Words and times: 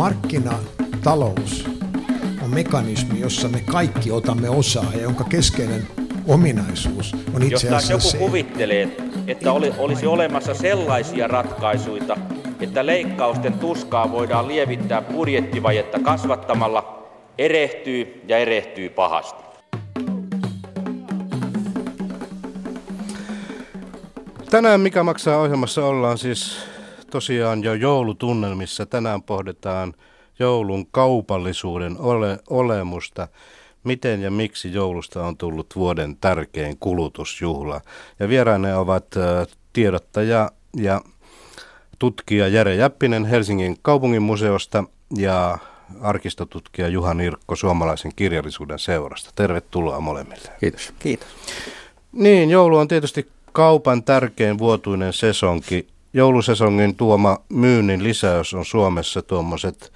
Markkinatalous 0.00 1.68
on 2.42 2.50
mekanismi, 2.54 3.20
jossa 3.20 3.48
me 3.48 3.60
kaikki 3.72 4.12
otamme 4.12 4.50
osaa 4.50 4.92
ja 4.94 5.00
jonka 5.02 5.24
keskeinen 5.24 5.86
ominaisuus 6.28 7.16
on 7.34 7.42
itse 7.42 7.68
asiassa 7.68 7.92
Jos 7.92 8.04
joku 8.04 8.10
se, 8.10 8.18
kuvittelee, 8.18 8.96
että 9.26 9.52
oli, 9.52 9.72
olisi 9.78 10.06
olemassa 10.06 10.54
sellaisia 10.54 11.28
ratkaisuja, 11.28 12.16
että 12.60 12.86
leikkausten 12.86 13.52
tuskaa 13.52 14.12
voidaan 14.12 14.48
lievittää 14.48 15.02
budjettivajetta 15.02 15.98
kasvattamalla, 15.98 17.08
erehtyy 17.38 18.22
ja 18.28 18.38
erehtyy 18.38 18.88
pahasti. 18.88 19.44
Tänään 24.50 24.80
Mikä 24.80 25.02
maksaa 25.02 25.38
ohjelmassa 25.38 25.84
ollaan 25.84 26.18
siis 26.18 26.69
tosiaan 27.10 27.64
jo 27.64 27.74
joulutunnelmissa. 27.74 28.86
Tänään 28.86 29.22
pohditaan 29.22 29.94
joulun 30.38 30.86
kaupallisuuden 30.86 31.96
ole, 31.98 32.38
olemusta. 32.50 33.28
Miten 33.84 34.22
ja 34.22 34.30
miksi 34.30 34.72
joulusta 34.72 35.26
on 35.26 35.36
tullut 35.36 35.66
vuoden 35.76 36.16
tärkein 36.16 36.76
kulutusjuhla. 36.78 37.80
Ja 38.20 38.28
vieraine 38.28 38.76
ovat 38.76 39.06
tiedottaja 39.72 40.50
ja 40.76 41.00
tutkija 41.98 42.48
Jere 42.48 42.74
Jäppinen 42.74 43.24
Helsingin 43.24 43.76
kaupunginmuseosta 43.82 44.84
ja 45.16 45.58
arkistotutkija 46.00 46.88
Juha 46.88 47.14
Nirkko 47.14 47.56
Suomalaisen 47.56 48.12
kirjallisuuden 48.16 48.78
seurasta. 48.78 49.30
Tervetuloa 49.34 50.00
molemmille. 50.00 50.48
Kiitos. 50.60 50.92
Kiitos. 50.98 51.28
Niin, 52.12 52.50
joulu 52.50 52.76
on 52.76 52.88
tietysti 52.88 53.28
kaupan 53.52 54.02
tärkein 54.02 54.58
vuotuinen 54.58 55.12
sesonki. 55.12 55.86
Joulusesongin 56.12 56.96
tuoma 56.96 57.38
myynnin 57.48 58.04
lisäys 58.04 58.54
on 58.54 58.64
Suomessa 58.64 59.22
tuommoiset 59.22 59.92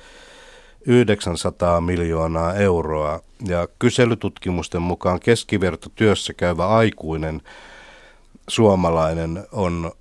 900 0.87 1.81
miljoonaa 1.81 2.55
euroa. 2.55 3.21
Ja 3.49 3.69
kyselytutkimusten 3.79 4.83
mukaan 4.83 5.21
keskiverto 5.21 5.89
työssä 5.95 6.33
käyvä 6.33 6.67
aikuinen 6.67 7.43
suomalainen 8.49 9.47
on 9.53 9.93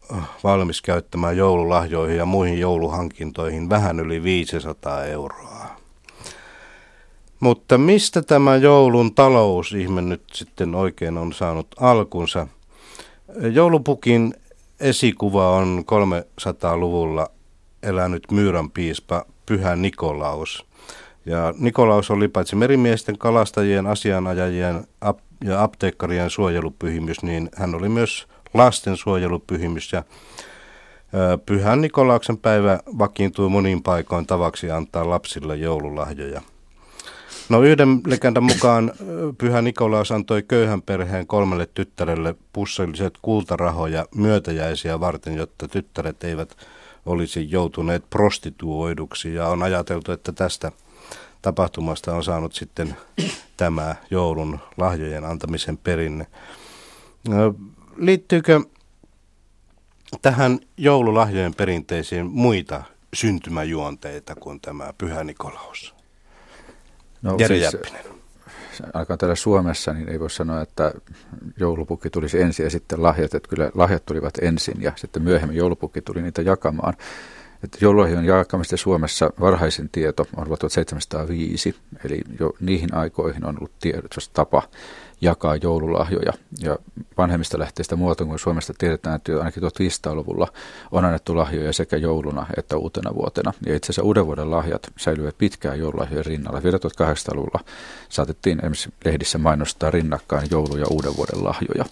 valmis 0.43 0.81
käyttämään 0.81 1.37
joululahjoihin 1.37 2.17
ja 2.17 2.25
muihin 2.25 2.59
jouluhankintoihin 2.59 3.69
vähän 3.69 3.99
yli 3.99 4.23
500 4.23 5.03
euroa. 5.03 5.65
Mutta 7.39 7.77
mistä 7.77 8.21
tämä 8.21 8.55
joulun 8.55 9.15
talousihme 9.15 10.01
nyt 10.01 10.23
sitten 10.33 10.75
oikein 10.75 11.17
on 11.17 11.33
saanut 11.33 11.67
alkunsa? 11.79 12.47
Joulupukin 13.53 14.33
esikuva 14.83 15.49
on 15.49 15.83
300-luvulla 15.91 17.27
elänyt 17.83 18.31
Myyrän 18.31 18.71
piispa 18.71 19.25
Pyhä 19.45 19.75
Nikolaus. 19.75 20.65
Ja 21.25 21.53
Nikolaus 21.57 22.11
oli 22.11 22.27
paitsi 22.27 22.55
merimiesten, 22.55 23.17
kalastajien, 23.17 23.87
asianajajien 23.87 24.87
ja 25.43 25.63
apteekkarien 25.63 26.29
suojelupyhimys, 26.29 27.23
niin 27.23 27.49
hän 27.55 27.75
oli 27.75 27.89
myös 27.89 28.27
lasten 28.53 28.97
suojelupyhimys. 28.97 29.93
Ja 29.93 30.03
Pyhän 31.45 31.81
Nikolauksen 31.81 32.37
päivä 32.37 32.79
vakiintui 32.97 33.49
monin 33.49 33.83
paikoin 33.83 34.25
tavaksi 34.25 34.71
antaa 34.71 35.09
lapsille 35.09 35.55
joululahjoja. 35.55 36.41
No 37.53 37.61
yhden 37.61 38.01
legendan 38.07 38.43
mukaan 38.43 38.91
Pyhä 39.37 39.61
Nikolaus 39.61 40.11
antoi 40.11 40.43
köyhän 40.43 40.81
perheen 40.81 41.27
kolmelle 41.27 41.69
tyttärelle 41.73 42.35
pussilliset 42.53 43.13
kultarahoja 43.21 44.05
myötäjäisiä 44.15 44.99
varten, 44.99 45.35
jotta 45.35 45.67
tyttäret 45.67 46.23
eivät 46.23 46.57
olisi 47.05 47.51
joutuneet 47.51 48.09
prostituoiduksi. 48.09 49.35
Ja 49.35 49.47
on 49.47 49.63
ajateltu, 49.63 50.11
että 50.11 50.31
tästä 50.31 50.71
tapahtumasta 51.41 52.15
on 52.15 52.23
saanut 52.23 52.53
sitten 52.53 52.97
tämä 53.57 53.95
joulun 54.11 54.59
lahjojen 54.77 55.25
antamisen 55.25 55.77
perinne. 55.77 56.27
Liittyykö 57.97 58.61
tähän 60.21 60.59
joululahjojen 60.77 61.53
perinteisiin 61.55 62.25
muita 62.25 62.83
syntymäjuonteita 63.13 64.35
kuin 64.35 64.61
tämä 64.61 64.93
Pyhä 64.97 65.23
Nikolaus? 65.23 66.02
No, 67.23 67.35
Jere 67.39 67.59
siis, 67.59 67.73
Jäppinen. 67.73 68.01
Ainakaan 68.93 69.17
täällä 69.17 69.35
Suomessa, 69.35 69.93
niin 69.93 70.09
ei 70.09 70.19
voi 70.19 70.29
sanoa, 70.29 70.61
että 70.61 70.93
joulupukki 71.59 72.09
tulisi 72.09 72.41
ensin 72.41 72.63
ja 72.63 72.69
sitten 72.69 73.03
lahjat. 73.03 73.33
Että 73.33 73.49
kyllä 73.49 73.71
lahjat 73.73 74.05
tulivat 74.05 74.33
ensin 74.41 74.81
ja 74.81 74.91
sitten 74.95 75.21
myöhemmin 75.21 75.57
joulupukki 75.57 76.01
tuli 76.01 76.21
niitä 76.21 76.41
jakamaan. 76.41 76.93
Että 77.63 77.77
joululahjojen 77.81 78.25
jakamista 78.25 78.77
Suomessa 78.77 79.29
varhaisin 79.39 79.89
tieto 79.89 80.23
on 80.35 80.45
vuonna 80.45 80.57
1705, 80.57 81.75
eli 82.05 82.21
jo 82.39 82.53
niihin 82.59 82.93
aikoihin 82.93 83.45
on 83.45 83.57
ollut 83.57 83.71
tiedotus 83.79 84.29
tapa 84.29 84.63
jakaa 85.23 85.55
joululahjoja. 85.55 86.33
Ja 86.59 86.77
vanhemmista 87.17 87.59
lähteistä 87.59 87.95
muuta 87.95 88.25
kuin 88.25 88.39
Suomesta 88.39 88.73
tiedetään, 88.77 89.15
että 89.15 89.37
ainakin 89.37 89.63
1500-luvulla 89.63 90.47
on 90.91 91.05
annettu 91.05 91.37
lahjoja 91.37 91.73
sekä 91.73 91.97
jouluna 91.97 92.45
että 92.57 92.77
uutena 92.77 93.15
vuotena. 93.15 93.53
Ja 93.65 93.75
itse 93.75 93.85
asiassa 93.85 94.03
uuden 94.03 94.25
vuoden 94.25 94.51
lahjat 94.51 94.91
säilyvät 94.97 95.37
pitkään 95.37 95.79
joululahjojen 95.79 96.25
rinnalla. 96.25 96.63
Vielä 96.63 96.77
1800-luvulla 96.77 97.59
saatettiin 98.09 98.59
esimerkiksi 98.59 98.93
lehdissä 99.05 99.37
mainostaa 99.37 99.91
rinnakkain 99.91 100.47
joulu- 100.51 100.77
ja 100.77 100.85
uuden 100.89 101.17
vuoden 101.17 101.43
lahjoja. 101.43 101.85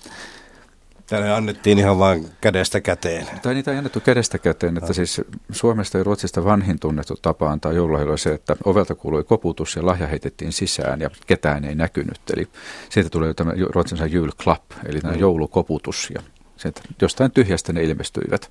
Tänne 1.12 1.32
annettiin 1.32 1.80
ihan 1.80 2.00
vain 2.00 2.30
kädestä 2.42 2.82
käteen. 2.82 3.28
Tai 3.42 3.54
niitä 3.54 3.72
ei 3.72 3.78
annettu 3.78 4.00
kädestä 4.00 4.38
käteen, 4.38 4.78
että 4.78 4.94
siis 4.94 5.22
Suomesta 5.52 5.98
ja 5.98 6.04
Ruotsista 6.04 6.46
vanhin 6.46 6.80
tunnettu 6.80 7.16
tapa 7.22 7.52
antaa 7.52 7.72
joululahjoja 7.72 8.18
se, 8.18 8.34
että 8.34 8.56
ovelta 8.66 8.96
kuului 8.96 9.24
koputus 9.24 9.76
ja 9.76 9.86
lahja 9.86 10.08
heitettiin 10.08 10.54
sisään 10.54 11.02
ja 11.02 11.10
ketään 11.28 11.66
ei 11.66 11.76
näkynyt. 11.76 12.20
Eli 12.36 12.48
siitä 12.90 13.10
tulee 13.10 13.34
tämä 13.34 13.54
ruotsinsa 13.70 14.06
julklapp, 14.06 14.72
eli 14.86 15.02
tämä 15.02 15.14
mm. 15.14 15.20
joulukoputus 15.20 16.10
ja 16.16 16.22
sieltä 16.58 16.82
jostain 17.02 17.32
tyhjästä 17.32 17.74
ne 17.74 17.84
ilmestyivät. 17.84 18.50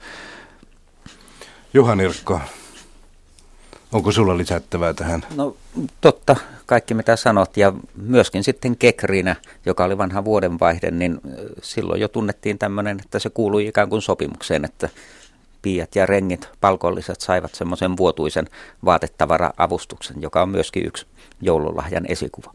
Juha 1.75 1.94
Nirkko, 1.94 2.41
onko 3.93 4.12
sulla 4.12 4.38
lisättävää 4.38 4.94
tähän? 4.94 5.26
No 5.37 5.56
totta, 6.00 6.37
kaikki 6.70 6.94
mitä 6.94 7.16
sanot 7.16 7.56
ja 7.56 7.72
myöskin 7.97 8.44
sitten 8.44 8.76
kekrinä, 8.76 9.36
joka 9.66 9.84
oli 9.84 9.98
vanha 9.98 10.25
vuodenvaihde, 10.25 10.91
niin 10.91 11.20
silloin 11.62 12.00
jo 12.00 12.08
tunnettiin 12.08 12.58
tämmöinen, 12.58 13.00
että 13.04 13.19
se 13.19 13.31
kuului 13.31 13.66
ikään 13.66 13.88
kuin 13.88 14.03
sopimukseen, 14.03 14.64
että 14.64 14.88
piiat 15.62 15.97
ja 15.97 16.06
rengit, 16.06 16.48
palkolliset 16.60 17.20
saivat 17.20 17.54
semmoisen 17.54 17.97
vuotuisen 17.97 18.48
vaatetavara-avustuksen, 18.84 20.22
joka 20.22 20.42
on 20.42 20.48
myöskin 20.48 20.86
yksi 20.86 21.06
joululahjan 21.41 22.06
esikuva. 22.08 22.53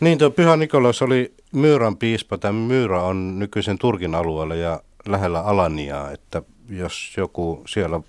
Niin, 0.00 0.18
tuo 0.18 0.30
Pyhä 0.30 0.56
Nikolaus 0.56 1.02
oli 1.02 1.34
Myyrän 1.52 1.96
piispa. 1.96 2.38
Tämä 2.38 2.52
Myyrä 2.52 3.02
on 3.02 3.38
nykyisen 3.38 3.78
Turkin 3.78 4.14
alueella 4.14 4.54
ja 4.54 4.80
lähellä 5.06 5.40
Alaniaa, 5.40 6.10
että 6.10 6.42
jos 6.68 7.14
joku 7.16 7.62
siellä 7.68 8.00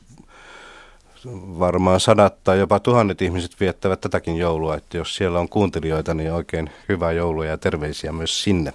varmaan 1.60 2.00
sadat 2.00 2.44
tai 2.44 2.60
jopa 2.60 2.80
tuhannet 2.80 3.22
ihmiset 3.22 3.60
viettävät 3.60 4.02
tätäkin 4.02 4.38
joulua, 4.38 4.76
että 4.76 4.98
jos 4.98 5.16
siellä 5.16 5.40
on 5.40 5.50
kuuntelijoita, 5.50 6.14
niin 6.14 6.34
oikein 6.34 6.70
hyvää 6.90 7.12
joulua 7.12 7.46
ja 7.46 7.58
terveisiä 7.58 8.12
myös 8.12 8.44
sinne 8.44 8.74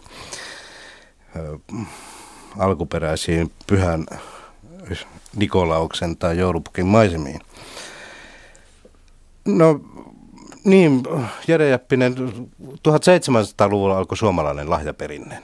alkuperäisiin 2.58 3.52
pyhän 3.66 4.06
Nikolauksen 5.36 6.16
tai 6.16 6.38
joulupukin 6.38 6.86
maisemiin. 6.86 7.40
No 9.44 9.80
niin, 10.64 11.02
Jere 11.48 11.68
Jäppinen, 11.68 12.14
1700-luvulla 12.62 13.98
alkoi 13.98 14.16
suomalainen 14.16 14.70
lahjaperinne. 14.70 15.42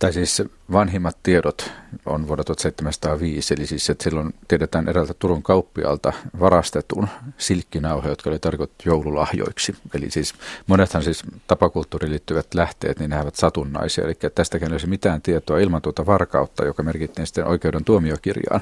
Tai 0.00 0.12
siis 0.12 0.42
vanhimmat 0.72 1.16
tiedot 1.22 1.72
on 2.06 2.28
vuodelta 2.28 2.54
1705, 2.54 3.54
eli 3.54 3.66
siis 3.66 3.90
että 3.90 4.04
silloin 4.04 4.34
tiedetään 4.48 4.88
eräältä 4.88 5.14
Turun 5.14 5.42
kauppialta 5.42 6.12
varastetun 6.40 7.08
silkkinauhe, 7.38 8.08
jotka 8.08 8.30
oli 8.30 8.38
tarkoitettu 8.38 8.84
joululahjoiksi. 8.86 9.76
Eli 9.94 10.10
siis 10.10 10.34
monethan 10.66 11.02
siis 11.02 11.22
tapakulttuuriin 11.46 12.10
liittyvät 12.10 12.54
lähteet, 12.54 12.98
niin 12.98 13.10
ne 13.10 13.20
ovat 13.20 13.36
satunnaisia, 13.36 14.04
eli 14.04 14.14
tästäkin 14.34 14.68
ei 14.68 14.72
olisi 14.72 14.86
mitään 14.86 15.22
tietoa 15.22 15.58
ilman 15.58 15.82
tuota 15.82 16.06
varkautta, 16.06 16.64
joka 16.64 16.82
merkittiin 16.82 17.26
sitten 17.26 17.46
oikeuden 17.46 17.84
tuomiokirjaan. 17.84 18.60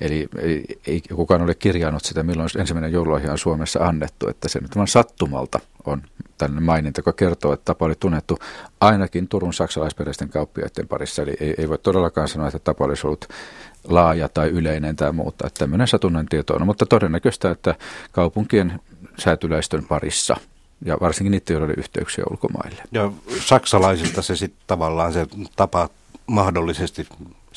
Eli 0.00 0.28
ei, 0.38 0.64
ei 0.86 1.00
kukaan 1.14 1.42
ole 1.42 1.54
kirjannut 1.54 2.04
sitä, 2.04 2.22
milloin 2.22 2.48
ensimmäinen 2.58 2.92
joululahja 2.92 3.32
on 3.32 3.38
Suomessa 3.38 3.80
annettu, 3.80 4.28
että 4.28 4.48
se 4.48 4.60
nyt 4.60 4.76
vain 4.76 4.88
sattumalta 4.88 5.60
on 5.84 6.02
tällainen 6.38 6.62
maininta, 6.62 6.98
joka 6.98 7.12
kertoo, 7.12 7.52
että 7.52 7.64
tapa 7.64 7.84
oli 7.86 7.94
tunnettu 8.00 8.38
ainakin 8.80 9.28
Turun 9.28 9.54
saksalaisperäisten 9.54 10.28
kauppiaiden 10.28 10.88
parissa. 10.88 11.22
Eli 11.22 11.36
ei, 11.40 11.54
ei 11.58 11.68
voi 11.68 11.78
todellakaan 11.78 12.28
sanoa, 12.28 12.48
että 12.48 12.58
tapa 12.58 12.84
olisi 12.84 13.06
ollut 13.06 13.28
laaja 13.84 14.28
tai 14.28 14.48
yleinen 14.48 14.96
tai 14.96 15.12
muuta. 15.12 15.46
Että 15.46 15.58
tämmöinen 15.58 15.88
satunnan 15.88 16.26
tieto 16.26 16.54
on, 16.54 16.66
mutta 16.66 16.86
todennäköistä, 16.86 17.50
että 17.50 17.74
kaupunkien 18.12 18.80
säätyläistön 19.18 19.84
parissa 19.84 20.36
ja 20.84 20.96
varsinkin 21.00 21.30
niitä, 21.30 21.52
joilla 21.52 21.66
oli 21.66 21.74
yhteyksiä 21.76 22.24
ulkomaille. 22.30 22.82
Ja 22.92 23.12
saksalaisilta 23.40 24.22
se 24.22 24.36
sitten 24.36 24.62
tavallaan 24.66 25.12
se 25.12 25.26
tapa 25.56 25.88
mahdollisesti 26.26 27.08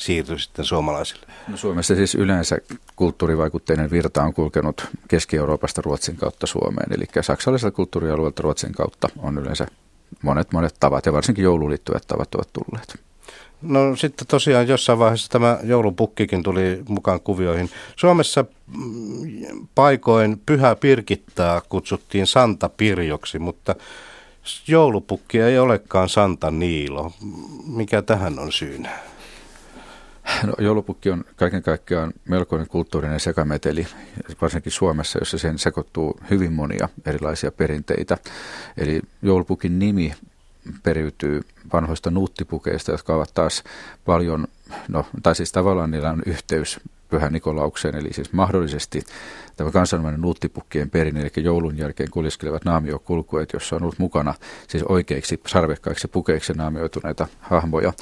siirtyi 0.04 0.38
sitten 0.38 0.64
suomalaisille? 0.64 1.26
No 1.48 1.56
Suomessa 1.56 1.94
siis 1.94 2.14
yleensä 2.14 2.58
kulttuurivaikutteinen 2.96 3.90
virta 3.90 4.22
on 4.22 4.34
kulkenut 4.34 4.86
Keski-Euroopasta 5.08 5.82
Ruotsin 5.82 6.16
kautta 6.16 6.46
Suomeen. 6.46 6.92
Eli 6.92 7.04
saksalaisella 7.20 7.70
kulttuurialueelta 7.70 8.42
Ruotsin 8.42 8.72
kautta 8.72 9.08
on 9.18 9.38
yleensä 9.38 9.66
monet 10.22 10.52
monet 10.52 10.74
tavat 10.80 11.06
ja 11.06 11.12
varsinkin 11.12 11.44
jouluun 11.44 11.70
liittyvät 11.70 12.06
tavat 12.06 12.34
ovat 12.34 12.48
tulleet. 12.52 12.98
No 13.62 13.96
sitten 13.96 14.26
tosiaan 14.26 14.68
jossain 14.68 14.98
vaiheessa 14.98 15.28
tämä 15.28 15.58
joulupukkikin 15.62 16.42
tuli 16.42 16.82
mukaan 16.88 17.20
kuvioihin. 17.20 17.70
Suomessa 17.96 18.44
mm, 18.66 19.66
paikoin 19.74 20.40
Pyhä 20.46 20.74
Pirkittaa 20.74 21.60
kutsuttiin 21.60 22.26
Santa 22.26 22.68
Pirjoksi, 22.68 23.38
mutta 23.38 23.74
joulupukki 24.68 25.40
ei 25.40 25.58
olekaan 25.58 26.08
Santa 26.08 26.50
Niilo. 26.50 27.12
Mikä 27.66 28.02
tähän 28.02 28.38
on 28.38 28.52
syynä? 28.52 28.90
No, 30.46 30.54
joulupukki 30.58 31.10
on 31.10 31.24
kaiken 31.36 31.62
kaikkiaan 31.62 32.12
melkoinen 32.28 32.68
kulttuurinen 32.68 33.20
sekameteli, 33.20 33.86
varsinkin 34.42 34.72
Suomessa, 34.72 35.18
jossa 35.18 35.38
sen 35.38 35.58
sekoittuu 35.58 36.20
hyvin 36.30 36.52
monia 36.52 36.88
erilaisia 37.06 37.52
perinteitä. 37.52 38.18
Eli 38.76 39.02
joulupukin 39.22 39.78
nimi 39.78 40.14
periytyy 40.82 41.40
vanhoista 41.72 42.10
nuuttipukeista, 42.10 42.92
jotka 42.92 43.14
ovat 43.14 43.30
taas 43.34 43.64
paljon, 44.04 44.48
no, 44.88 45.06
tai 45.22 45.34
siis 45.34 45.52
tavallaan 45.52 45.90
niillä 45.90 46.10
on 46.10 46.22
yhteys 46.26 46.80
Pyhän 47.10 47.32
Nikolaukseen, 47.32 47.96
eli 47.96 48.12
siis 48.12 48.32
mahdollisesti 48.32 49.02
tämä 49.56 49.70
kansainvälinen 49.70 50.20
nuuttipukkien 50.20 50.90
perin, 50.90 51.16
eli 51.16 51.30
joulun 51.36 51.78
jälkeen 51.78 52.10
kuljeskelevat 52.10 52.64
naamiokulkueet, 52.64 53.52
jossa 53.52 53.76
on 53.76 53.82
ollut 53.82 53.98
mukana 53.98 54.34
siis 54.68 54.82
oikeiksi 54.82 55.40
sarvekkaiksi 55.46 56.08
pukeiksi 56.08 56.52
naamioituneita 56.52 57.26
hahmoja. 57.40 57.92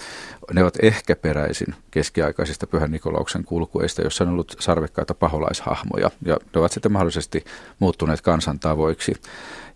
Ne 0.52 0.62
ovat 0.62 0.79
ehkä 0.82 1.17
peräisin 1.17 1.75
keskiaikaisista 1.91 2.67
Pyhän 2.67 2.91
Nikolauksen 2.91 3.44
kulkueista, 3.44 4.02
jossa 4.02 4.25
on 4.25 4.31
ollut 4.31 4.56
sarvekkaita 4.61 5.14
paholaishahmoja, 5.14 6.11
ja 6.25 6.37
ne 6.55 6.61
ovat 6.61 6.73
sitten 6.73 6.93
mahdollisesti 6.93 7.44
muuttuneet 7.79 8.20
kansantavoiksi. 8.20 9.14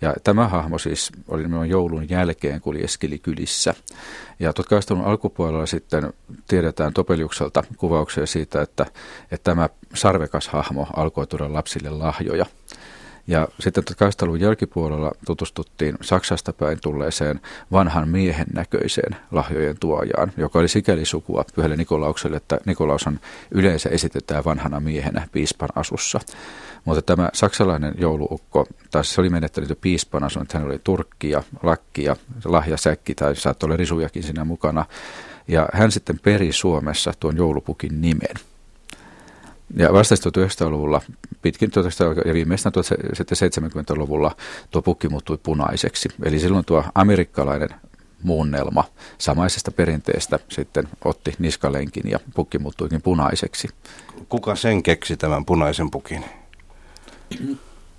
Ja 0.01 0.15
tämä 0.25 0.49
hahmo 0.49 0.79
siis 0.79 1.13
oli 1.29 1.43
nimenomaan 1.43 1.69
joulun 1.69 2.11
jälkeen 2.11 2.61
kuljeskeli 2.61 3.19
kylissä. 3.19 3.75
Ja 4.41 4.53
1800 4.53 5.11
alkupuolella 5.11 5.67
sitten 5.67 6.13
tiedetään 6.49 6.93
Topeliukselta 6.93 7.65
kuvauksia 7.77 8.27
siitä, 8.27 8.63
että, 8.63 8.87
että 9.31 9.45
tämä 9.45 9.69
sarvekas 9.95 10.49
hahmo 10.49 10.87
alkoi 10.97 11.27
tuoda 11.27 11.53
lapsille 11.75 12.05
lahjoja. 12.05 12.47
Ja 13.27 13.49
sitten 13.61 13.85
1800-luvun 13.85 14.41
jälkipuolella 14.41 15.13
tutustuttiin 15.27 15.97
Saksasta 16.01 16.53
päin 16.53 16.79
tulleeseen 16.83 17.41
vanhan 17.73 18.09
miehen 18.09 18.47
näköiseen 18.55 19.17
lahjojen 19.31 19.77
tuojaan, 19.81 20.33
joka 20.37 20.59
oli 20.59 20.69
sikäli 20.69 21.05
sukua 21.05 21.45
Pyhälle 21.55 21.77
Nikolaukselle, 21.77 22.37
että 22.37 22.59
Nikolaushan 22.67 23.21
yleensä 23.51 23.89
esitetään 23.89 24.45
vanhana 24.45 24.81
miehenä 24.81 25.29
piispan 25.33 25.69
asussa. 25.75 26.21
Mutta 26.85 27.03
tämä 27.03 27.31
saksalainen 27.33 27.95
jouluukko, 27.99 28.67
taas 28.91 29.15
se 29.15 29.21
oli 29.21 29.31
menettänyt 29.31 29.71
jo 29.71 29.77
piispan 29.77 30.25
asun, 30.25 30.43
että 30.43 30.59
hän 30.59 30.67
oli 30.67 30.81
turkki 30.85 31.31
ja 31.31 31.43
lakki 31.63 32.05
ja 32.05 32.17
lahjasäkki 32.45 33.15
tai 33.15 33.37
saattoi 33.37 33.67
olla 33.67 33.77
risujakin 33.77 34.23
siinä 34.23 34.45
mukana. 34.45 34.85
Ja 35.49 35.69
hän 35.73 35.93
sitten 35.93 36.19
peri 36.19 36.53
Suomessa 36.53 37.13
tuon 37.21 37.37
joulupukin 37.37 38.01
nimen. 38.01 38.54
Ja 39.77 39.93
vasta 39.93 40.15
1900-luvulla, 40.15 41.01
pitkin 41.43 41.71
1900 41.71 42.25
ja 42.27 42.35
viimeistään 42.35 42.73
1770-luvulla 42.77 44.37
tuo 44.71 44.83
pukki 44.83 45.09
muuttui 45.09 45.39
punaiseksi. 45.43 46.09
Eli 46.25 46.39
silloin 46.39 46.65
tuo 46.65 46.85
amerikkalainen 46.95 47.69
muunnelma 48.23 48.85
samaisesta 49.19 49.71
perinteestä 49.71 50.39
sitten 50.49 50.89
otti 51.05 51.35
niskalenkin 51.39 52.11
ja 52.11 52.21
pukki 52.35 52.59
muuttuikin 52.59 53.03
punaiseksi. 53.03 53.69
Kuka 54.29 54.57
sen 54.57 54.83
keksi 54.83 55.17
tämän 55.17 55.45
punaisen 55.45 55.91
pukin? 55.91 56.25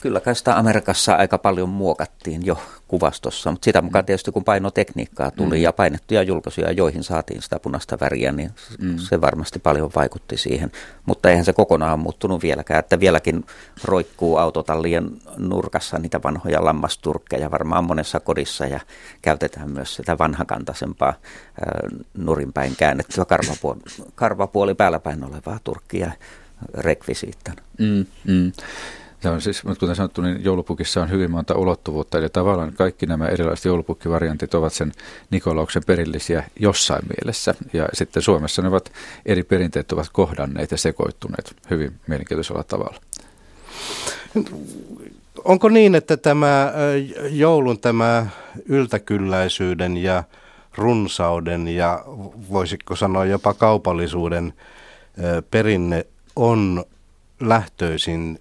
Kyllä 0.06 0.20
kai 0.20 0.36
sitä 0.36 0.58
Amerikassa 0.58 1.16
aika 1.16 1.38
paljon 1.38 1.70
muokattiin 1.70 2.46
jo 2.46 2.58
kuvastossa, 2.88 3.52
mutta 3.52 3.66
sitä 3.66 3.82
mukaan 3.82 4.06
tietysti 4.06 4.32
kun 4.32 4.44
painotekniikkaa 4.44 5.32
tuli 5.32 5.56
mm. 5.56 5.62
ja 5.62 5.74
painettuja 5.74 6.24
julkaisuja, 6.24 6.72
joihin 6.72 7.04
saatiin 7.04 7.42
sitä 7.42 7.60
punaista 7.60 7.98
väriä, 8.02 8.32
niin 8.32 8.52
mm. 8.80 8.98
se 8.98 9.22
varmasti 9.22 9.60
paljon 9.60 9.92
vaikutti 9.96 10.38
siihen. 10.38 10.72
Mutta 11.06 11.30
eihän 11.30 11.46
se 11.46 11.54
kokonaan 11.54 12.00
muuttunut 12.00 12.44
vieläkään, 12.44 12.80
että 12.80 13.00
vieläkin 13.00 13.46
roikkuu 13.84 14.38
autotallien 14.38 15.10
nurkassa 15.38 16.00
niitä 16.00 16.24
vanhoja 16.24 16.66
lammasturkkeja 16.66 17.52
varmaan 17.52 17.84
monessa 17.84 18.20
kodissa 18.20 18.66
ja 18.66 18.80
käytetään 19.22 19.72
myös 19.72 19.96
sitä 19.96 20.18
vanhakantaisempaa 20.18 21.10
äh, 21.10 21.16
nurinpäin 22.14 22.76
käännettyä 22.76 23.26
karvapuoli, 23.26 23.80
karvapuoli 24.16 24.74
päälläpäin 24.74 25.24
olevaa 25.24 25.60
turkkia 25.64 26.12
rekvisiittana. 26.74 27.62
Mm, 27.80 28.06
mm. 28.28 28.52
Se 29.26 29.30
on 29.30 29.42
siis, 29.42 29.64
mutta 29.64 29.80
kuten 29.80 29.96
sanottu, 29.96 30.22
niin 30.22 30.44
joulupukissa 30.44 31.02
on 31.02 31.10
hyvin 31.10 31.32
monta 31.32 31.58
ulottuvuutta, 31.58 32.18
eli 32.18 32.30
tavallaan 32.30 32.74
kaikki 32.74 33.06
nämä 33.06 33.28
erilaiset 33.28 33.66
joulupukkivariantit 33.66 34.54
ovat 34.54 34.74
sen 34.74 34.92
Nikolauksen 35.32 35.84
perillisiä 35.88 36.44
jossain 36.60 37.02
mielessä. 37.08 37.56
Ja 37.74 37.90
sitten 37.94 38.24
Suomessa 38.24 38.62
ne 38.62 38.68
ovat, 38.68 38.92
eri 39.26 39.44
perinteet 39.44 39.92
ovat 39.92 40.10
kohdanneet 40.12 40.72
ja 40.72 40.78
sekoittuneet 40.78 41.56
hyvin 41.70 41.94
mielenkiintoisella 42.08 42.64
tavalla. 42.64 42.98
Onko 45.44 45.70
niin, 45.70 45.96
että 45.96 46.18
tämä 46.18 46.74
joulun 47.30 47.80
tämä 47.80 48.28
yltäkylläisyyden 48.66 49.98
ja 49.98 50.24
runsauden 50.78 51.68
ja 51.68 52.04
voisiko 52.52 52.96
sanoa 52.96 53.26
jopa 53.26 53.54
kaupallisuuden 53.54 54.54
perinne 55.52 56.06
on 56.36 56.86
lähtöisin 57.40 58.40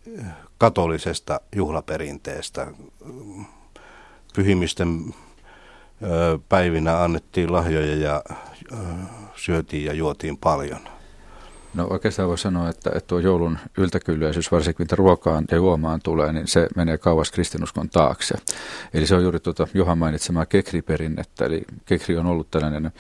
katolisesta 0.65 1.41
juhlaperinteestä. 1.57 2.67
Pyhimisten 4.35 5.15
päivinä 6.49 7.03
annettiin 7.03 7.53
lahjoja 7.53 7.97
ja 7.97 8.23
syötiin 9.37 9.85
ja 9.85 9.93
juotiin 9.93 10.37
paljon. 10.37 10.81
No 11.75 11.87
oikeastaan 11.91 12.29
voi 12.29 12.39
sanoa, 12.39 12.69
että, 12.69 12.91
että 12.95 13.07
tuo 13.07 13.19
joulun 13.19 13.59
yltäkylläisyys, 13.79 14.53
varsinkin 14.53 14.85
mitä 14.85 14.97
ruokaan 14.97 15.45
ja 15.51 15.57
juomaan 15.57 16.01
tulee, 16.03 16.33
niin 16.33 16.49
se 16.49 16.69
menee 16.77 16.99
kauas 16.99 17.31
kristinuskon 17.31 17.89
taakse. 17.89 18.35
Eli 18.95 19.07
se 19.07 19.15
on 19.15 19.23
juuri 19.23 19.41
tuota 19.41 19.67
Juhan 19.75 19.99
mainitsemaa 19.99 20.47
kekriperinnettä, 20.47 21.45
eli 21.45 21.63
kekri 21.85 22.17
on 22.17 22.27
ollut 22.27 22.51
tällainen 22.51 22.93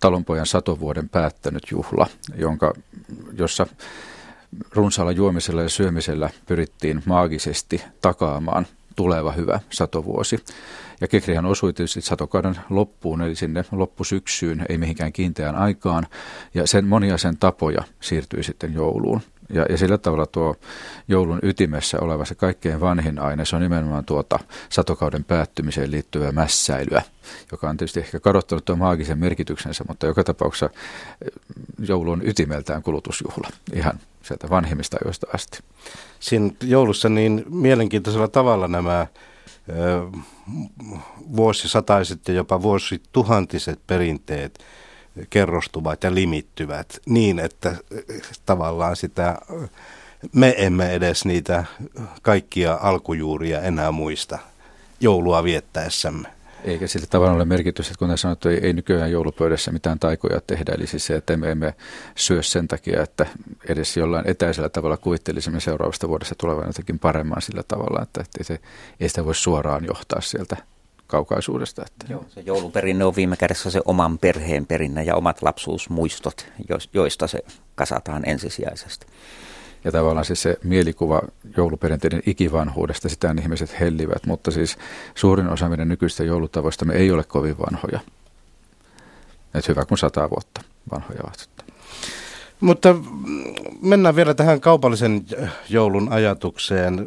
talonpojan 0.00 0.46
satovuoden 0.46 1.08
päättänyt 1.08 1.62
juhla, 1.70 2.06
jonka, 2.36 2.74
jossa 3.32 3.66
runsaalla 4.70 5.12
juomisella 5.12 5.62
ja 5.62 5.68
syömisellä 5.68 6.30
pyrittiin 6.46 7.02
maagisesti 7.06 7.82
takaamaan 8.00 8.66
tuleva 8.96 9.32
hyvä 9.32 9.60
satovuosi. 9.70 10.44
Ja 11.00 11.08
kekrihän 11.08 11.46
osui 11.46 11.72
tietysti 11.72 12.00
satokauden 12.00 12.56
loppuun, 12.70 13.22
eli 13.22 13.34
sinne 13.34 13.64
loppusyksyyn, 13.72 14.66
ei 14.68 14.78
mihinkään 14.78 15.12
kiinteään 15.12 15.56
aikaan, 15.56 16.06
ja 16.54 16.66
sen 16.66 16.84
monia 16.84 17.18
sen 17.18 17.36
tapoja 17.36 17.84
siirtyi 18.00 18.42
sitten 18.42 18.74
jouluun. 18.74 19.20
Ja, 19.52 19.66
ja 19.68 19.78
sillä 19.78 19.98
tavalla 19.98 20.26
tuo 20.26 20.56
joulun 21.08 21.38
ytimessä 21.42 21.98
oleva 22.00 22.24
se 22.24 22.34
kaikkein 22.34 22.80
vanhin 22.80 23.18
aine, 23.18 23.44
se 23.44 23.56
on 23.56 23.62
nimenomaan 23.62 24.04
tuota 24.04 24.38
satokauden 24.68 25.24
päättymiseen 25.24 25.90
liittyvää 25.90 26.32
mässäilyä, 26.32 27.02
joka 27.52 27.70
on 27.70 27.76
tietysti 27.76 28.00
ehkä 28.00 28.20
kadottanut 28.20 28.64
tuon 28.64 28.78
maagisen 28.78 29.18
merkityksensä, 29.18 29.84
mutta 29.88 30.06
joka 30.06 30.24
tapauksessa 30.24 30.66
eh, 30.66 31.30
joulu 31.88 32.10
on 32.10 32.26
ytimeltään 32.26 32.82
kulutusjuhla 32.82 33.48
ihan 33.72 34.00
sieltä 34.24 34.50
vanhimmista 34.50 34.96
ajoista 35.04 35.26
asti. 35.34 35.58
Siinä 36.20 36.50
joulussa 36.62 37.08
niin 37.08 37.44
mielenkiintoisella 37.48 38.28
tavalla 38.28 38.68
nämä 38.68 39.06
vuosisataiset 41.36 42.28
ja 42.28 42.34
jopa 42.34 42.62
vuosituhantiset 42.62 43.80
perinteet 43.86 44.64
kerrostuvat 45.30 46.04
ja 46.04 46.14
limittyvät 46.14 46.98
niin, 47.06 47.38
että 47.38 47.76
tavallaan 48.46 48.96
sitä 48.96 49.38
me 50.32 50.54
emme 50.58 50.94
edes 50.94 51.24
niitä 51.24 51.64
kaikkia 52.22 52.78
alkujuuria 52.82 53.60
enää 53.60 53.92
muista 53.92 54.38
joulua 55.00 55.44
viettäessämme. 55.44 56.28
Eikä 56.64 56.86
sillä 56.86 57.06
tavalla 57.10 57.32
ole 57.32 57.44
merkitystä, 57.44 57.92
että 57.92 58.06
kun 58.06 58.18
sanottu, 58.18 58.48
ei, 58.48 58.58
ei 58.62 58.72
nykyään 58.72 59.12
joulupöydässä 59.12 59.72
mitään 59.72 59.98
taikoja 59.98 60.40
tehdä. 60.46 60.72
Eli 60.72 60.86
siis 60.86 61.06
se, 61.06 61.16
että 61.16 61.36
me 61.36 61.50
emme 61.50 61.74
syö 62.16 62.42
sen 62.42 62.68
takia, 62.68 63.02
että 63.02 63.26
edes 63.68 63.96
jollain 63.96 64.28
etäisellä 64.28 64.68
tavalla 64.68 64.96
kuvittelisimme 64.96 65.60
seuraavasta 65.60 66.08
vuodesta 66.08 66.34
tulevan 66.38 66.66
jotenkin 66.66 66.98
paremman 66.98 67.42
sillä 67.42 67.62
tavalla, 67.62 68.02
että, 68.02 68.20
että 68.20 68.44
se, 68.44 68.60
ei 69.00 69.08
sitä 69.08 69.24
voi 69.24 69.34
suoraan 69.34 69.84
johtaa 69.84 70.20
sieltä 70.20 70.56
kaukaisuudesta. 71.06 71.82
Että. 71.86 72.12
Joo, 72.12 72.24
se 72.28 72.40
jouluperinne 72.40 73.04
on 73.04 73.16
viime 73.16 73.36
kädessä 73.36 73.70
se 73.70 73.80
oman 73.84 74.18
perheen 74.18 74.66
perinne 74.66 75.02
ja 75.02 75.16
omat 75.16 75.42
lapsuusmuistot, 75.42 76.46
joista 76.92 77.26
se 77.26 77.44
kasataan 77.74 78.22
ensisijaisesti. 78.28 79.06
Ja 79.84 79.92
tavallaan 79.92 80.24
siis 80.24 80.42
se 80.42 80.58
mielikuva 80.62 81.22
jouluperinteiden 81.56 82.22
ikivanhuudesta, 82.26 83.08
sitä 83.08 83.34
ihmiset 83.40 83.80
hellivät, 83.80 84.26
mutta 84.26 84.50
siis 84.50 84.78
suurin 85.14 85.48
osa 85.48 85.68
meidän 85.68 85.88
nykyistä 85.88 86.24
joulutavoista 86.24 86.84
me 86.84 86.94
ei 86.94 87.10
ole 87.10 87.24
kovin 87.24 87.58
vanhoja. 87.58 88.00
Että 89.54 89.72
hyvä 89.72 89.84
kun 89.84 89.98
sata 89.98 90.30
vuotta 90.30 90.60
vanhoja 90.92 91.20
ovat. 91.24 91.48
Mutta 92.60 92.94
mennään 93.82 94.16
vielä 94.16 94.34
tähän 94.34 94.60
kaupallisen 94.60 95.24
joulun 95.68 96.12
ajatukseen. 96.12 97.06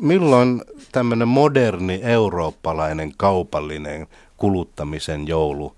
Milloin 0.00 0.62
tämmöinen 0.92 1.28
moderni 1.28 2.00
eurooppalainen 2.02 3.12
kaupallinen 3.16 4.06
kuluttamisen 4.36 5.28
joulu 5.28 5.76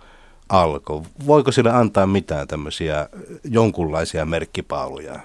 alkoi? 0.48 1.02
Voiko 1.26 1.52
sille 1.52 1.70
antaa 1.70 2.06
mitään 2.06 2.48
tämmöisiä 2.48 3.08
jonkunlaisia 3.44 4.26
merkkipaaluja? 4.26 5.20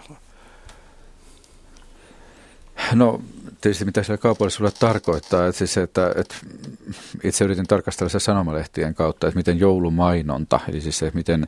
No 2.94 3.22
tietysti 3.66 3.86
mitä 3.86 4.04
sillä 4.04 4.18
kaupallisuudella 4.18 4.78
tarkoittaa. 4.80 5.48
Että 5.48 5.58
siis, 5.58 5.78
että, 5.78 6.12
että 6.16 6.36
itse 7.24 7.46
yritin 7.46 7.68
tarkastella 7.68 8.10
se 8.10 8.20
sanomalehtien 8.20 8.96
kautta, 8.96 9.28
että 9.28 9.38
miten 9.38 9.60
joulumainonta, 9.60 10.60
eli 10.70 10.82
siis 10.82 11.00
se, 11.00 11.12
miten 11.14 11.48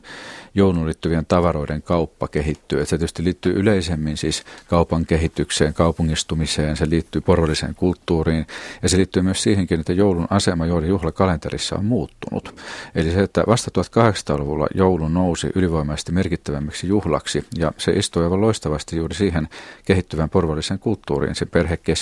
joulun 0.54 0.86
liittyvien 0.86 1.26
tavaroiden 1.26 1.82
kauppa 1.82 2.28
kehittyy. 2.28 2.80
Että 2.80 2.90
se 2.90 2.98
tietysti 2.98 3.24
liittyy 3.24 3.52
yleisemmin 3.52 4.16
siis 4.16 4.44
kaupan 4.68 5.06
kehitykseen, 5.06 5.74
kaupungistumiseen, 5.74 6.76
se 6.76 6.90
liittyy 6.90 7.20
porvalliseen 7.20 7.74
kulttuuriin 7.74 8.46
ja 8.82 8.88
se 8.88 8.96
liittyy 8.96 9.22
myös 9.22 9.42
siihenkin, 9.42 9.80
että 9.80 9.92
joulun 9.92 10.26
asema 10.30 10.66
juuri 10.66 10.88
juhlakalenterissa 10.88 11.76
on 11.76 11.84
muuttunut. 11.84 12.54
Eli 12.94 13.10
se, 13.10 13.22
että 13.22 13.44
vasta 13.46 13.70
1800-luvulla 13.80 14.66
joulu 14.74 15.08
nousi 15.08 15.46
ylivoimaisesti 15.54 16.12
merkittävämmäksi 16.12 16.88
juhlaksi 16.88 17.44
ja 17.58 17.72
se 17.76 17.92
istui 17.92 18.24
aivan 18.24 18.40
loistavasti 18.40 18.96
juuri 18.96 19.14
siihen 19.14 19.48
kehittyvän 19.84 20.30
porvalliseen 20.30 20.80
kulttuuriin, 20.80 21.34
se 21.34 21.46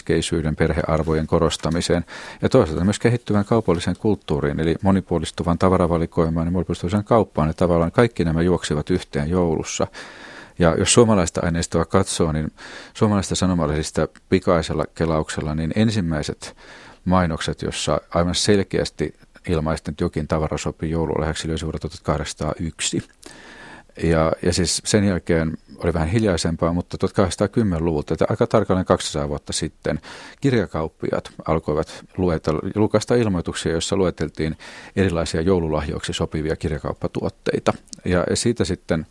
perhekeskeisyyden, 0.07 0.57
perhearvojen 0.57 1.27
korostamiseen 1.27 2.05
ja 2.43 2.49
toisaalta 2.49 2.85
myös 2.85 2.99
kehittyvän 2.99 3.45
kaupalliseen 3.45 3.97
kulttuuriin, 3.99 4.61
eli 4.61 4.77
monipuolistuvan 4.83 5.59
tavaravalikoimaan 5.59 6.47
ja 6.47 6.51
monipuolistuvaan 6.51 7.05
kauppaan 7.05 7.49
ja 7.49 7.55
tavallaan 7.55 7.93
kaikki 7.93 8.25
nämä 8.25 8.43
juoksivat 8.43 8.91
yhteen 8.91 9.31
joulussa. 9.31 9.87
Ja 10.59 10.75
jos 10.79 10.93
suomalaista 10.93 11.41
aineistoa 11.45 11.85
katsoo, 11.85 12.33
niin 12.33 12.53
suomalaista 12.95 13.35
sanomalehdistä 13.35 14.09
pikaisella 14.29 14.85
kelauksella, 14.95 15.55
niin 15.55 15.73
ensimmäiset 15.77 16.57
mainokset, 17.05 17.63
jossa 17.63 18.01
aivan 18.15 18.35
selkeästi 18.35 19.15
ilmaisten, 19.49 19.95
jokin 20.01 20.29
tavara 20.29 20.59
sopii 20.59 20.91
joululahjaksi, 20.91 21.49
löysi 21.49 21.65
vuodelta 21.65 21.89
1801. 21.89 23.03
Ja, 24.03 24.33
ja 24.43 24.53
siis 24.53 24.83
sen 24.85 25.05
jälkeen 25.05 25.59
oli 25.79 25.95
vähän 25.95 26.09
hiljaisempaa, 26.09 26.73
mutta 26.73 26.97
1810-luvulta, 27.07 28.15
että 28.15 28.27
aika 28.29 28.47
tarkalleen 28.47 28.87
200 28.87 29.29
vuotta 29.29 29.53
sitten, 29.53 30.01
kirjakauppiat 30.41 31.31
alkoivat 31.47 32.05
luetella, 32.17 32.61
julkaista 32.75 33.15
ilmoituksia, 33.15 33.73
joissa 33.73 33.97
lueteltiin 33.97 34.57
erilaisia 34.97 35.41
joululahjoiksi 35.41 36.13
sopivia 36.13 36.57
kirjakauppatuotteita. 36.57 37.73
Ja 38.05 38.25
siitä 38.35 38.65
sitten 38.65 39.07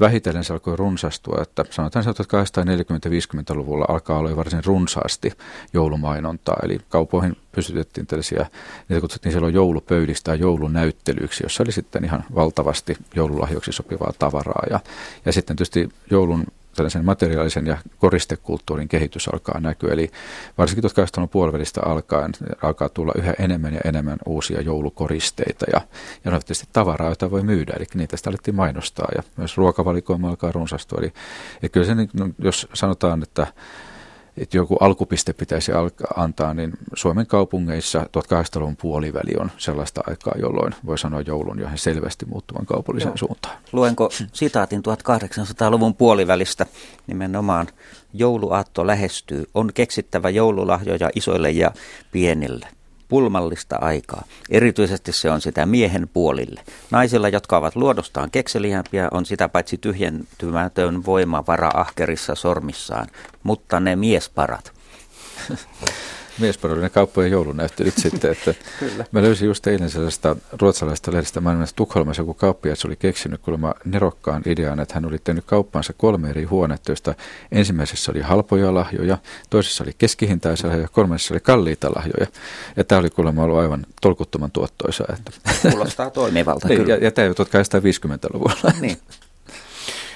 vähitellen 0.00 0.44
se 0.44 0.52
alkoi 0.52 0.76
runsastua, 0.76 1.42
että 1.42 1.64
sanotaan 1.70 2.08
että 2.08 2.22
1840-50-luvulla 2.62 3.86
alkaa 3.88 4.18
olla 4.18 4.36
varsin 4.36 4.64
runsaasti 4.64 5.32
joulumainontaa, 5.72 6.56
eli 6.62 6.78
kaupoihin 6.88 7.36
pystytettiin 7.52 8.06
tällaisia, 8.06 8.46
niitä 8.88 9.00
kutsuttiin 9.00 9.32
silloin 9.32 9.54
joulupöydistä 9.54 10.30
ja 10.30 10.34
joulunäyttelyiksi, 10.34 11.44
jossa 11.44 11.62
oli 11.62 11.72
sitten 11.72 12.04
ihan 12.04 12.24
valtavasti 12.34 12.96
joululahjoiksi 13.14 13.72
sopivaa 13.72 14.12
tavaraa. 14.18 14.66
Ja, 14.70 14.80
ja 15.24 15.32
sitten 15.32 15.56
tietysti 15.56 15.88
joulun 16.10 16.46
tällaisen 16.74 17.04
materiaalisen 17.04 17.66
ja 17.66 17.78
koristekulttuurin 17.98 18.88
kehitys 18.88 19.28
alkaa 19.28 19.60
näkyä. 19.60 19.92
Eli 19.92 20.10
varsinkin 20.58 20.84
1800-luvun 20.84 21.28
puolivälistä 21.28 21.80
alkaen 21.86 22.32
alkaa 22.62 22.88
tulla 22.88 23.12
yhä 23.16 23.34
enemmän 23.38 23.74
ja 23.74 23.80
enemmän 23.84 24.18
uusia 24.26 24.60
joulukoristeita 24.60 25.66
ja, 25.72 25.80
ja 26.24 26.30
tietysti 26.30 26.68
tavaraa, 26.72 27.08
jota 27.08 27.30
voi 27.30 27.42
myydä. 27.42 27.72
Eli 27.76 27.86
niitä 27.94 28.16
sitä 28.16 28.30
alettiin 28.30 28.54
mainostaa 28.54 29.08
ja 29.16 29.22
myös 29.36 29.56
ruokavalikoima 29.56 30.28
alkaa 30.28 30.52
runsastua. 30.52 30.98
Eli, 30.98 31.12
eli 31.62 31.68
kyllä 31.68 31.86
se, 31.86 31.94
niin, 31.94 32.10
no, 32.12 32.28
jos 32.38 32.68
sanotaan, 32.74 33.22
että 33.22 33.46
että 34.36 34.56
joku 34.56 34.76
alkupiste 34.80 35.32
pitäisi 35.32 35.72
antaa, 36.16 36.54
niin 36.54 36.72
Suomen 36.94 37.26
kaupungeissa 37.26 38.00
1800-luvun 38.02 38.76
puoliväli 38.76 39.32
on 39.38 39.50
sellaista 39.58 40.00
aikaa, 40.06 40.34
jolloin 40.38 40.74
voi 40.86 40.98
sanoa 40.98 41.20
joulun 41.20 41.58
jo 41.58 41.68
selvästi 41.74 42.26
muuttuvan 42.26 42.66
kaupallisen 42.66 43.08
Joo. 43.08 43.16
suuntaan. 43.16 43.58
Luenko 43.72 44.10
sitaatin 44.32 44.82
1800-luvun 44.82 45.94
puolivälistä 45.94 46.66
nimenomaan 47.06 47.66
jouluaatto 48.12 48.86
lähestyy. 48.86 49.44
On 49.54 49.70
keksittävä 49.74 50.30
joululahjoja 50.30 51.10
isoille 51.14 51.50
ja 51.50 51.70
pienille 52.12 52.68
pulmallista 53.12 53.76
aikaa. 53.80 54.24
Erityisesti 54.50 55.12
se 55.12 55.30
on 55.30 55.40
sitä 55.40 55.66
miehen 55.66 56.08
puolille. 56.12 56.60
Naisilla, 56.90 57.28
jotka 57.28 57.56
ovat 57.56 57.76
luodostaan 57.76 58.30
kekseliämpiä, 58.30 59.08
on 59.10 59.26
sitä 59.26 59.48
paitsi 59.48 59.78
tyhjentymätön 59.78 61.06
voimavara 61.06 61.70
ahkerissa 61.74 62.34
sormissaan, 62.34 63.06
mutta 63.42 63.80
ne 63.80 63.96
miesparat. 63.96 64.72
miesparoiden 66.38 66.90
kauppojen 66.90 67.30
joulunäyttelyt 67.30 67.94
sitten. 68.02 68.30
Että 68.30 68.54
Kyllä. 68.78 69.04
Mä 69.12 69.22
löysin 69.22 69.46
just 69.46 69.66
eilen 69.66 69.90
sellaista 69.90 70.36
ruotsalaista 70.60 71.12
lehdestä 71.12 71.40
maailmassa 71.40 71.76
Tukholmassa 71.76 72.22
joku 72.22 72.34
kauppias 72.34 72.84
oli 72.84 72.96
keksinyt 72.96 73.40
kuulemma 73.40 73.74
nerokkaan 73.84 74.42
idean, 74.46 74.80
että 74.80 74.94
hän 74.94 75.04
oli 75.04 75.18
tehnyt 75.18 75.44
kauppaansa 75.44 75.92
kolme 75.92 76.30
eri 76.30 76.44
huonetta, 76.44 76.90
joista 76.90 77.14
ensimmäisessä 77.52 78.12
oli 78.12 78.20
halpoja 78.20 78.74
lahjoja, 78.74 79.18
toisessa 79.50 79.84
oli 79.84 79.92
keskihintaisia 79.98 80.68
lahjoja 80.68 80.84
ja 80.84 80.88
kolmannessa 80.92 81.34
oli 81.34 81.40
kalliita 81.40 81.90
lahjoja. 81.96 82.26
Ja 82.76 82.84
tämä 82.84 82.98
oli 82.98 83.10
kuulemma 83.10 83.42
ollut 83.42 83.58
aivan 83.58 83.86
tolkuttoman 84.02 84.50
tuottoisa. 84.50 85.04
Että. 85.12 85.30
Kuulostaa 85.70 86.10
toimivalta 86.10 86.68
niin, 86.68 86.80
kyllä. 86.80 86.94
Ja, 86.94 87.04
ja 87.04 87.10
tämä 87.10 87.26
ei 87.26 87.32
1850-luvulla. 87.32 88.72
Niin. 88.80 88.98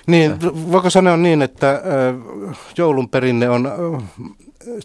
Niin, 0.06 0.38
voiko 0.72 0.90
sanoa 0.90 1.16
niin, 1.16 1.42
että 1.42 1.82
joulun 2.78 3.08
perinne 3.08 3.50
on 3.50 3.72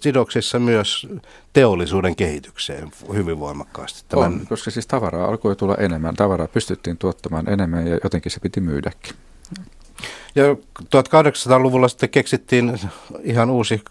sidoksissa 0.01 0.59
myös 0.59 1.07
teollisuuden 1.53 2.15
kehitykseen 2.15 2.91
hyvin 3.13 3.39
voimakkaasti. 3.39 4.03
Tämän... 4.09 4.25
On, 4.25 4.41
koska 4.49 4.71
siis 4.71 4.87
tavaraa 4.87 5.27
alkoi 5.27 5.55
tulla 5.55 5.75
enemmän. 5.75 6.15
Tavaraa 6.15 6.47
pystyttiin 6.47 6.97
tuottamaan 6.97 7.49
enemmän 7.49 7.87
ja 7.87 7.99
jotenkin 8.03 8.31
se 8.31 8.39
piti 8.39 8.61
myydäkin. 8.61 9.15
Ja 10.35 10.43
1800-luvulla 10.83 11.87
sitten 11.87 12.09
keksittiin 12.09 12.79
ihan 13.23 13.49
uusi 13.49 13.81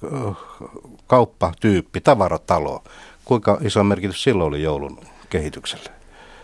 kauppatyyppi, 1.07 2.01
tavaratalo. 2.01 2.83
Kuinka 3.25 3.59
iso 3.61 3.85
merkitys 3.85 4.23
silloin 4.23 4.49
oli 4.49 4.63
joulun 4.63 5.01
kehitykselle? 5.31 6.00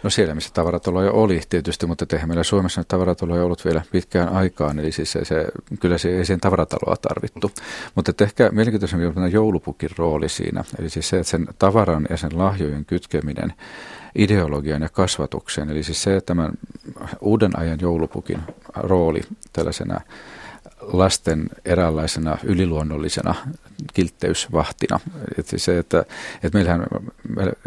No 0.07 0.11
siellä, 0.11 0.35
missä 0.35 0.51
tavarataloja 0.55 1.13
oli 1.13 1.41
tietysti, 1.49 1.87
mutta 1.87 2.07
eihän 2.13 2.29
meillä 2.29 2.45
Suomessa 2.45 2.81
nyt 2.81 2.89
tavarataloja 2.89 3.45
ollut 3.45 3.65
vielä 3.65 3.83
pitkään 3.93 4.29
aikaan, 4.29 4.79
eli 4.79 4.93
siis 4.93 5.13
se, 5.13 5.25
se, 5.25 5.47
kyllä 5.81 5.99
se 5.99 6.19
ei 6.19 6.25
siihen 6.25 6.41
tavarataloa 6.41 6.97
tarvittu. 6.97 7.51
Mutta 7.95 8.25
ehkä 8.25 8.51
mielenkiintoisempi 8.53 9.07
on 9.07 9.33
joulupukin 9.33 9.91
rooli 9.99 10.29
siinä, 10.29 10.65
eli 10.79 10.91
siis 10.91 11.09
se, 11.09 11.19
että 11.19 11.31
sen 11.31 11.47
tavaran 11.59 12.07
ja 12.11 12.17
sen 12.17 12.39
lahjojen 12.39 12.85
kytkeminen 12.85 13.55
ideologian 14.15 14.83
ja 14.83 14.89
kasvatukseen, 14.89 15.71
eli 15.71 15.83
siis 15.83 16.03
se, 16.03 16.17
että 16.17 16.27
tämän 16.27 16.53
uuden 17.21 17.59
ajan 17.59 17.79
joulupukin 17.81 18.41
rooli 18.75 19.21
tällaisena 19.53 20.01
lasten 20.81 21.49
eräänlaisena 21.65 22.39
yliluonnollisena 22.45 23.35
kiltteysvahtina. 23.95 25.01
Että 25.39 25.59
se, 25.59 25.79
että, 25.79 26.05
että 26.43 26.59
meillähän, 26.59 26.87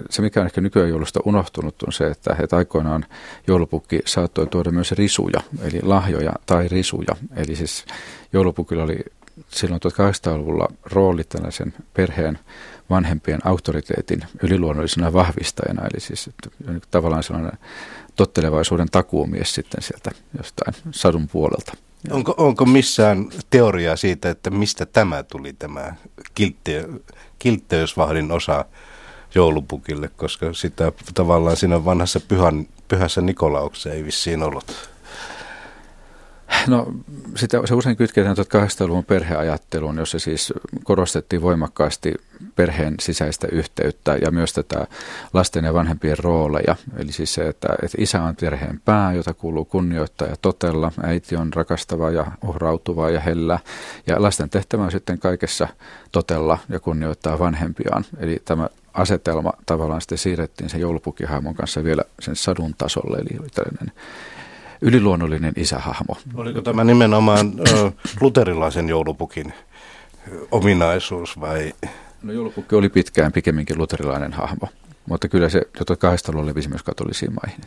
se 0.09 0.21
mikä 0.21 0.39
on 0.39 0.45
ehkä 0.45 0.61
nykyään 0.61 0.89
joulusta 0.89 1.19
unohtunut 1.25 1.83
on 1.83 1.93
se, 1.93 2.07
että, 2.07 2.35
että 2.43 2.57
aikoinaan 2.57 3.05
joulupukki 3.47 3.99
saattoi 4.05 4.47
tuoda 4.47 4.71
myös 4.71 4.91
risuja, 4.91 5.39
eli 5.63 5.79
lahjoja 5.83 6.33
tai 6.45 6.67
risuja. 6.67 7.15
Eli 7.35 7.55
siis 7.55 7.85
joulupukilla 8.33 8.83
oli 8.83 8.99
silloin 9.47 9.81
1800-luvulla 9.81 10.67
rooli 10.85 11.23
tällaisen 11.23 11.73
perheen 11.93 12.39
vanhempien 12.89 13.47
auktoriteetin 13.47 14.21
yliluonnollisena 14.43 15.13
vahvistajana, 15.13 15.81
eli 15.81 15.99
siis 15.99 16.29
tavallaan 16.91 17.23
sellainen 17.23 17.57
tottelevaisuuden 18.15 18.87
takuumies 18.91 19.55
sitten 19.55 19.81
sieltä 19.81 20.11
jostain 20.37 20.73
sadun 20.91 21.27
puolelta. 21.27 21.73
Onko, 22.11 22.33
onko 22.37 22.65
missään 22.65 23.29
teoriaa 23.49 23.95
siitä, 23.95 24.29
että 24.29 24.49
mistä 24.49 24.85
tämä 24.85 25.23
tuli 25.23 25.53
tämä 25.53 25.93
kiltte, 26.35 26.87
kiltteysvahdin 27.39 28.31
osa 28.31 28.65
joulupukille, 29.35 30.09
koska 30.17 30.53
sitä 30.53 30.91
tavallaan 31.13 31.57
siinä 31.57 31.85
vanhassa 31.85 32.19
pyhän, 32.19 32.67
pyhässä 32.87 33.21
Nikolauksessa 33.21 33.91
ei 33.91 34.05
vissiin 34.05 34.43
ollut. 34.43 34.89
No 36.67 36.87
sitä, 37.35 37.61
se 37.65 37.75
usein 37.75 37.97
kytketään 37.97 38.35
1800-luvun 38.37 39.05
perheajatteluun, 39.05 39.97
jossa 39.97 40.19
siis 40.19 40.53
korostettiin 40.83 41.41
voimakkaasti 41.41 42.13
perheen 42.55 42.95
sisäistä 42.99 43.47
yhteyttä 43.51 44.17
ja 44.21 44.31
myös 44.31 44.53
tätä 44.53 44.87
lasten 45.33 45.65
ja 45.65 45.73
vanhempien 45.73 46.17
rooleja. 46.19 46.75
Eli 46.97 47.11
siis 47.11 47.33
se, 47.33 47.47
että, 47.47 47.67
että 47.83 47.97
isä 48.01 48.23
on 48.23 48.35
perheen 48.35 48.81
pää, 48.85 49.13
jota 49.13 49.33
kuuluu 49.33 49.65
kunnioittaa 49.65 50.27
ja 50.27 50.35
totella. 50.41 50.91
Äiti 51.03 51.35
on 51.35 51.53
rakastava 51.53 52.11
ja 52.11 52.31
uhrautuva 52.43 53.09
ja 53.09 53.19
hellä. 53.19 53.59
Ja 54.07 54.21
lasten 54.21 54.49
tehtävä 54.49 54.83
on 54.83 54.91
sitten 54.91 55.19
kaikessa 55.19 55.67
totella 56.11 56.57
ja 56.69 56.79
kunnioittaa 56.79 57.39
vanhempiaan. 57.39 58.05
Eli 58.17 58.41
tämä 58.45 58.69
asetelma 58.93 59.53
tavallaan 59.65 60.01
sitten 60.01 60.17
siirrettiin 60.17 60.69
sen 60.69 60.81
joulupukihaimon 60.81 61.55
kanssa 61.55 61.83
vielä 61.83 62.03
sen 62.19 62.35
sadun 62.35 62.75
tasolle. 62.77 63.17
Eli 63.17 63.49
tällainen 63.55 63.91
yliluonnollinen 64.81 65.53
isähahmo. 65.55 66.17
Oliko 66.35 66.61
tämä 66.61 66.83
nimenomaan 66.83 67.53
ö, 67.59 67.91
luterilaisen 68.21 68.89
joulupukin 68.89 69.53
ominaisuus 70.51 71.39
vai? 71.39 71.73
No 72.23 72.33
joulupukki 72.33 72.75
oli 72.75 72.89
pitkään 72.89 73.31
pikemminkin 73.31 73.77
luterilainen 73.77 74.33
hahmo, 74.33 74.67
mutta 75.05 75.27
kyllä 75.27 75.49
se 75.49 75.59
1800-luvulla 75.59 76.45
levisi 76.45 76.69
myös 76.69 76.83
katolisiin 76.83 77.31
maihin. 77.33 77.63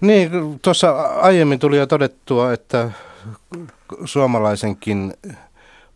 Niin, 0.00 0.30
tuossa 0.62 0.90
aiemmin 1.00 1.58
tuli 1.58 1.76
jo 1.76 1.86
todettua, 1.86 2.52
että 2.52 2.90
suomalaisenkin 4.04 5.14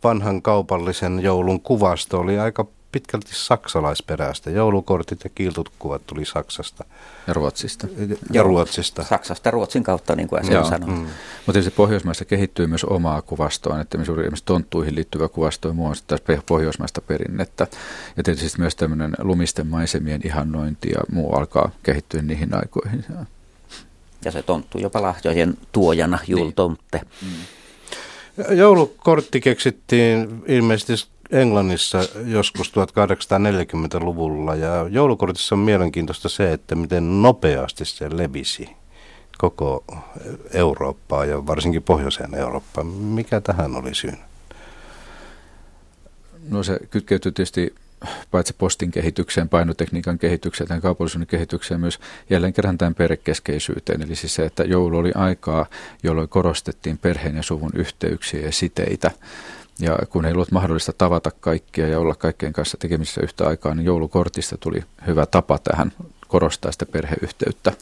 vanhan 0.04 0.42
kaupallisen 0.42 1.21
joulun 1.21 1.61
kuvasto 1.61 2.18
oli 2.18 2.38
aika 2.38 2.66
pitkälti 2.97 3.31
saksalaisperäistä. 3.33 4.50
Joulukortit 4.50 5.25
ja 5.25 5.31
kiiltut 5.35 5.73
kuvat 5.79 6.07
tuli 6.07 6.25
Saksasta. 6.25 6.85
Ja 7.26 7.35
Ruotsista. 7.35 7.87
Ja, 8.09 8.17
ja 8.33 8.43
Ruotsista. 8.43 9.05
Saksasta 9.05 9.50
Ruotsin 9.50 9.83
kautta, 9.83 10.17
niin 10.17 10.29
kuin 10.29 10.41
äsken 10.41 10.65
sanoin. 10.65 10.93
Mm. 10.93 10.99
Mutta 10.99 11.53
tietysti 11.53 11.71
Pohjoismaissa 11.71 12.25
kehittyy 12.25 12.67
myös 12.67 12.85
omaa 12.85 13.23
kuvastoa, 13.23 13.81
että 13.81 13.99
esimerkiksi 14.03 14.45
tonttuihin 14.45 14.95
liittyvä 14.95 15.29
kuvasto 15.29 15.69
on 15.69 15.76
muun 15.76 15.95
taas 16.07 16.21
pohjoismaista 16.47 17.00
perinnettä. 17.00 17.67
Ja 18.17 18.23
tietysti 18.23 18.59
myös 18.59 18.76
tämmöinen 18.76 19.12
lumisten 19.19 19.67
maisemien 19.67 20.21
ihannointi 20.25 20.91
ja 20.91 21.00
muu 21.12 21.35
alkaa 21.35 21.71
kehittyä 21.83 22.23
niihin 22.23 22.55
aikoihin. 22.55 23.05
Ja 24.25 24.31
se 24.31 24.43
tonttu 24.43 24.79
jopa 24.79 25.03
lahjojen 25.03 25.59
tuojana, 25.73 26.19
jultomte. 26.26 27.00
Niin. 27.23 27.33
Mm. 27.33 27.57
Joulukortti 28.50 29.41
keksittiin 29.41 30.43
ilmeisesti 30.47 30.93
Englannissa 31.30 31.99
joskus 32.25 32.73
1840-luvulla 32.73 34.54
ja 34.54 34.88
joulukortissa 34.90 35.54
on 35.54 35.59
mielenkiintoista 35.59 36.28
se, 36.28 36.52
että 36.52 36.75
miten 36.75 37.23
nopeasti 37.23 37.85
se 37.85 38.16
levisi 38.16 38.76
koko 39.38 39.85
Eurooppaa 40.52 41.25
ja 41.25 41.47
varsinkin 41.47 41.83
pohjoiseen 41.83 42.35
Eurooppaan. 42.35 42.87
Mikä 42.87 43.40
tähän 43.40 43.76
oli 43.76 43.95
syyn? 43.95 44.18
No 46.49 46.62
se 46.62 46.78
kytkeytyy 46.90 47.33
tietysti 47.33 47.75
paitsi 48.30 48.54
postin 48.59 48.90
kehitykseen, 48.90 49.49
painotekniikan 49.49 50.18
kehitykseen, 50.18 50.68
tämän 50.68 50.83
kaupallisuuden 50.83 51.26
kehitykseen, 51.26 51.80
myös 51.80 51.99
jälleen 52.30 52.52
kerran 52.52 52.78
tämän 52.78 52.95
perhekeskeisyyteen. 52.95 54.02
Eli 54.02 54.16
siis 54.16 54.35
se, 54.35 54.45
että 54.45 54.64
joulu 54.64 54.99
oli 54.99 55.12
aikaa, 55.14 55.66
jolloin 56.02 56.28
korostettiin 56.28 56.99
perheen 56.99 57.37
ja 57.37 57.42
suvun 57.42 57.71
yhteyksiä 57.75 58.40
ja 58.40 58.52
siteitä. 58.52 59.11
Ja 59.80 59.99
kun 60.11 60.25
ei 60.25 60.33
ollut 60.33 60.52
mahdollista 60.52 60.92
tavata 60.92 61.30
kaikkia 61.40 61.88
ja 61.88 61.99
olla 61.99 62.14
kaikkien 62.14 62.52
kanssa 62.52 62.76
tekemisissä 62.76 63.21
yhtä 63.21 63.47
aikaa, 63.47 63.75
niin 63.75 63.85
joulukortista 63.85 64.56
tuli 64.59 64.83
hyvä 65.06 65.26
tapa 65.26 65.59
tähän 65.59 65.92
korostaa 66.28 66.73
sitä 66.73 66.87
perheyhteyttä 66.87 67.73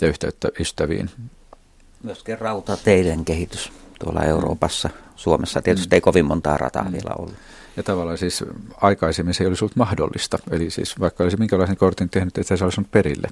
ja 0.00 0.08
yhteyttä 0.08 0.48
ystäviin. 0.60 1.10
Myöskin 2.02 2.38
rautateiden 2.38 3.24
kehitys 3.24 3.72
tuolla 4.00 4.22
Euroopassa. 4.22 4.90
Suomessa 5.16 5.62
tietysti 5.62 5.96
ei 5.96 6.00
kovin 6.00 6.24
montaa 6.24 6.56
rataa 6.56 6.84
mm. 6.84 6.92
vielä 6.92 7.14
ollut. 7.18 7.34
Ja 7.76 7.82
tavallaan 7.82 8.18
siis 8.18 8.44
aikaisemmin 8.80 9.34
se 9.34 9.44
ei 9.44 9.48
olisi 9.48 9.64
ollut 9.64 9.76
mahdollista. 9.76 10.38
Eli 10.50 10.70
siis 10.70 11.00
vaikka 11.00 11.24
olisi 11.24 11.36
minkälaisen 11.36 11.76
kortin 11.76 12.10
tehnyt, 12.10 12.38
että 12.38 12.56
se 12.56 12.64
olisi 12.64 12.80
ollut 12.80 12.90
perille. 12.90 13.28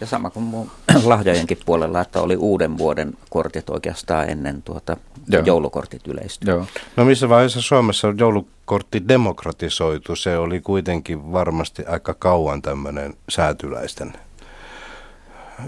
Ja 0.00 0.06
sama 0.06 0.30
kuin 0.30 0.44
mun 0.44 0.70
lahjojenkin 1.04 1.58
puolella, 1.66 2.00
että 2.00 2.20
oli 2.20 2.36
uuden 2.36 2.78
vuoden 2.78 3.14
kortit 3.30 3.70
oikeastaan 3.70 4.30
ennen 4.30 4.62
tuota 4.62 4.96
Joo. 5.28 5.42
joulukortit 5.46 6.06
yleistyi. 6.06 6.50
Joo. 6.50 6.66
No 6.96 7.04
missä 7.04 7.28
vaiheessa 7.28 7.62
Suomessa 7.62 8.14
joulukortti 8.18 9.08
demokratisoitu? 9.08 10.16
Se 10.16 10.38
oli 10.38 10.60
kuitenkin 10.60 11.32
varmasti 11.32 11.84
aika 11.86 12.14
kauan 12.14 12.62
tämmöinen 12.62 13.14
säätyläisten 13.28 14.12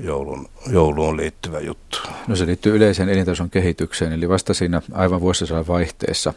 joulun, 0.00 0.48
jouluun 0.70 1.16
liittyvä 1.16 1.60
juttu? 1.60 1.98
No 2.26 2.36
se 2.36 2.46
liittyy 2.46 2.76
yleiseen 2.76 3.08
elintason 3.08 3.50
kehitykseen, 3.50 4.12
eli 4.12 4.28
vasta 4.28 4.54
siinä 4.54 4.82
aivan 4.92 5.20
vuosisadan 5.20 5.66
vaihteessa 5.66 6.34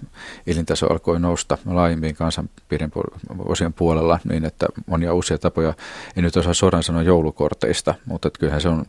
elintaso 0.48 0.88
alkoi 0.92 1.20
nousta 1.20 1.58
laajemmin 1.66 2.16
kansanpiirin 2.16 2.92
osien 3.46 3.74
puolella 3.74 4.20
niin, 4.30 4.46
että 4.46 4.68
monia 4.86 5.14
uusia 5.14 5.38
tapoja, 5.38 5.74
en 6.18 6.24
nyt 6.24 6.38
osaa 6.38 6.54
suoraan 6.54 6.84
sanoa 6.84 7.02
joulukorteista, 7.04 7.96
mutta 8.06 8.28
että 8.28 8.40
kyllähän 8.40 8.62
se 8.62 8.70
on 8.70 8.86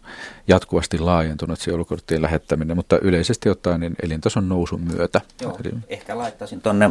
jatkuvasti 0.48 0.98
laajentunut 0.98 1.60
se 1.60 1.70
joulukorttien 1.70 2.22
lähettäminen, 2.22 2.76
mutta 2.76 2.98
yleisesti 2.98 3.48
ottaen 3.48 3.80
niin 3.80 3.96
elintason 4.02 4.48
nousun 4.48 4.80
myötä. 4.80 5.20
Joo, 5.40 5.58
eli... 5.64 5.72
ehkä 5.88 6.18
laittaisin 6.18 6.60
tuonne 6.60 6.90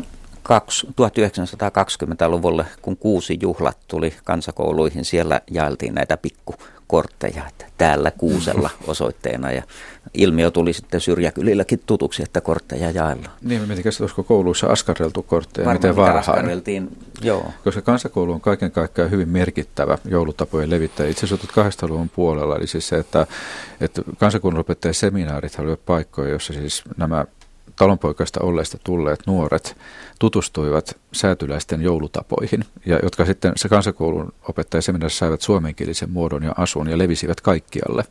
1920-luvulle, 0.87 2.65
kun 2.81 2.97
kuusi 2.97 3.39
juhlat 3.41 3.77
tuli 3.87 4.13
kansakouluihin, 4.23 5.05
siellä 5.05 5.41
jaeltiin 5.51 5.95
näitä 5.95 6.17
pikkukortteja, 6.17 7.47
että 7.47 7.65
täällä 7.77 8.11
kuusella 8.11 8.69
osoitteena. 8.87 9.51
Ja 9.51 9.63
ilmiö 10.13 10.51
tuli 10.51 10.73
sitten 10.73 11.01
syrjäkylilläkin 11.01 11.81
tutuksi, 11.85 12.23
että 12.23 12.41
kortteja 12.41 12.91
jaellaan. 12.91 13.33
Niin, 13.41 13.61
miten 13.61 13.83
olisiko 14.01 14.23
kouluissa 14.23 14.67
askarreltu 14.67 15.23
kortteja, 15.23 15.65
Varmaan 15.65 15.77
miten 15.77 15.95
varhain? 15.95 16.89
joo. 17.21 17.51
Koska 17.63 17.81
kansakoulu 17.81 18.33
on 18.33 18.41
kaiken 18.41 18.71
kaikkiaan 18.71 19.11
hyvin 19.11 19.29
merkittävä 19.29 19.97
joulutapojen 20.05 20.69
levittäjä. 20.69 21.09
Itse 21.09 21.25
asiassa 21.25 21.47
1800-luvun 21.87 22.09
puolella, 22.09 22.55
eli 22.55 22.67
siis 22.67 22.87
se, 22.87 22.97
että, 22.97 23.27
että 23.81 24.01
kansakoulun 24.17 24.65
seminaarit 24.91 25.59
olivat 25.59 25.85
paikkoja, 25.85 26.29
joissa 26.29 26.53
siis 26.53 26.83
nämä 26.97 27.25
talonpoikaista 27.75 28.39
olleista 28.43 28.77
tulleet 28.83 29.19
nuoret 29.27 29.77
tutustuivat 30.19 30.97
säätyläisten 31.13 31.81
joulutapoihin, 31.81 32.65
ja 32.85 32.99
jotka 33.03 33.25
sitten 33.25 33.53
se 33.55 33.69
kansakoulun 33.69 34.33
opettajaseminaarissa 34.49 35.19
saivat 35.19 35.41
suomenkielisen 35.41 36.11
muodon 36.11 36.43
ja 36.43 36.53
asun 36.57 36.89
ja 36.89 36.97
levisivät 36.97 37.41
kaikkialle. 37.41 38.03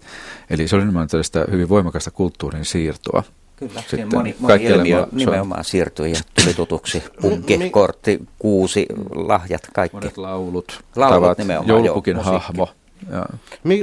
Eli 0.50 0.68
se 0.68 0.76
oli 0.76 0.82
nimenomaan 0.82 1.08
tällaista 1.08 1.44
hyvin 1.50 1.68
voimakasta 1.68 2.10
kulttuurin 2.10 2.64
siirtoa. 2.64 3.22
Kyllä, 3.56 3.80
sitten 3.80 4.08
moni, 4.14 4.36
moni 4.38 4.64
ilmiö 4.64 5.06
nimenomaan 5.12 5.64
siirtyi 5.64 6.10
ja 6.10 6.20
tuli 6.42 6.54
tutuksi. 6.54 7.02
Pukki, 7.20 7.70
kortti, 7.70 8.20
kuusi, 8.38 8.86
lahjat, 9.14 9.62
kaikki. 9.74 9.96
Monet 9.96 10.16
laulut, 10.16 10.84
laulut 10.96 11.22
tavat, 11.22 11.38
nimenomaan, 11.38 11.68
joulupukin 11.68 12.16
joo, 12.16 12.24
hahmo. 12.24 12.68
Ja. 13.10 13.26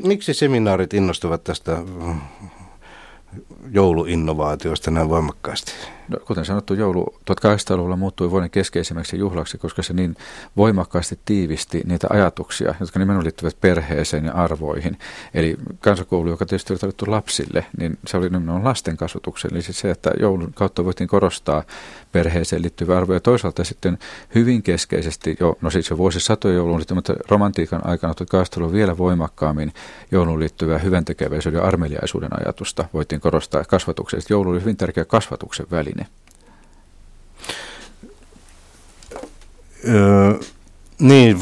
Miksi 0.04 0.34
seminaarit 0.34 0.94
innostuvat 0.94 1.44
tästä 1.44 1.78
jouluinnovaatioista 3.72 4.92
näin 4.92 5.10
voimakkaasti? 5.10 5.72
No, 6.08 6.18
kuten 6.26 6.46
sanottu, 6.46 6.74
joulu 6.74 7.06
1800-luvulla 7.32 7.96
muuttui 7.96 8.32
vuoden 8.32 8.50
keskeisimmäksi 8.50 9.18
juhlaksi, 9.18 9.58
koska 9.58 9.84
se 9.84 9.94
niin 9.94 10.16
voimakkaasti 10.58 11.20
tiivisti 11.26 11.82
niitä 11.86 12.08
ajatuksia, 12.10 12.76
jotka 12.80 13.00
nimenomaan 13.00 13.24
liittyvät 13.24 13.62
perheeseen 13.62 14.26
ja 14.26 14.34
arvoihin. 14.34 14.98
Eli 15.34 15.58
kansakoulu, 15.80 16.30
joka 16.30 16.46
tietysti 16.46 16.74
oli 16.74 16.80
tarvittu 16.80 17.06
lapsille, 17.12 17.66
niin 17.78 17.98
se 18.08 18.18
oli 18.18 18.26
nimenomaan 18.26 18.64
lasten 18.64 18.98
kasvatuksen. 18.98 19.52
Eli 19.54 19.62
siis 19.62 19.80
se, 19.80 19.92
että 19.92 20.12
joulun 20.20 20.54
kautta 20.54 20.86
voitiin 20.86 21.08
korostaa 21.08 21.64
perheeseen 22.12 22.62
liittyviä 22.62 22.98
arvoja. 22.98 23.20
Toisaalta 23.20 23.64
sitten 23.64 23.98
hyvin 24.36 24.64
keskeisesti, 24.64 25.38
jo, 25.40 25.58
no 25.62 25.70
siis 25.70 25.90
jo 25.90 25.98
vuosisatoja 25.98 26.56
jouluun 26.56 26.82
mutta 26.94 27.14
romantiikan 27.30 27.88
aikana 27.88 28.14
1800 28.14 28.72
vielä 28.72 28.98
voimakkaammin 28.98 29.74
jouluun 30.12 30.40
liittyvää 30.40 30.78
hyväntekeväisyyden 30.78 31.60
ja 31.60 31.66
armeliaisuuden 31.66 32.40
ajatusta 32.40 32.86
voitiin 32.94 33.22
korostaa 33.22 33.57
kasvatuksesta. 33.66 34.34
Joulu 34.34 34.50
oli 34.50 34.62
hyvin 34.62 34.78
tärkeä 34.78 35.06
kasvatuksen 35.06 35.66
väline 35.72 35.88
väline? 35.88 36.08
Öö, 39.88 40.34
niin, 41.00 41.40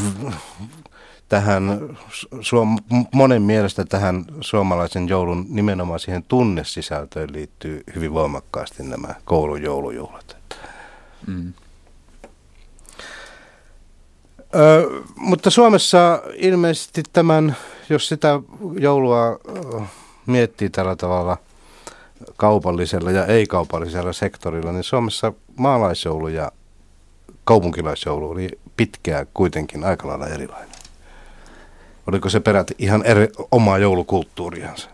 tähän, 1.29 1.97
suom, 2.41 2.77
monen 3.11 3.41
mielestä 3.41 3.85
tähän 3.85 4.25
suomalaisen 4.41 5.09
joulun 5.09 5.45
nimenomaan 5.49 5.99
siihen 5.99 6.23
tunnesisältöön 6.23 7.33
liittyy 7.33 7.83
hyvin 7.95 8.13
voimakkaasti 8.13 8.83
nämä 8.83 9.15
koulun 9.25 9.61
joulujuhlat. 9.63 10.37
Mm. 11.27 11.53
Ö, 14.55 14.89
mutta 15.15 15.49
Suomessa 15.49 16.21
ilmeisesti 16.35 17.03
tämän, 17.13 17.55
jos 17.89 18.07
sitä 18.07 18.39
joulua 18.79 19.39
miettii 20.25 20.69
tällä 20.69 20.95
tavalla– 20.95 21.37
kaupallisella 22.37 23.11
ja 23.11 23.25
ei-kaupallisella 23.25 24.13
sektorilla, 24.13 24.71
niin 24.71 24.83
Suomessa 24.83 25.33
maalaisjoulu 25.55 26.27
ja 26.27 26.51
kaupunkilaisjoulu 27.43 28.29
oli 28.29 28.49
pitkään 28.77 29.27
kuitenkin 29.33 29.83
aika 29.83 30.07
lailla 30.07 30.27
erilainen. 30.27 30.75
Oliko 32.07 32.29
se 32.29 32.39
peräti 32.39 32.75
ihan 32.77 33.05
eri, 33.05 33.27
omaa 33.51 33.77
joulukulttuuriansa? 33.77 34.89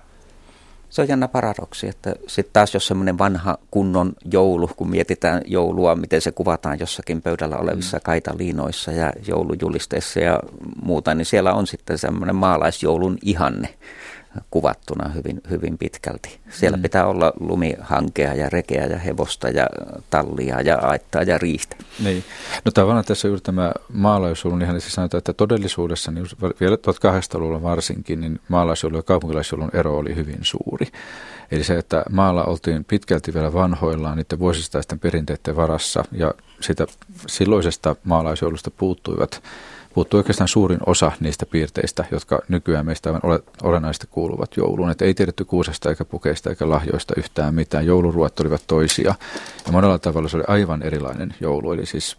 Se 0.90 1.02
on 1.02 1.08
jännä 1.08 1.28
paradoksi, 1.28 1.88
että 1.88 2.16
sitten 2.28 2.54
taas 2.54 2.74
jos 2.74 2.88
semmoinen 2.88 3.18
vanha 3.18 3.58
kunnon 3.72 4.14
joulu, 4.32 4.70
kun 4.76 4.90
mietitään 4.90 5.42
joulua, 5.46 5.96
miten 5.96 6.22
se 6.22 6.32
kuvataan 6.32 6.80
jossakin 6.80 7.22
pöydällä 7.22 7.58
olevissa 7.58 7.98
mm. 7.98 8.02
kaitaliinoissa 8.04 8.92
ja 8.92 9.14
joulujulisteissa 9.28 10.20
ja 10.20 10.40
muuta, 10.84 11.16
niin 11.16 11.26
siellä 11.26 11.54
on 11.54 11.68
sitten 11.68 11.98
semmoinen 11.98 12.36
maalaisjoulun 12.36 13.18
ihanne 13.22 13.74
kuvattuna 14.52 15.10
hyvin, 15.10 15.42
hyvin 15.50 15.78
pitkälti. 15.78 16.40
Siellä 16.50 16.78
mm. 16.78 16.82
pitää 16.82 17.08
olla 17.08 17.34
lumihankea 17.40 18.34
ja 18.34 18.50
rekeä 18.50 18.86
ja 18.86 18.98
hevosta 18.98 19.50
ja 19.50 19.68
tallia 20.10 20.62
ja 20.62 20.78
aittaa 20.78 21.24
ja 21.24 21.38
riistä. 21.38 21.76
Niin. 22.04 22.24
No 22.66 22.72
tavallaan 22.72 23.06
tässä 23.06 23.28
juuri 23.28 23.42
tämä 23.42 23.72
maalaisuus, 23.94 24.56
niin 24.56 24.68
hän 24.68 24.82
siis 24.82 24.94
sanotaan, 24.94 25.20
että 25.20 25.34
todellisuudessa 25.34 26.12
niin 26.12 26.26
vielä 26.60 26.76
1800-luvulla 26.76 27.62
varsinkin, 27.62 28.22
niin 28.22 28.40
maalaisuuden 28.48 28.98
ja 28.98 29.04
kaupunkilaisuuden 29.04 29.70
ero 29.74 29.98
oli 29.98 30.16
hyvin 30.16 30.40
suuri. 30.42 30.88
Eli 31.52 31.64
se, 31.64 31.78
että 31.78 32.04
maalla 32.10 32.44
oltiin 32.44 32.86
pitkälti 32.86 33.34
vielä 33.34 33.54
vanhoillaan 33.54 34.18
niiden 34.18 34.40
vuosistaisten 34.40 35.00
perinteiden 35.00 35.56
varassa 35.56 36.04
ja 36.12 36.34
sitä 36.62 36.88
silloisesta 37.28 37.96
maalaisjoulusta 38.04 38.72
puuttuivat 38.72 39.44
puuttuu 39.94 40.18
oikeastaan 40.18 40.48
suurin 40.48 40.80
osa 40.86 41.12
niistä 41.20 41.46
piirteistä, 41.46 42.06
jotka 42.12 42.42
nykyään 42.48 42.86
meistä 42.86 43.10
aivan 43.10 43.40
olennaisesti 43.64 44.08
kuuluvat 44.12 44.58
jouluun. 44.58 44.92
Että 44.92 45.06
ei 45.06 45.14
tiedetty 45.14 45.46
kuusesta 45.46 45.90
eikä 45.90 46.06
pukeista 46.06 46.50
eikä 46.50 46.70
lahjoista 46.70 47.14
yhtään 47.18 47.56
mitään. 47.56 47.86
Jouluruot 47.86 48.40
olivat 48.40 48.64
toisia 48.68 49.16
ja 49.66 49.72
monella 49.72 50.00
tavalla 50.00 50.30
se 50.30 50.38
oli 50.38 50.46
aivan 50.48 50.84
erilainen 50.84 51.36
joulu. 51.40 51.72
Eli 51.72 51.86
siis 51.86 52.18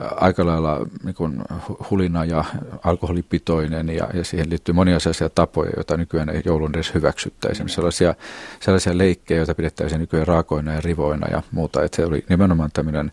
aika 0.00 0.46
lailla 0.46 0.86
niin 1.04 1.42
hulina 1.90 2.24
ja 2.24 2.44
alkoholipitoinen 2.84 3.88
ja, 3.88 4.08
ja 4.14 4.24
siihen 4.24 4.50
liittyy 4.50 4.74
monia 4.74 5.00
sellaisia 5.00 5.28
tapoja, 5.28 5.70
joita 5.76 5.96
nykyään 5.96 6.28
ei 6.28 6.42
joulun 6.44 6.70
edes 6.74 6.94
hyväksyttäisi. 6.94 7.62
Mm. 7.62 7.68
Sellaisia, 7.68 8.14
sellaisia 8.60 8.98
leikkejä, 8.98 9.38
joita 9.38 9.54
pidettäisiin 9.54 10.00
nykyään 10.00 10.26
raakoina 10.26 10.72
ja 10.72 10.80
rivoina 10.80 11.26
ja 11.30 11.42
muuta. 11.50 11.84
Että 11.84 11.96
se 11.96 12.04
oli 12.04 12.24
nimenomaan 12.28 12.70
tämmöinen 12.72 13.12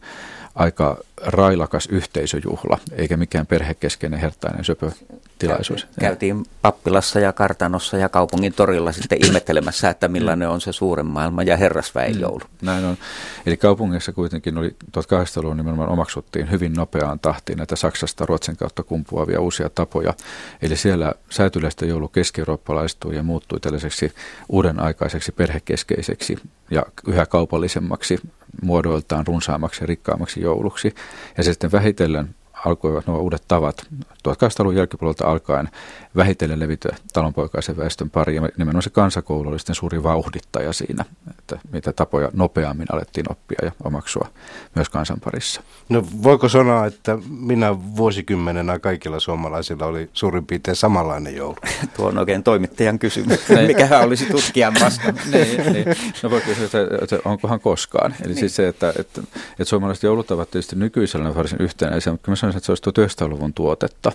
aika 0.56 0.98
railakas 1.26 1.88
yhteisöjuhla, 1.92 2.80
eikä 2.92 3.18
mikään 3.18 3.48
perhekeskeinen 3.48 4.20
hertainen 4.20 4.66
söpötilaisuus. 4.66 5.88
Käytiin 6.00 6.46
pappilassa 6.62 7.20
ja 7.20 7.34
kartanossa 7.34 7.98
ja 7.98 8.10
kaupungin 8.10 8.54
torilla 8.54 8.92
sitten 8.92 9.26
ihmettelemässä, 9.26 9.90
että 9.90 10.08
millainen 10.08 10.50
on 10.50 10.62
se 10.62 10.72
suuren 10.72 11.06
maailman 11.06 11.48
ja 11.48 11.58
herrasväen 11.58 12.16
mm, 12.16 12.22
joulu. 12.22 12.42
Näin 12.62 12.86
on. 12.86 12.98
Eli 13.46 13.58
kaupungissa 13.58 14.12
kuitenkin 14.12 14.58
oli 14.58 14.76
1800-luvun 14.98 15.58
nimenomaan 15.58 15.90
omaksuttiin 15.90 16.52
hyvin 16.52 16.74
nopeaan 16.74 17.20
tahtiin 17.20 17.58
näitä 17.58 17.76
Saksasta 17.76 18.26
Ruotsin 18.26 18.58
kautta 18.58 18.84
kumpuavia 18.84 19.42
uusia 19.42 19.70
tapoja. 19.70 20.14
Eli 20.62 20.76
siellä 20.76 21.14
säätyläistä 21.30 21.86
joulu 21.86 22.08
keski-eurooppalaistui 22.08 23.16
ja 23.16 23.24
muuttui 23.24 23.60
tällaiseksi 23.60 24.14
uuden 24.50 24.80
aikaiseksi 24.80 25.32
perhekeskeiseksi 25.32 26.38
ja 26.72 26.86
yhä 27.08 27.26
kaupallisemmaksi 27.26 28.20
muodoiltaan 28.62 29.28
runsaammaksi 29.28 29.84
ja 29.84 29.88
rikkaammaksi 29.88 30.42
jouluksi. 30.42 30.96
Ja 31.38 31.44
sitten 31.44 31.72
vähitellen 31.72 32.36
alkoivat 32.66 33.08
nuo 33.08 33.20
uudet 33.20 33.44
tavat 33.48 33.88
1800-luvun 34.28 34.76
jälkipuolelta 34.76 35.28
alkaen 35.28 35.70
vähitellen 36.16 36.60
levitä 36.60 36.90
talonpoikaisen 37.14 37.78
väestön 37.78 38.10
pari. 38.10 38.36
Ja 38.36 38.42
nimenomaan 38.58 38.84
se 38.84 38.90
kansakoulu 38.90 39.50
oli 39.50 39.60
sitten 39.60 39.76
suuri 39.76 40.04
vauhdittaja 40.04 40.74
siinä, 40.74 41.06
että 41.40 41.60
mitä 41.72 41.94
tapoja 41.94 42.30
nopeammin 42.34 42.88
alettiin 42.92 43.32
oppia 43.32 43.60
ja 43.62 43.72
omaksua 43.84 44.28
myös 44.76 44.90
kansan 44.90 45.18
parissa. 45.24 45.62
No 45.90 46.06
voiko 46.24 46.50
sanoa, 46.50 46.86
että 46.86 47.18
minä 47.30 47.96
vuosikymmenenä 47.96 48.80
kaikilla 48.80 49.20
suomalaisilla 49.20 49.86
oli 49.86 50.10
suurin 50.14 50.46
piirtein 50.46 50.76
samanlainen 50.76 51.36
joulu? 51.36 51.56
Tuo 51.98 52.08
on 52.08 52.18
oikein 52.18 52.44
toimittajan 52.44 53.00
kysymys. 53.00 53.40
Mikähän 53.68 54.04
olisi 54.04 54.26
tutkijan 54.26 54.74
vasta. 54.82 55.12
niin, 55.34 55.74
niin. 55.74 55.86
No 56.24 56.30
voi 56.30 56.42
kysyä, 56.42 56.66
että, 56.66 56.80
että 57.02 57.20
onkohan 57.26 57.60
koskaan. 57.60 58.16
Eli 58.22 58.28
niin. 58.28 58.40
siis 58.40 58.56
se, 58.56 58.68
että, 58.68 58.94
että, 59.00 59.22
että 59.50 59.66
suomalaiset 59.66 60.04
joulut 60.04 60.32
ovat 60.32 60.52
tietysti 60.52 60.76
nykyisellä 60.76 61.36
varsin 61.36 61.62
yhtenäisiä, 61.62 62.14
mutta 62.14 62.32
mä 62.32 62.36
sanoisin, 62.36 62.58
että 62.58 62.66
se 62.66 62.72
olisi 62.72 63.26
1900-luvun 63.26 63.54
tuotetta. 63.54 64.12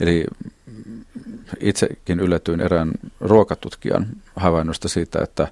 Eli 0.00 0.24
itsekin 1.60 2.20
yllätyin 2.20 2.60
erään 2.60 2.90
ruokatutkijan 3.20 4.06
havainnosta 4.36 4.88
siitä, 4.88 5.18
että 5.22 5.48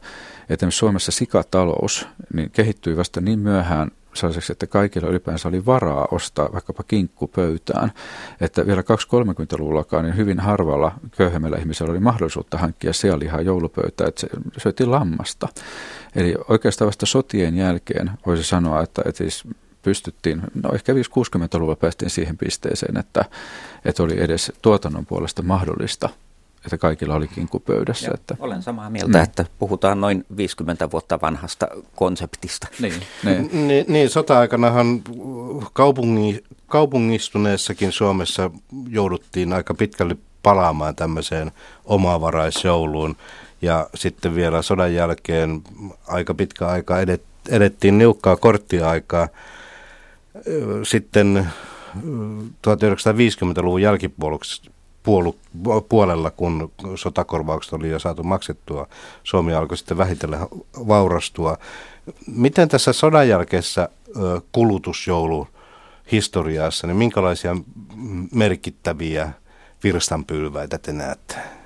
esimerkiksi 0.51 0.79
Suomessa 0.79 1.13
sikatalous 1.13 2.07
niin 2.35 2.51
kehittyi 2.51 2.97
vasta 2.97 3.21
niin 3.21 3.39
myöhään 3.39 3.91
sellaiseksi, 4.15 4.53
että 4.53 4.67
kaikilla 4.67 5.09
ylipäänsä 5.09 5.49
oli 5.49 5.67
varaa 5.67 6.09
ostaa 6.11 6.53
vaikkapa 6.53 6.83
kinkku 6.83 7.27
pöytään. 7.27 7.93
Että 8.41 8.67
vielä 8.67 8.81
230-luvullakaan 8.83 10.05
niin 10.05 10.17
hyvin 10.17 10.41
harvalla 10.41 10.93
köyhemmällä 11.17 11.57
ihmisellä 11.57 11.91
oli 11.91 12.01
mahdollisuutta 12.01 12.59
hankkia 12.59 12.93
sianlihaa 12.93 13.41
joulupöytään, 13.41 14.09
että 14.09 14.21
se 14.21 14.29
syötiin 14.59 14.91
lammasta. 14.91 15.49
Eli 16.17 16.35
oikeastaan 16.49 16.87
vasta 16.87 17.07
sotien 17.07 17.57
jälkeen 17.57 18.11
voisi 18.27 18.45
sanoa, 18.45 18.83
että, 18.83 19.03
että 19.07 19.19
siis 19.19 19.45
pystyttiin, 19.89 20.43
no 20.63 20.71
ehkä 20.75 20.93
5-60-luvulla 20.93 21.77
päästiin 21.77 22.11
siihen 22.11 22.37
pisteeseen, 22.37 22.97
että, 22.97 23.25
että 23.85 24.03
oli 24.03 24.21
edes 24.21 24.53
tuotannon 24.63 25.07
puolesta 25.07 25.43
mahdollista 25.43 26.09
että 26.65 26.79
kaikilla 26.79 27.15
oli 27.15 27.29
kinkupöydässä. 27.29 28.07
Joo, 28.07 28.15
että. 28.15 28.37
Olen 28.39 28.63
samaa 28.63 28.91
mieltä, 28.91 29.19
mm. 29.19 29.25
että 29.25 29.45
puhutaan 29.59 30.01
noin 30.01 30.25
50 30.37 30.91
vuotta 30.91 31.21
vanhasta 31.21 31.69
konseptista. 31.95 32.69
Niin, 32.81 32.95
niin. 33.25 33.69
niin, 33.69 33.85
niin 33.89 34.11
sota-aikanahan 34.11 35.03
kaupungi, 35.73 36.45
kaupungistuneessakin 36.67 37.93
Suomessa 37.93 38.51
jouduttiin 38.89 39.53
aika 39.53 39.75
pitkälle 39.75 40.17
palaamaan 40.43 40.97
tämmöiseen 40.97 41.53
omavaraisjouluun. 41.85 43.17
Ja 43.63 43.91
sitten 43.95 44.35
vielä 44.35 44.63
sodan 44.63 44.95
jälkeen 44.95 45.63
aika 46.07 46.35
pitkä 46.35 46.67
aika 46.67 47.01
edet, 47.01 47.23
edettiin 47.49 47.99
niukkaa 47.99 48.37
korttiaikaa 48.37 49.29
sitten 50.83 51.49
1950-luvun 52.67 53.83
jälkipuolella, 53.83 56.31
kun 56.31 56.73
sotakorvaukset 56.95 57.73
oli 57.73 57.91
jo 57.91 57.99
saatu 57.99 58.23
maksettua, 58.23 58.87
Suomi 59.25 59.55
alkoi 59.55 59.77
sitten 59.77 59.99
vähitellen 59.99 60.41
vaurastua. 60.75 61.57
Miten 62.27 62.69
tässä 62.69 62.93
sodan 62.93 63.29
jälkeessä 63.29 63.89
kulutusjoulu 64.53 65.49
historiassa, 66.13 66.87
niin 66.87 66.97
minkälaisia 66.97 67.57
merkittäviä 68.35 69.33
virstanpylväitä 69.85 70.79
te 70.79 70.93
näette? 70.93 71.58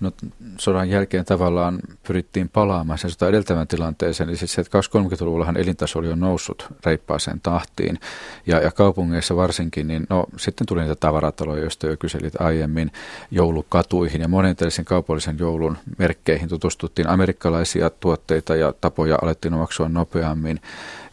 No, 0.00 0.12
sodan 0.58 0.90
jälkeen 0.90 1.24
tavallaan 1.24 1.78
pyrittiin 2.06 2.48
palaamaan 2.48 2.98
sen 2.98 3.10
sota 3.10 3.28
edeltävän 3.28 3.68
tilanteeseen. 3.68 4.28
Eli 4.28 4.36
siis 4.36 4.52
se, 4.52 4.60
että 4.60 4.78
20-30-luvullahan 4.78 5.56
elintaso 5.56 5.98
oli 5.98 6.08
jo 6.08 6.14
noussut 6.14 6.68
reippaaseen 6.86 7.40
tahtiin. 7.40 7.98
Ja, 8.46 8.60
ja 8.60 8.70
kaupungeissa 8.70 9.36
varsinkin, 9.36 9.88
niin 9.88 10.06
no, 10.10 10.26
sitten 10.36 10.66
tuli 10.66 10.80
niitä 10.80 10.94
tavarataloja, 10.94 11.62
joista 11.62 11.86
jo 11.86 11.96
kyselit 11.96 12.40
aiemmin, 12.40 12.92
joulukatuihin 13.30 14.20
ja 14.20 14.28
monen 14.28 14.56
kaupallisen 14.84 15.38
joulun 15.38 15.78
merkkeihin 15.98 16.48
tutustuttiin. 16.48 17.08
Amerikkalaisia 17.08 17.90
tuotteita 17.90 18.56
ja 18.56 18.74
tapoja 18.80 19.18
alettiin 19.22 19.54
omaksua 19.54 19.88
nopeammin 19.88 20.60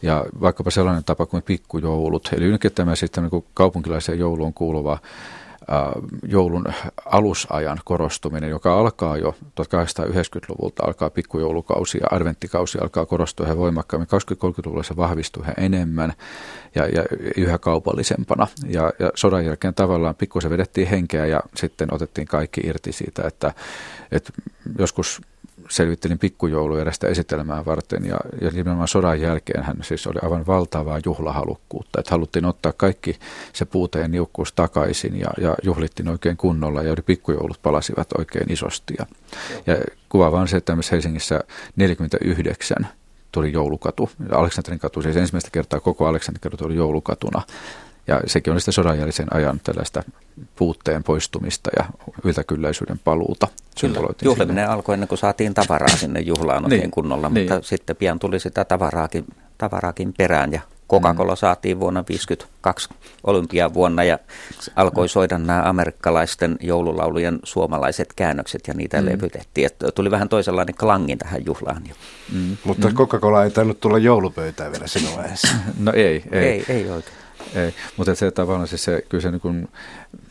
ja 0.02 0.24
vaikkapa 0.40 0.70
sellainen 0.70 1.04
tapa 1.04 1.26
kuin 1.26 1.42
pikkujoulut. 1.42 2.28
Eli 2.36 2.58
tämä 2.74 2.94
sitten 2.94 3.28
niin 3.32 3.44
kaupunkilaisen 3.54 4.18
jouluun 4.18 4.54
kuuluva 4.54 4.98
joulun 6.22 6.64
alusajan 7.04 7.80
korostuminen, 7.84 8.50
joka 8.50 8.80
alkaa 8.80 9.16
jo 9.16 9.34
1890-luvulta, 9.60 10.82
alkaa 10.86 11.10
pikkujoulukausi 11.10 11.98
ja 11.98 12.06
adventtikausi 12.10 12.78
alkaa 12.78 13.06
korostua 13.06 13.46
yhä 13.46 13.56
voimakkaammin. 13.56 14.08
20-30-luvulla 14.08 14.82
se 14.82 14.96
vahvistuu 14.96 15.42
yhä 15.42 15.54
enemmän 15.56 16.12
ja, 16.74 16.86
ja 16.86 17.04
yhä 17.36 17.58
kaupallisempana. 17.58 18.46
Ja, 18.68 18.92
ja 18.98 19.10
sodan 19.14 19.44
jälkeen 19.44 19.74
tavallaan 19.74 20.14
pikkusen 20.14 20.50
vedettiin 20.50 20.88
henkeä 20.88 21.26
ja 21.26 21.40
sitten 21.54 21.94
otettiin 21.94 22.26
kaikki 22.26 22.60
irti 22.64 22.92
siitä, 22.92 23.22
että, 23.26 23.52
että 24.12 24.32
joskus 24.78 25.20
selvittelin 25.68 26.18
pikkujouluja 26.18 26.80
erästä 26.80 27.06
esitelmää 27.06 27.64
varten 27.64 28.04
ja, 28.04 28.16
ja 28.40 28.50
nimenomaan 28.50 28.88
sodan 28.88 29.20
jälkeen 29.20 29.64
hän 29.64 29.76
siis 29.82 30.06
oli 30.06 30.18
aivan 30.22 30.46
valtavaa 30.46 31.00
juhlahalukkuutta, 31.04 32.00
että 32.00 32.10
haluttiin 32.10 32.44
ottaa 32.44 32.72
kaikki 32.72 33.18
se 33.52 33.64
puute 33.64 34.00
ja 34.00 34.08
niukkuus 34.08 34.52
takaisin 34.52 35.20
ja, 35.20 35.30
ja 35.40 35.54
juhlittiin 35.62 36.08
oikein 36.08 36.36
kunnolla 36.36 36.82
ja 36.82 36.96
pikkujoulut 37.06 37.62
palasivat 37.62 38.08
oikein 38.18 38.52
isosti. 38.52 38.94
Ja, 38.98 39.06
ja 39.66 39.76
kuvaava 40.08 40.40
on 40.40 40.48
se, 40.48 40.56
että 40.56 40.76
Helsingissä 40.92 41.40
49 41.76 42.88
tuli 43.32 43.52
joulukatu. 43.52 44.10
Aleksanterin 44.32 44.80
katu, 44.80 45.02
siis 45.02 45.16
ensimmäistä 45.16 45.50
kertaa 45.52 45.80
koko 45.80 46.06
Aleksanterin 46.06 46.50
katu 46.50 46.64
oli 46.64 46.76
joulukatuna. 46.76 47.42
Ja 48.08 48.20
sekin 48.26 48.52
oli 48.52 48.60
sitten 48.60 48.72
sodan 48.72 48.98
jälkeen 48.98 49.34
ajan 49.34 49.60
tällaista 49.64 50.02
puutteen 50.56 51.02
poistumista 51.02 51.70
ja 51.76 51.84
yltäkylläisyyden 52.24 53.00
paluuta. 53.04 53.48
Juhliminen 54.22 54.70
alkoi 54.70 54.94
ennen 54.94 55.08
kuin 55.08 55.18
saatiin 55.18 55.54
tavaraa 55.54 55.96
sinne 56.02 56.20
juhlaan 56.20 56.64
oikein 56.64 56.80
niin, 56.80 56.90
kunnolla, 56.90 57.28
niin. 57.28 57.52
mutta 57.52 57.68
sitten 57.68 57.96
pian 57.96 58.18
tuli 58.18 58.40
sitä 58.40 58.64
tavaraakin, 58.64 59.24
tavaraakin 59.58 60.14
perään 60.18 60.52
ja 60.52 60.60
Coca-Cola 60.90 61.32
mm. 61.32 61.36
saatiin 61.36 61.80
vuonna 61.80 62.02
1952 62.02 62.88
olympiavuonna 63.24 64.04
ja 64.04 64.18
alkoi 64.76 65.08
soida 65.08 65.38
nämä 65.38 65.62
amerikkalaisten 65.64 66.56
joululaulujen 66.60 67.38
suomalaiset 67.42 68.12
käännökset 68.16 68.60
ja 68.68 68.74
niitä 68.74 69.00
mm. 69.00 69.06
levytettiin. 69.06 69.66
Että 69.66 69.92
tuli 69.92 70.10
vähän 70.10 70.28
toisenlainen 70.28 70.74
klangi 70.74 71.16
tähän 71.16 71.46
juhlaan 71.46 71.82
jo. 71.88 71.94
Mm. 72.32 72.56
Mutta 72.64 72.88
mm. 72.88 72.94
Coca-Cola 72.94 73.44
ei 73.44 73.50
tainnut 73.50 73.80
tulla 73.80 73.98
joulupöytään 73.98 74.72
vielä 74.72 74.86
sinun 74.86 75.16
vaiheessa. 75.16 75.48
No 75.78 75.92
ei, 75.92 76.24
ei. 76.32 76.44
Ei, 76.44 76.64
ei 76.68 76.90
oikein. 76.90 77.16
Ei, 77.54 77.74
mutta 77.96 78.14
se 78.14 78.30
tavallaan 78.30 78.68
siis 78.68 78.84
se, 78.84 79.02
kyllä 79.08 79.22
se, 79.22 79.30
niin 79.30 79.40
kuin, 79.40 79.68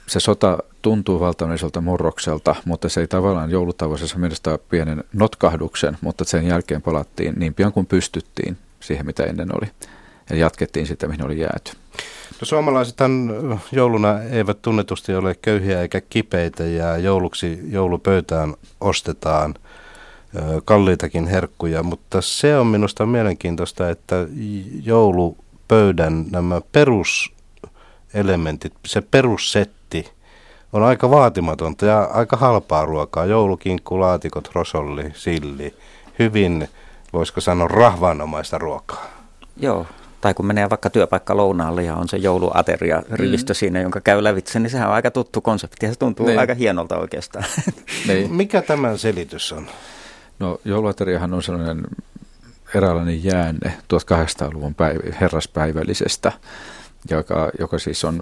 se 0.07 0.19
sota 0.19 0.57
tuntuu 0.81 1.19
valtavalliselta 1.19 1.81
murrokselta, 1.81 2.55
mutta 2.65 2.89
se 2.89 3.01
ei 3.01 3.07
tavallaan 3.07 3.51
joulutavoisessa 3.51 4.17
mielessä 4.17 4.59
pienen 4.69 5.03
notkahduksen, 5.13 5.97
mutta 6.01 6.23
sen 6.23 6.47
jälkeen 6.47 6.81
palattiin 6.81 7.33
niin 7.37 7.53
pian 7.53 7.73
kuin 7.73 7.85
pystyttiin 7.85 8.57
siihen, 8.79 9.05
mitä 9.05 9.23
ennen 9.23 9.49
oli. 9.57 9.71
Ja 10.29 10.35
jatkettiin 10.35 10.87
sitä, 10.87 11.07
mihin 11.07 11.25
oli 11.25 11.39
jääty. 11.39 11.71
No, 12.41 12.45
suomalaisethan 12.45 13.35
jouluna 13.71 14.23
eivät 14.23 14.61
tunnetusti 14.61 15.15
ole 15.15 15.35
köyhiä 15.35 15.81
eikä 15.81 16.01
kipeitä 16.01 16.63
ja 16.63 16.97
jouluksi 16.97 17.59
joulupöytään 17.69 18.53
ostetaan 18.81 19.55
kalliitakin 20.65 21.27
herkkuja, 21.27 21.83
mutta 21.83 22.21
se 22.21 22.57
on 22.57 22.67
minusta 22.67 23.05
mielenkiintoista, 23.05 23.89
että 23.89 24.15
joulupöydän 25.71 26.25
nämä 26.31 26.61
peruselementit, 26.71 28.73
se 28.85 29.01
perussetti 29.01 30.11
on 30.73 30.83
aika 30.83 31.09
vaatimatonta 31.09 31.85
ja 31.85 32.03
aika 32.03 32.37
halpaa 32.37 32.85
ruokaa. 32.85 33.25
Joulukinkku, 33.25 33.99
laatikot, 33.99 34.49
rosolli, 34.53 35.11
silli. 35.13 35.75
Hyvin, 36.19 36.67
voisiko 37.13 37.41
sanoa, 37.41 37.67
rahvaanomaista 37.67 38.57
ruokaa. 38.57 39.05
Joo, 39.57 39.87
tai 40.21 40.33
kun 40.33 40.45
menee 40.45 40.69
vaikka 40.69 40.89
työpaikka 40.89 41.37
lounaalle 41.37 41.83
ja 41.83 41.95
on 41.95 42.07
se 42.07 42.17
jouluateria 42.17 43.03
rivistö 43.11 43.53
mm. 43.53 43.55
siinä, 43.55 43.81
jonka 43.81 44.01
käy 44.01 44.23
lävitse, 44.23 44.59
niin 44.59 44.69
sehän 44.69 44.87
on 44.87 44.93
aika 44.93 45.11
tuttu 45.11 45.41
konsepti 45.41 45.85
ja 45.85 45.93
se 45.93 45.99
tuntuu 45.99 46.25
niin. 46.25 46.39
aika 46.39 46.53
hienolta 46.53 46.97
oikeastaan. 46.97 47.45
Niin. 48.07 48.33
Mikä 48.33 48.61
tämän 48.61 48.97
selitys 48.97 49.51
on? 49.51 49.67
No 50.39 50.59
jouluateriahan 50.65 51.33
on 51.33 51.43
sellainen 51.43 51.83
eräänlainen 52.75 53.23
jäänne 53.23 53.77
1800-luvun 53.93 54.75
päivä, 54.75 54.99
herraspäivällisestä, 55.21 56.31
joka, 57.09 57.49
joka 57.59 57.79
siis 57.79 58.05
on 58.05 58.21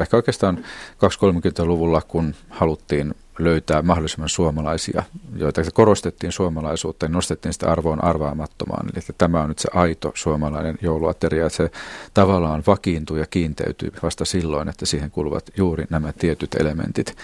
ehkä 0.00 0.16
oikeastaan 0.16 0.64
230-luvulla, 0.94 2.02
kun 2.02 2.34
haluttiin 2.50 3.14
löytää 3.38 3.82
mahdollisimman 3.82 4.28
suomalaisia, 4.28 5.02
joita 5.36 5.62
korostettiin 5.74 6.32
suomalaisuutta 6.32 7.06
ja 7.06 7.10
nostettiin 7.10 7.52
sitä 7.52 7.72
arvoon 7.72 8.04
arvaamattomaan. 8.04 8.86
Eli 8.86 8.92
että 8.96 9.12
tämä 9.18 9.40
on 9.40 9.48
nyt 9.48 9.58
se 9.58 9.68
aito 9.74 10.12
suomalainen 10.14 10.78
jouluateria, 10.82 11.46
että 11.46 11.56
se 11.56 11.70
tavallaan 12.14 12.62
vakiintuu 12.66 13.16
ja 13.16 13.26
kiinteytyy 13.26 13.92
vasta 14.02 14.24
silloin, 14.24 14.68
että 14.68 14.86
siihen 14.86 15.10
kuuluvat 15.10 15.50
juuri 15.56 15.84
nämä 15.90 16.12
tietyt 16.12 16.54
elementit. 16.54 17.16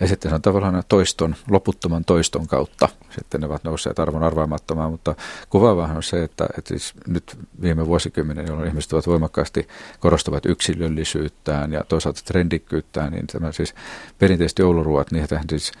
Ja 0.00 0.08
sitten 0.08 0.30
se 0.30 0.34
on 0.34 0.42
tavallaan 0.42 0.82
toiston, 0.88 1.34
loputtoman 1.50 2.04
toiston 2.04 2.46
kautta. 2.46 2.88
Sitten 3.10 3.40
ne 3.40 3.46
ovat 3.46 3.64
nousseet 3.64 3.98
arvon 3.98 4.22
arvaamattomaan, 4.22 4.90
mutta 4.90 5.14
kuvaavahan 5.50 5.96
on 5.96 6.02
se, 6.02 6.22
että, 6.22 6.46
että 6.58 6.68
siis 6.68 6.92
nyt 7.06 7.38
viime 7.62 7.86
vuosikymmenen, 7.86 8.46
jolloin 8.46 8.68
ihmiset 8.68 8.92
ovat 8.92 9.06
voimakkaasti 9.06 9.68
korostavat 10.00 10.46
yksilöllisyyttään 10.46 11.72
ja 11.72 11.84
toisaalta 11.84 12.20
trendikkyyttään, 12.24 13.12
niin 13.12 13.26
tämä 13.26 13.52
siis 13.52 13.74
perinteiset 14.18 14.58
jouluruuat, 14.58 15.12
niitä 15.12 15.40
siis 15.50 15.72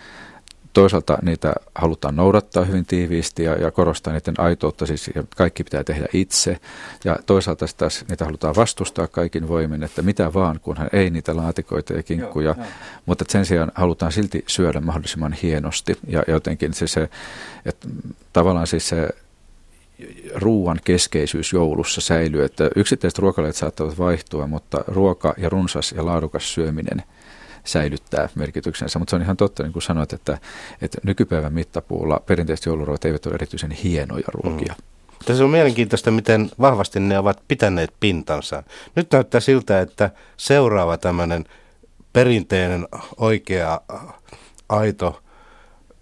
toisaalta 0.72 1.18
niitä 1.22 1.52
halutaan 1.74 2.16
noudattaa 2.16 2.64
hyvin 2.64 2.86
tiiviisti 2.86 3.44
ja, 3.44 3.54
ja 3.54 3.70
korostaa 3.70 4.12
niiden 4.12 4.34
aitoutta, 4.38 4.86
siis 4.86 5.10
kaikki 5.36 5.64
pitää 5.64 5.84
tehdä 5.84 6.06
itse. 6.12 6.56
Ja 7.04 7.18
toisaalta 7.26 7.66
taas 7.76 8.04
niitä 8.08 8.24
halutaan 8.24 8.54
vastustaa 8.56 9.06
kaikin 9.06 9.48
voimin, 9.48 9.82
että 9.82 10.02
mitä 10.02 10.34
vaan, 10.34 10.60
kunhan 10.60 10.90
ei 10.92 11.10
niitä 11.10 11.36
laatikoita 11.36 11.92
ja 11.92 12.02
kinkkuja. 12.02 12.46
Joo, 12.46 12.56
joo. 12.56 12.66
Mutta 13.06 13.24
sen 13.28 13.46
sijaan 13.46 13.72
halutaan 13.74 14.12
silti 14.12 14.44
syödä 14.46 14.80
mahdollisimman 14.80 15.32
hienosti 15.32 15.98
ja 16.08 16.22
jotenkin 16.28 16.74
siis 16.74 16.92
se, 16.92 17.08
että 17.66 17.88
tavallaan 18.32 18.66
siis 18.66 18.88
se 18.88 19.08
ruoan 20.34 20.80
keskeisyys 20.84 21.52
joulussa 21.52 22.00
säilyy, 22.00 22.44
että 22.44 22.70
yksittäiset 22.76 23.18
ruokalajit 23.18 23.56
saattavat 23.56 23.98
vaihtua, 23.98 24.46
mutta 24.46 24.84
ruoka 24.86 25.34
ja 25.38 25.48
runsas 25.48 25.92
ja 25.92 26.06
laadukas 26.06 26.54
syöminen– 26.54 27.02
säilyttää 27.64 28.28
merkityksensä. 28.34 28.98
Mutta 28.98 29.10
se 29.10 29.16
on 29.16 29.22
ihan 29.22 29.36
totta, 29.36 29.62
niin 29.62 29.72
kuin 29.72 29.82
sanoit, 29.82 30.12
että, 30.12 30.38
että 30.82 30.98
nykypäivän 31.02 31.52
mittapuulla 31.52 32.20
perinteiset 32.26 32.66
jouluruoat 32.66 33.04
eivät 33.04 33.26
ole 33.26 33.34
erityisen 33.34 33.70
hienoja 33.70 34.28
ruokia. 34.34 34.74
Mm. 34.78 34.84
Tässä 35.24 35.44
on 35.44 35.50
mielenkiintoista, 35.50 36.10
miten 36.10 36.50
vahvasti 36.60 37.00
ne 37.00 37.18
ovat 37.18 37.42
pitäneet 37.48 37.94
pintansa. 38.00 38.62
Nyt 38.96 39.12
näyttää 39.12 39.40
siltä, 39.40 39.80
että 39.80 40.10
seuraava 40.36 40.98
tämmöinen 40.98 41.44
perinteinen, 42.12 42.88
oikea, 43.16 43.80
aito 44.68 45.22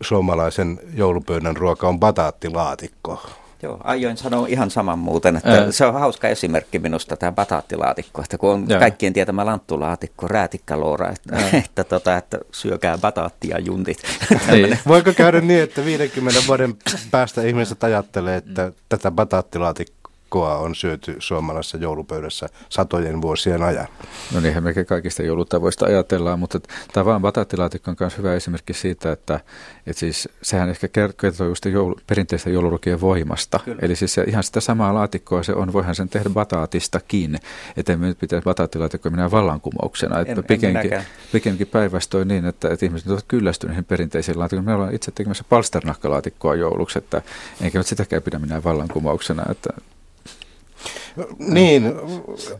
suomalaisen 0.00 0.80
joulupöydän 0.94 1.56
ruoka 1.56 1.88
on 1.88 2.00
bataattilaatikko. 2.00 3.22
Joo, 3.62 3.80
aioin 3.84 4.16
sanoa 4.16 4.46
ihan 4.46 4.70
saman 4.70 4.98
muuten, 4.98 5.36
että 5.36 5.52
Ää. 5.52 5.72
se 5.72 5.86
on 5.86 5.94
hauska 5.94 6.28
esimerkki 6.28 6.78
minusta 6.78 7.16
tämä 7.16 7.32
bataattilaatikko, 7.32 8.22
että 8.22 8.38
kun 8.38 8.50
on 8.50 8.66
Joo. 8.68 8.80
kaikkien 8.80 9.12
tietämä 9.12 9.46
lanttulaatikko, 9.46 10.28
räätikkäloora, 10.28 11.10
että, 11.10 11.36
että, 11.64 11.84
tota, 11.84 12.16
että 12.16 12.38
syökää 12.52 12.98
bataattia 12.98 13.58
juntit. 13.58 13.98
Niin. 14.50 14.78
Voiko 14.88 15.12
käydä 15.12 15.40
niin, 15.40 15.62
että 15.62 15.84
50 15.84 16.40
vuoden 16.46 16.74
päästä 17.10 17.42
ihmiset 17.42 17.84
ajattelee, 17.84 18.36
että 18.36 18.72
tätä 18.88 19.10
bataattilaatikkoa 19.10 19.97
koa 20.28 20.56
on 20.56 20.74
syöty 20.74 21.16
suomalaisessa 21.18 21.76
joulupöydässä 21.76 22.48
satojen 22.68 23.22
vuosien 23.22 23.62
ajan. 23.62 23.86
No 24.34 24.40
niinhän 24.40 24.64
melkein 24.64 24.86
kaikista 24.86 25.22
joulutavoista 25.22 25.86
ajatellaan, 25.86 26.38
mutta 26.38 26.60
tavan 26.92 27.22
bataattilaatikko 27.22 27.90
on 27.90 27.96
myös 28.00 28.18
hyvä 28.18 28.34
esimerkki 28.34 28.74
siitä, 28.74 29.12
että, 29.12 29.40
että 29.86 30.00
siis 30.00 30.28
sehän 30.42 30.68
ehkä 30.68 30.88
kertoo 30.88 31.46
just 31.46 31.64
joulu, 31.64 31.96
perinteistä 32.06 32.50
joulurukien 32.50 33.00
voimasta. 33.00 33.60
Kyllä. 33.64 33.78
Eli 33.82 33.96
siis 33.96 34.14
se, 34.14 34.22
ihan 34.22 34.44
sitä 34.44 34.60
samaa 34.60 34.94
laatikkoa 34.94 35.42
se 35.42 35.52
on, 35.52 35.72
voihan 35.72 35.94
sen 35.94 36.08
tehdä 36.08 36.30
bataatistakin, 36.30 37.38
että 37.76 37.92
emme 37.92 38.06
nyt 38.06 38.18
pitäisi 38.18 38.44
bataattilaatikkoa 38.44 39.10
minä 39.10 39.30
vallankumouksena. 39.30 40.20
Että 40.20 40.32
en, 40.32 40.44
pikemminkin, 40.44 41.00
pikemminkin 41.32 41.66
päinvastoin 41.66 42.28
niin, 42.28 42.44
että, 42.44 42.68
että 42.68 42.86
ihmiset 42.86 43.10
ovat 43.10 43.24
kyllästyneet 43.28 43.88
perinteisiin 43.88 44.38
laatikkoihin. 44.38 44.70
Me 44.70 44.74
ollaan 44.74 44.94
itse 44.94 45.10
tekemässä 45.10 45.44
palsternakkalaatikkoa 45.48 46.54
jouluksi, 46.54 46.98
että 46.98 47.22
enkä 47.60 47.78
nyt 47.78 47.86
sitäkään 47.86 48.22
pidä 48.22 48.38
minä 48.38 48.64
vallankumouksena, 48.64 49.42
että 49.50 49.70
niin, 51.38 51.94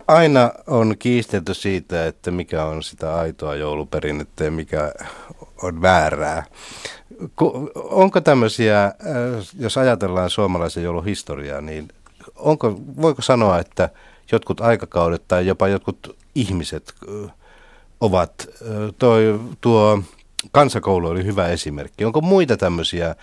aina 0.08 0.50
on 0.66 0.94
kiistelty 0.98 1.54
siitä, 1.54 2.06
että 2.06 2.30
mikä 2.30 2.64
on 2.64 2.82
sitä 2.82 3.14
aitoa 3.14 3.54
jouluperinnettä 3.54 4.44
ja 4.44 4.50
mikä 4.50 4.92
on 5.62 5.82
väärää. 5.82 6.44
Onko 7.74 8.20
tämmöisiä, 8.20 8.84
äh, 8.84 8.92
jos 9.58 9.78
ajatellaan 9.78 10.30
suomalaisen 10.30 10.84
jouluhistoriaa, 10.84 11.60
niin 11.60 11.88
onko, 12.36 12.80
voiko 13.02 13.22
sanoa, 13.22 13.58
että 13.58 13.88
jotkut 14.32 14.60
aikakaudet 14.60 15.22
tai 15.28 15.46
jopa 15.46 15.68
jotkut 15.68 16.16
ihmiset 16.34 16.94
äh, 17.08 17.30
ovat, 18.00 18.32
äh, 18.62 18.94
toi, 18.98 19.40
tuo 19.60 20.02
kansakoulu 20.52 21.08
oli 21.08 21.24
hyvä 21.24 21.48
esimerkki. 21.48 22.04
Onko 22.04 22.20
muita 22.20 22.56
tämmöisiä 22.56 23.14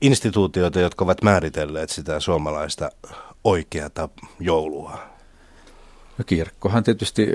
instituutioita, 0.00 0.80
jotka 0.80 1.04
ovat 1.04 1.22
määritelleet 1.22 1.90
sitä 1.90 2.20
suomalaista 2.20 2.90
oikeata 3.44 4.08
joulua? 4.40 4.98
No 6.18 6.24
kirkkohan 6.26 6.84
tietysti 6.84 7.28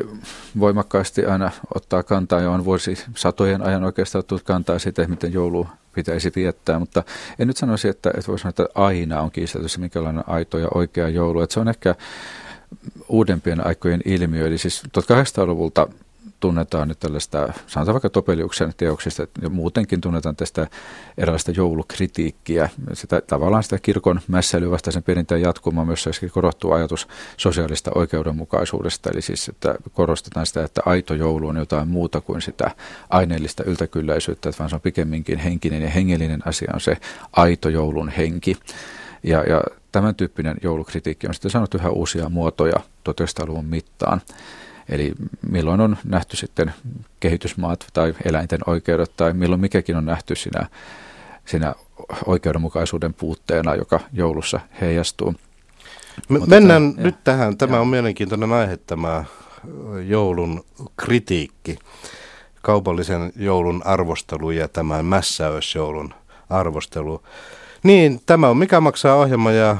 voimakkaasti 0.59 1.25
aina 1.25 1.51
ottaa 1.75 2.03
kantaa 2.03 2.41
ja 2.41 2.51
on 2.51 2.65
vuosi 2.65 2.97
satojen 3.15 3.61
ajan 3.61 3.83
oikeastaan 3.83 4.19
ottanut 4.19 4.43
kantaa 4.43 4.79
siitä, 4.79 5.07
miten 5.07 5.33
joulu 5.33 5.67
pitäisi 5.95 6.31
viettää, 6.35 6.79
mutta 6.79 7.03
en 7.39 7.47
nyt 7.47 7.57
sanoisi, 7.57 7.87
että, 7.87 8.09
että 8.09 8.27
voisi 8.27 8.41
sanoa, 8.41 8.49
että 8.49 8.65
aina 8.75 9.21
on 9.21 9.31
kiistelty 9.31 9.69
se, 9.69 9.79
minkälainen 9.79 10.23
aito 10.27 10.57
ja 10.57 10.67
oikea 10.73 11.09
joulu. 11.09 11.41
Että 11.41 11.53
se 11.53 11.59
on 11.59 11.67
ehkä 11.67 11.95
uudempien 13.09 13.67
aikojen 13.67 14.01
ilmiö, 14.05 14.47
eli 14.47 14.57
siis 14.57 14.83
1800-luvulta 14.83 15.87
tunnetaan 16.39 16.87
nyt 16.87 16.99
tällaista, 16.99 17.53
sanotaan 17.67 17.93
vaikka 17.93 18.09
Topeliuksen 18.09 18.73
teoksista, 18.77 19.27
ja 19.41 19.49
muutenkin 19.49 20.01
tunnetaan 20.01 20.35
tästä 20.35 20.67
erilaista 21.17 21.51
joulukritiikkiä. 21.51 22.69
Sitä, 22.93 23.21
tavallaan 23.21 23.63
sitä 23.63 23.79
kirkon 23.79 24.19
mässäilyvastaisen 24.27 25.03
perinteen 25.03 25.41
jatkumaa 25.41 25.85
myös 25.85 26.05
korottuu 26.31 26.71
ajatus 26.71 27.07
sosiaalista 27.37 27.91
oikeudenmukaisuudesta, 27.95 29.09
eli 29.09 29.21
siis 29.21 29.49
että 29.49 29.75
korostetaan 29.93 30.45
sitä, 30.45 30.63
että 30.63 30.81
aito 30.85 31.13
joulu 31.13 31.47
on 31.47 31.57
jotain 31.57 31.87
muuta 31.87 32.21
kuin 32.21 32.41
sitä 32.41 32.71
aineellista 33.09 33.63
yltäkylläisyyttä, 33.63 34.49
että 34.49 34.59
vaan 34.59 34.69
se 34.69 34.75
on 34.75 34.81
pikemminkin 34.81 35.39
henkinen 35.39 35.81
ja 35.81 35.89
hengellinen 35.89 36.47
asia 36.47 36.71
on 36.73 36.81
se 36.81 36.97
aito 37.31 37.69
joulun 37.69 38.09
henki. 38.09 38.57
Ja, 39.23 39.43
ja 39.43 39.63
tämän 39.91 40.15
tyyppinen 40.15 40.57
joulukritiikki 40.63 41.27
on 41.27 41.33
sitten 41.33 41.51
saanut 41.51 41.73
yhä 41.73 41.89
uusia 41.89 42.29
muotoja 42.29 42.79
1900-luvun 43.09 43.65
mittaan. 43.65 44.21
Eli 44.89 45.13
milloin 45.49 45.81
on 45.81 45.97
nähty 46.03 46.37
sitten 46.37 46.73
kehitysmaat 47.19 47.87
tai 47.93 48.13
eläinten 48.25 48.59
oikeudet 48.67 49.11
tai 49.17 49.33
milloin 49.33 49.61
mikäkin 49.61 49.95
on 49.95 50.05
nähty 50.05 50.35
siinä, 50.35 50.67
siinä 51.45 51.73
oikeudenmukaisuuden 52.25 53.13
puutteena, 53.13 53.75
joka 53.75 53.99
joulussa 54.13 54.59
heijastuu. 54.81 55.35
Me, 56.29 56.39
mennään 56.39 56.93
tämän, 56.93 57.05
nyt 57.05 57.15
ja, 57.15 57.21
tähän. 57.23 57.57
Tämä 57.57 57.75
ja. 57.75 57.81
on 57.81 57.87
mielenkiintoinen 57.87 58.53
aihe, 58.53 58.77
tämä 58.77 59.23
joulun 60.07 60.65
kritiikki, 60.97 61.79
kaupallisen 62.61 63.33
joulun 63.35 63.81
arvostelu 63.85 64.51
ja 64.51 64.67
tämän 64.67 65.05
mässäysjoulun 65.05 66.13
arvostelu. 66.49 67.23
Niin, 67.83 68.21
tämä 68.25 68.47
on 68.47 68.57
Mikä 68.57 68.81
maksaa 68.81 69.15
ohjelma 69.15 69.51
ja 69.51 69.77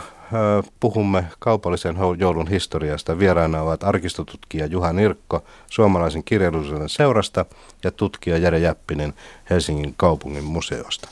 puhumme 0.79 1.25
kaupallisen 1.39 1.95
joulun 2.17 2.47
historiasta. 2.47 3.19
Vieraina 3.19 3.61
ovat 3.61 3.83
arkistotutkija 3.83 4.65
Juha 4.65 4.93
Nirkko 4.93 5.43
Suomalaisen 5.71 6.23
kirjallisuuden 6.23 6.89
seurasta 6.89 7.45
ja 7.83 7.91
tutkija 7.91 8.37
Jere 8.37 8.59
Jäppinen 8.59 9.13
Helsingin 9.49 9.93
kaupungin 9.97 10.43
museosta. 10.43 11.09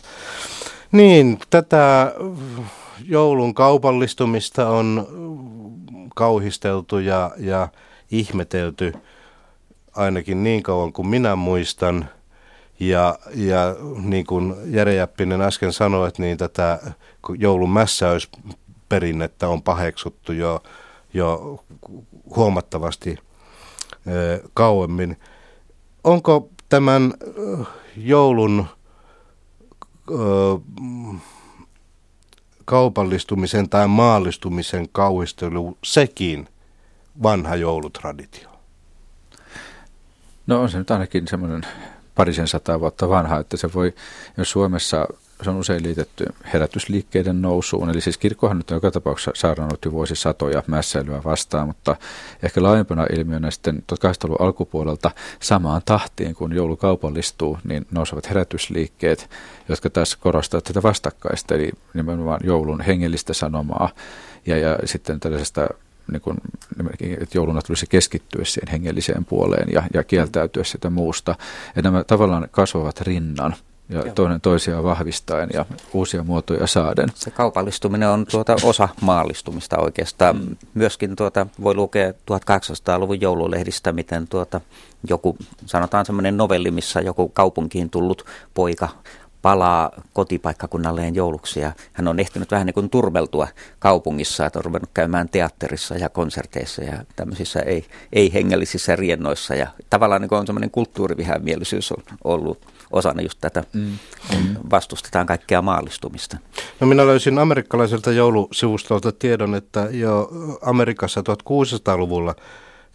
Niin, 0.91 1.39
tätä 1.49 2.13
joulun 3.05 3.53
kaupallistumista 3.53 4.69
on 4.69 5.07
kauhisteltu 6.15 6.99
ja, 6.99 7.31
ja 7.37 7.67
ihmetelty 8.11 8.93
ainakin 9.95 10.43
niin 10.43 10.63
kauan 10.63 10.93
kuin 10.93 11.07
minä 11.07 11.35
muistan. 11.35 12.09
Ja, 12.79 13.19
ja 13.35 13.75
niin 14.03 14.25
kuin 14.25 14.55
Jere 14.65 14.95
Jäppinen 14.95 15.41
äsken 15.41 15.73
sanoi, 15.73 16.07
että 16.07 16.21
niin 16.21 16.37
tätä 16.37 16.79
joulun 17.37 17.69
mässäysperinnettä 18.93 19.47
on 19.47 19.63
paheksuttu 19.63 20.31
jo, 20.31 20.63
jo 21.13 21.59
huomattavasti 22.35 23.17
kauemmin. 24.53 25.17
Onko 26.03 26.49
tämän 26.69 27.13
joulun 27.97 28.65
kaupallistumisen 32.65 33.69
tai 33.69 33.87
maallistumisen 33.87 34.89
kauhistelu 34.91 35.77
sekin 35.83 36.47
vanha 37.23 37.55
joulutraditio? 37.55 38.49
No 40.47 40.61
on 40.61 40.69
se 40.69 40.77
nyt 40.77 40.91
ainakin 40.91 41.27
semmoinen 41.27 41.61
parisen 42.15 42.47
sataa 42.47 42.79
vuotta 42.79 43.09
vanha, 43.09 43.39
että 43.39 43.57
se 43.57 43.73
voi, 43.73 43.93
jos 44.37 44.51
Suomessa 44.51 45.07
se 45.43 45.49
on 45.49 45.55
usein 45.55 45.83
liitetty 45.83 46.25
herätysliikkeiden 46.53 47.41
nousuun. 47.41 47.89
Eli 47.89 48.01
siis 48.01 48.17
kirkkohan 48.17 48.57
nyt 48.57 48.71
on 48.71 48.75
joka 48.75 48.91
tapauksessa 48.91 49.31
saarannut 49.35 49.85
jo 49.85 49.91
vuosisatoja 49.91 50.63
mässäilyä 50.67 51.21
vastaan, 51.23 51.67
mutta 51.67 51.95
ehkä 52.43 52.63
laajempana 52.63 53.05
ilmiönä 53.13 53.51
sitten 53.51 53.83
1800-luvun 53.93 54.41
alkupuolelta 54.41 55.11
samaan 55.39 55.81
tahtiin, 55.85 56.35
kun 56.35 56.53
joulu 56.55 56.77
kaupallistuu, 56.77 57.57
niin 57.63 57.85
nousevat 57.91 58.29
herätysliikkeet, 58.29 59.29
jotka 59.69 59.89
taas 59.89 60.15
korostavat 60.15 60.63
tätä 60.63 60.83
vastakkaista, 60.83 61.55
eli 61.55 61.71
nimenomaan 61.93 62.39
joulun 62.43 62.81
hengellistä 62.81 63.33
sanomaa 63.33 63.89
ja, 64.45 64.57
ja 64.57 64.79
sitten 64.85 65.19
tällaisesta 65.19 65.67
niin 66.11 66.21
kuin, 66.21 66.37
että 67.01 67.37
jouluna 67.37 67.61
tulisi 67.61 67.85
keskittyä 67.89 68.45
siihen 68.45 68.71
hengelliseen 68.71 69.25
puoleen 69.25 69.67
ja, 69.71 69.83
ja 69.93 70.03
kieltäytyä 70.03 70.63
sitä 70.63 70.89
muusta. 70.89 71.35
Ja 71.75 71.81
nämä 71.81 72.03
tavallaan 72.03 72.47
kasvavat 72.51 73.01
rinnan 73.01 73.55
ja 73.89 73.99
Joo. 73.99 74.13
toinen 74.15 74.41
toisiaan 74.41 74.83
vahvistaen 74.83 75.49
ja 75.53 75.65
uusia 75.93 76.23
muotoja 76.23 76.67
saaden. 76.67 77.09
Se 77.15 77.31
kaupallistuminen 77.31 78.09
on 78.09 78.25
tuota 78.31 78.55
osa 78.63 78.89
maallistumista 79.01 79.77
oikeastaan. 79.77 80.35
Mm. 80.35 80.55
Myöskin 80.73 81.15
tuota, 81.15 81.47
voi 81.63 81.75
lukea 81.75 82.11
1800-luvun 82.11 83.21
joululehdistä, 83.21 83.91
miten 83.91 84.27
tuota, 84.27 84.61
joku, 85.09 85.37
sanotaan 85.65 86.05
semmoinen 86.05 86.37
novelli, 86.37 86.71
missä 86.71 87.01
joku 87.01 87.29
kaupunkiin 87.29 87.89
tullut 87.89 88.25
poika 88.53 88.89
palaa 89.43 89.91
kotipaikkakunnalleen 90.13 91.15
jouluksi 91.15 91.59
ja 91.59 91.71
hän 91.93 92.07
on 92.07 92.19
ehtinyt 92.19 92.51
vähän 92.51 92.65
niin 92.65 92.73
kuin 92.73 92.89
turmeltua 92.89 93.47
kaupungissa, 93.79 94.45
että 94.45 94.59
on 94.59 94.65
ruvennut 94.65 94.89
käymään 94.93 95.29
teatterissa 95.29 95.95
ja 95.95 96.09
konserteissa 96.09 96.83
ja 96.83 97.05
tämmöisissä 97.15 97.59
ei, 97.59 97.85
ei-hengellisissä 98.13 98.95
riennoissa 98.95 99.55
ja 99.55 99.67
tavallaan 99.89 100.21
niin 100.21 100.29
kuin 100.29 100.39
on 100.39 100.47
semmoinen 100.47 100.71
kulttuurivihamielisyys 100.71 101.91
on 101.91 102.03
ollut 102.23 102.72
osana 102.93 103.21
just 103.21 103.37
tätä, 103.41 103.63
mm. 103.73 103.81
mm. 103.81 104.55
vastustetaan 104.71 105.25
kaikkea 105.25 105.61
maallistumista. 105.61 106.37
No 106.79 106.87
minä 106.87 107.07
löysin 107.07 107.39
amerikkalaiselta 107.39 108.11
joulusivustolta 108.11 109.11
tiedon, 109.11 109.55
että 109.55 109.87
jo 109.91 110.29
Amerikassa 110.61 111.21
1600-luvulla 111.21 112.35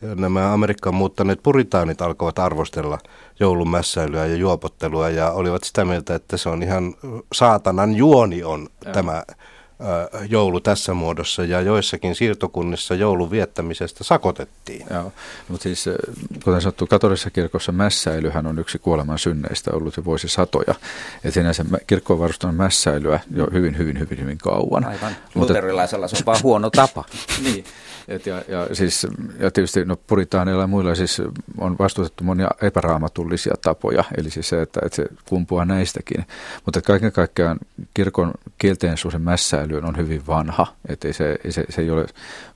nämä 0.00 0.52
Amerikkaan 0.52 0.94
muuttaneet 0.94 1.42
puritaanit 1.42 2.02
alkoivat 2.02 2.38
arvostella 2.38 2.98
joulumässäilyä 3.40 4.26
ja 4.26 4.36
juopottelua 4.36 5.08
ja 5.08 5.30
olivat 5.30 5.64
sitä 5.64 5.84
mieltä, 5.84 6.14
että 6.14 6.36
se 6.36 6.48
on 6.48 6.62
ihan 6.62 6.94
saatanan 7.32 7.94
juoni 7.94 8.44
on 8.44 8.68
ja. 8.84 8.92
tämä 8.92 9.22
joulu 10.28 10.60
tässä 10.60 10.94
muodossa 10.94 11.44
ja 11.44 11.60
joissakin 11.60 12.14
siirtokunnissa 12.14 12.94
joulun 12.94 13.30
viettämisestä 13.30 14.04
sakotettiin. 14.04 14.86
Joo, 14.90 15.12
mutta 15.48 15.62
siis 15.62 15.84
kuten 16.44 16.60
sanottu, 16.60 16.86
katolisessa 16.86 17.30
kirkossa 17.30 17.72
mässäilyhän 17.72 18.46
on 18.46 18.58
yksi 18.58 18.78
kuoleman 18.78 19.18
synneistä 19.18 19.70
ollut 19.74 19.96
jo 19.96 20.04
vuosisatoja. 20.04 20.74
Ja 21.24 21.32
sinänsä 21.32 21.64
kirkko 21.86 22.12
on 22.12 22.18
varustanut 22.18 22.56
mässäilyä 22.56 23.20
jo 23.34 23.46
hyvin, 23.52 23.78
hyvin, 23.78 23.98
hyvin, 23.98 24.20
hyvin 24.20 24.38
kauan. 24.38 24.84
Aivan, 24.84 25.16
luterilaisella 25.34 26.08
se 26.08 26.16
on 26.16 26.26
vaan 26.26 26.42
huono 26.42 26.70
tapa. 26.70 27.04
niin, 27.44 27.64
et 28.08 28.26
ja, 28.26 28.42
ja, 28.48 28.74
siis, 28.74 29.06
ja 29.38 29.50
tietysti 29.50 29.84
no, 29.84 29.96
puritaaneilla 29.96 30.62
ja 30.62 30.66
muilla 30.66 30.94
siis 30.94 31.22
on 31.58 31.76
vastustettu 31.78 32.24
monia 32.24 32.48
epäraamatullisia 32.62 33.54
tapoja, 33.62 34.04
eli 34.18 34.30
siis 34.30 34.48
se, 34.48 34.62
että, 34.62 34.80
että 34.84 34.96
se 34.96 35.06
kumpuaa 35.24 35.64
näistäkin. 35.64 36.26
Mutta 36.64 36.82
kaiken 36.82 37.12
kaikkiaan 37.12 37.58
kirkon 37.94 38.34
kielteensuuden 38.58 39.22
mässäilyyn 39.68 39.84
on 39.84 39.96
hyvin 39.96 40.26
vanha, 40.26 40.66
että 40.88 41.12
se, 41.12 41.38
se, 41.50 41.64
se 41.68 41.82
ei 41.82 41.90
ole 41.90 42.06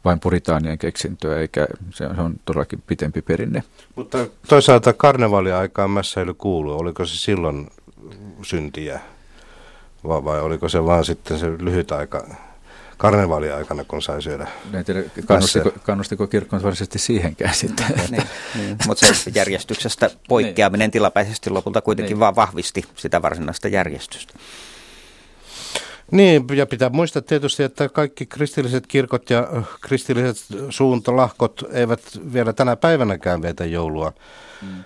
vain 0.05 0.21
puritaanien 0.21 0.79
keksintöä, 0.79 1.39
eikä 1.39 1.67
se 1.91 2.07
on, 2.07 2.17
se 2.17 2.21
on 2.23 2.35
todellakin 2.45 2.83
pitempi 2.87 3.23
perinne. 3.23 3.63
Mutta 3.97 4.27
toisaalta 4.49 4.93
karnevaaliaikaan 4.93 5.91
mässäily 5.91 6.35
kuuluu, 6.35 6.79
oliko 6.79 7.07
se 7.07 7.17
silloin 7.17 7.71
syntiä 8.43 9.01
vai, 10.05 10.25
vai 10.25 10.41
oliko 10.41 10.69
se 10.69 10.85
vaan 10.85 11.05
sitten 11.05 11.39
se 11.39 11.47
lyhyt 11.59 11.93
aika? 11.93 12.27
karnevaaliaikana, 12.97 13.85
kun 13.85 14.03
sai 14.03 14.23
syödä. 14.23 14.47
En 14.75 14.85
tiedä, 14.85 15.03
kannustiko, 15.27 15.71
kannustiko 15.83 16.27
kirkko 16.27 16.57
varsinaisesti 16.57 16.99
siihenkään 16.99 17.55
sitten. 17.55 17.87
niin, 18.11 18.23
niin. 18.55 18.77
Mutta 18.87 19.07
se 19.07 19.31
järjestyksestä 19.35 20.11
poikkeaminen 20.29 20.85
niin. 20.87 20.91
tilapäisesti 20.91 21.51
lopulta 21.51 21.81
kuitenkin 21.81 22.15
niin. 22.15 22.21
vaan 22.21 22.37
vahvisti 22.37 22.85
sitä 22.97 23.23
varsinaista 23.23 23.69
järjestystä. 23.69 24.35
Niin, 26.13 26.45
ja 26.55 26.67
pitää 26.67 26.89
muistaa 26.89 27.23
tietysti, 27.23 27.63
että 27.63 27.89
kaikki 27.89 28.27
kristilliset 28.27 28.87
kirkot 28.87 29.31
ja 29.31 29.49
kristilliset 29.81 30.37
suuntalahkot 30.71 31.65
eivät 31.73 32.01
vielä 32.33 32.53
tänä 32.53 32.77
päivänäkään 32.77 33.43
vietä 33.43 33.65
joulua. 33.65 34.13
Mm. 34.63 34.85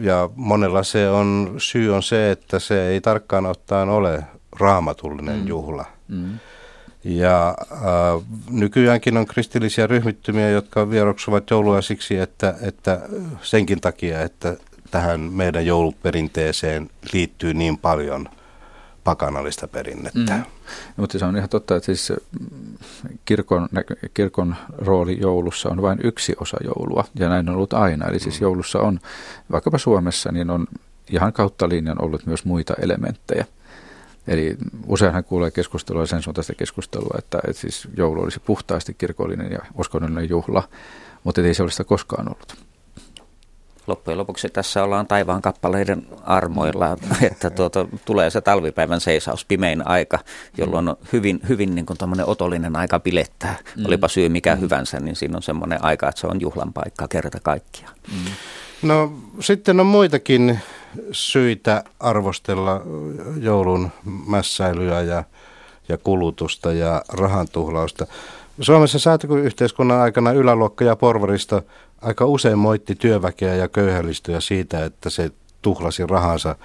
Ja 0.00 0.30
monella 0.36 0.82
se 0.82 1.10
on, 1.10 1.54
syy 1.58 1.94
on 1.94 2.02
se, 2.02 2.30
että 2.30 2.58
se 2.58 2.88
ei 2.88 3.00
tarkkaan 3.00 3.46
ottaen 3.46 3.88
ole 3.88 4.24
raamatullinen 4.60 5.40
mm. 5.40 5.46
juhla. 5.46 5.84
Mm. 6.08 6.38
Ja 7.04 7.54
äh, 7.72 7.78
nykyäänkin 8.50 9.16
on 9.16 9.26
kristillisiä 9.26 9.86
ryhmittymiä, 9.86 10.50
jotka 10.50 10.90
vieroksuvat 10.90 11.50
joulua 11.50 11.82
siksi, 11.82 12.18
että, 12.18 12.54
että 12.60 13.00
senkin 13.42 13.80
takia, 13.80 14.22
että 14.22 14.56
tähän 14.90 15.20
meidän 15.20 15.66
jouluperinteeseen 15.66 16.90
liittyy 17.12 17.54
niin 17.54 17.78
paljon 17.78 18.28
pakanallista 19.04 19.68
perinnettä. 19.68 20.36
Mm. 20.36 20.44
Mutta 20.96 21.18
se 21.18 21.24
on 21.24 21.36
ihan 21.36 21.48
totta, 21.48 21.76
että 21.76 21.86
siis 21.86 22.12
kirkon, 23.24 23.68
kirkon 24.14 24.56
rooli 24.78 25.18
joulussa 25.20 25.68
on 25.68 25.82
vain 25.82 25.98
yksi 26.04 26.34
osa 26.40 26.56
joulua, 26.64 27.04
ja 27.14 27.28
näin 27.28 27.48
on 27.48 27.54
ollut 27.54 27.72
aina. 27.72 28.06
Eli 28.06 28.18
siis 28.18 28.40
mm. 28.40 28.42
joulussa 28.42 28.78
on, 28.78 29.00
vaikkapa 29.52 29.78
Suomessa, 29.78 30.32
niin 30.32 30.50
on 30.50 30.66
ihan 31.10 31.32
kautta 31.32 31.68
linjan 31.68 32.02
ollut 32.02 32.26
myös 32.26 32.44
muita 32.44 32.74
elementtejä. 32.82 33.44
Eli 34.26 34.56
useinhan 34.86 35.24
kuulee 35.24 35.50
keskustelua 35.50 36.06
sen 36.06 36.22
suuntaista 36.22 36.54
keskustelua, 36.54 37.14
että, 37.18 37.38
että 37.48 37.60
siis 37.60 37.88
joulu 37.96 38.22
olisi 38.22 38.40
puhtaasti 38.40 38.94
kirkollinen 38.94 39.52
ja 39.52 39.58
uskonnollinen 39.74 40.28
juhla, 40.28 40.68
mutta 41.24 41.40
ei 41.40 41.54
se 41.54 41.62
ole 41.62 41.70
sitä 41.70 41.84
koskaan 41.84 42.28
ollut. 42.28 42.56
Loppujen 43.86 44.18
lopuksi 44.18 44.48
tässä 44.48 44.84
ollaan 44.84 45.06
taivaan 45.06 45.42
kappaleiden 45.42 46.06
armoilla, 46.24 46.96
että 47.30 47.50
tuota, 47.50 47.86
tulee 48.04 48.30
se 48.30 48.40
talvipäivän 48.40 49.00
seisaus, 49.00 49.44
pimein 49.44 49.86
aika, 49.86 50.18
jolloin 50.58 50.88
on 50.88 50.96
hyvin, 51.12 51.40
hyvin 51.48 51.74
niin 51.74 51.86
kuin 51.86 51.98
otollinen 52.26 52.76
aika 52.76 53.00
pilettää. 53.00 53.58
Mm. 53.76 53.86
Olipa 53.86 54.08
syy 54.08 54.28
mikä 54.28 54.54
mm. 54.54 54.60
hyvänsä, 54.60 55.00
niin 55.00 55.16
siinä 55.16 55.36
on 55.36 55.42
semmoinen 55.42 55.84
aika, 55.84 56.08
että 56.08 56.20
se 56.20 56.26
on 56.26 56.40
juhlan 56.40 56.72
paikka 56.72 57.08
kerta 57.08 57.38
kaikkiaan. 57.42 57.94
Mm. 58.12 58.32
No 58.82 59.12
sitten 59.40 59.80
on 59.80 59.86
muitakin 59.86 60.60
syitä 61.12 61.84
arvostella 62.00 62.82
joulun 63.40 63.90
mässäilyä 64.26 65.00
ja, 65.00 65.24
ja 65.88 65.98
kulutusta 65.98 66.72
ja 66.72 67.02
rahantuhlausta. 67.08 68.06
Suomessa 68.60 68.98
säätykyyhteiskunnan 68.98 70.00
aikana 70.00 70.32
yläluokka 70.32 70.84
ja 70.84 70.96
porvarista 70.96 71.62
aika 72.02 72.26
usein 72.26 72.58
moitti 72.58 72.94
työväkeä 72.94 73.54
ja 73.54 73.68
köyhällistöä 73.68 74.40
siitä, 74.40 74.84
että 74.84 75.10
se 75.10 75.30
tuhlasi 75.62 76.06
rahansa 76.06 76.56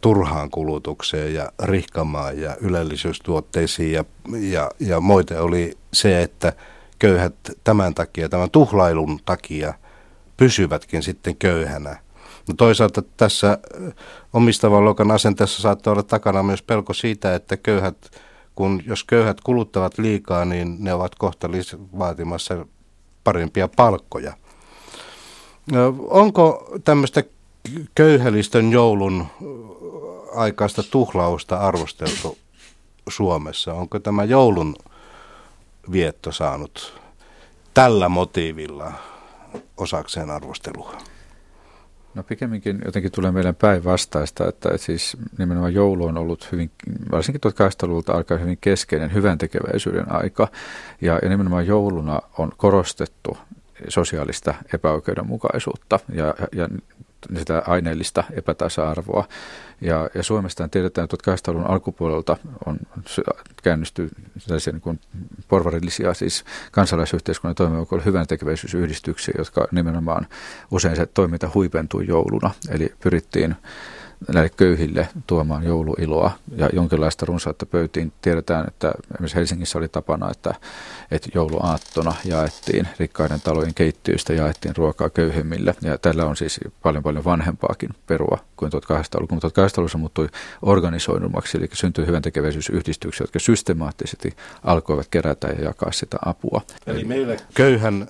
turhaan 0.00 0.50
kulutukseen 0.50 1.34
ja 1.34 1.52
rihkamaan 1.62 2.40
ja 2.40 2.56
ylellisyystuotteisiin. 2.60 3.92
Ja, 3.92 4.04
ja, 4.40 4.70
ja 4.80 5.00
moite 5.00 5.40
oli 5.40 5.78
se, 5.92 6.22
että 6.22 6.52
köyhät 6.98 7.34
tämän 7.64 7.94
takia, 7.94 8.28
tämän 8.28 8.50
tuhlailun 8.50 9.20
takia 9.24 9.74
pysyvätkin 10.36 11.02
sitten 11.02 11.36
köyhänä– 11.36 11.96
No 12.50 12.54
toisaalta 12.56 13.02
tässä 13.16 13.58
omistavan 14.32 14.84
luokan 14.84 15.10
asenteessa 15.10 15.62
saattaa 15.62 15.92
olla 15.92 16.02
takana 16.02 16.42
myös 16.42 16.62
pelko 16.62 16.94
siitä, 16.94 17.34
että 17.34 17.56
köyhät 17.56 17.96
kun 18.60 18.82
jos 18.86 19.04
köyhät 19.04 19.40
kuluttavat 19.40 19.98
liikaa, 19.98 20.44
niin 20.44 20.76
ne 20.78 20.94
ovat 20.94 21.14
kohta 21.14 21.48
vaatimassa 21.98 22.66
parempia 23.24 23.68
palkkoja. 23.76 24.32
Onko 26.08 26.70
tämmöistä 26.84 27.24
köyhälistön 27.94 28.72
joulun 28.72 29.26
aikaista 30.34 30.82
tuhlausta 30.82 31.56
arvosteltu 31.56 32.38
Suomessa? 33.08 33.74
Onko 33.74 33.98
tämä 33.98 34.24
joulun 34.24 34.76
vietto 35.92 36.32
saanut 36.32 37.00
tällä 37.74 38.08
motiivilla 38.08 38.92
osakseen 39.76 40.30
arvostelua? 40.30 40.96
No 42.14 42.22
pikemminkin 42.22 42.80
jotenkin 42.84 43.12
tulee 43.12 43.32
meidän 43.32 43.54
päinvastaista, 43.54 44.48
että, 44.48 44.68
että 44.74 44.86
siis 44.86 45.16
nimenomaan 45.38 45.74
joulu 45.74 46.04
on 46.04 46.18
ollut 46.18 46.52
hyvin, 46.52 46.70
varsinkin 47.12 47.40
1800-luvulta 47.46 48.12
alkaa 48.12 48.38
hyvin 48.38 48.58
keskeinen 48.60 49.14
hyvän 49.14 49.38
tekeväisyyden 49.38 50.12
aika. 50.12 50.48
Ja, 51.00 51.18
ja 51.22 51.28
nimenomaan 51.28 51.66
jouluna 51.66 52.20
on 52.38 52.52
korostettu 52.56 53.38
sosiaalista 53.88 54.54
epäoikeudenmukaisuutta 54.74 56.00
ja, 56.12 56.34
ja 56.52 56.68
sitä 57.38 57.62
aineellista 57.66 58.24
epätasa-arvoa. 58.32 59.28
Ja, 59.80 60.10
ja 60.14 60.22
Suomesta 60.22 60.68
tiedetään, 60.68 61.04
että 61.04 61.32
1800-luvun 61.32 61.70
alkupuolelta 61.70 62.36
on 62.66 62.78
käynnistynyt 63.62 64.12
sellaisia 64.38 64.72
niin 64.72 65.00
porvarillisia, 65.48 66.14
siis 66.14 66.44
kansalaisyhteiskunnan 66.72 67.54
toimijoilla 67.54 68.02
hyvän 68.04 68.26
tekeväisyysyhdistyksiä, 68.26 69.34
jotka 69.38 69.68
nimenomaan 69.70 70.26
usein 70.70 70.96
se 70.96 71.06
toiminta 71.06 71.50
huipentui 71.54 72.06
jouluna. 72.06 72.50
Eli 72.70 72.94
pyrittiin 73.00 73.56
näille 74.28 74.50
köyhille 74.56 75.08
tuomaan 75.26 75.64
jouluiloa 75.64 76.30
ja 76.56 76.68
jonkinlaista 76.72 77.26
runsautta 77.26 77.66
pöytiin. 77.66 78.12
Tiedetään, 78.22 78.64
että 78.68 78.92
esimerkiksi 79.14 79.36
Helsingissä 79.36 79.78
oli 79.78 79.88
tapana, 79.88 80.30
että, 80.30 80.54
että 81.10 81.28
jouluaattona 81.34 82.14
jaettiin 82.24 82.88
rikkaiden 82.98 83.40
talojen 83.40 83.74
keittiöistä, 83.74 84.32
jaettiin 84.32 84.76
ruokaa 84.76 85.10
köyhemmille. 85.10 85.74
Ja 85.82 85.98
tällä 85.98 86.26
on 86.26 86.36
siis 86.36 86.60
paljon 86.82 87.02
paljon 87.02 87.24
vanhempaakin 87.24 87.90
perua 88.06 88.38
kuin 88.56 88.72
1800-luvulla. 88.72 89.34
Mutta 89.42 89.48
1800-luvulla 89.48 89.98
muuttui 89.98 90.28
organisoidummaksi, 90.62 91.58
eli 91.58 91.68
syntyi 91.72 92.06
hyvän 92.06 92.22
tekeväisyysyhdistyksiä, 92.22 93.24
jotka 93.24 93.38
systemaattisesti 93.38 94.36
alkoivat 94.64 95.06
kerätä 95.10 95.48
ja 95.48 95.64
jakaa 95.64 95.92
sitä 95.92 96.16
apua. 96.24 96.60
Eli 96.86 97.04
meillä 97.04 97.36
köyhän 97.54 98.08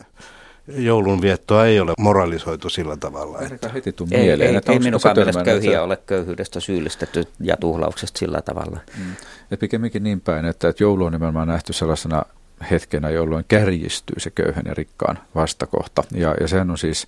joulunviettoa 0.68 1.66
ei 1.66 1.80
ole 1.80 1.92
moralisoitu 1.98 2.70
sillä 2.70 2.96
tavalla. 2.96 3.40
Että... 3.40 3.68
Heti 3.68 3.92
tuu 3.92 4.08
ei, 4.10 4.24
mieleen, 4.24 4.50
ei, 4.50 4.56
että 4.56 4.72
ei 4.72 4.78
minunkaan 4.78 5.16
mielestä 5.16 5.44
köyhiä 5.44 5.70
että... 5.70 5.82
ole 5.82 5.96
köyhyydestä 5.96 6.60
syyllistetty 6.60 7.24
ja 7.40 7.56
tuhlauksesta 7.56 8.18
sillä 8.18 8.42
tavalla. 8.42 8.80
Mm. 8.98 9.14
Ja 9.50 9.56
pikemminkin 9.56 10.02
niin 10.02 10.20
päin, 10.20 10.44
että, 10.44 10.68
että 10.68 10.82
joulu 10.82 11.04
on 11.04 11.12
nimenomaan 11.12 11.48
nähty 11.48 11.72
sellaisena 11.72 12.22
hetkenä, 12.70 13.10
jolloin 13.10 13.44
kärjistyy 13.48 14.20
se 14.20 14.30
köyhän 14.30 14.64
ja 14.66 14.74
rikkaan 14.74 15.18
vastakohta. 15.34 16.02
Ja, 16.12 16.34
ja 16.40 16.48
sehän 16.48 16.70
on 16.70 16.78
siis, 16.78 17.06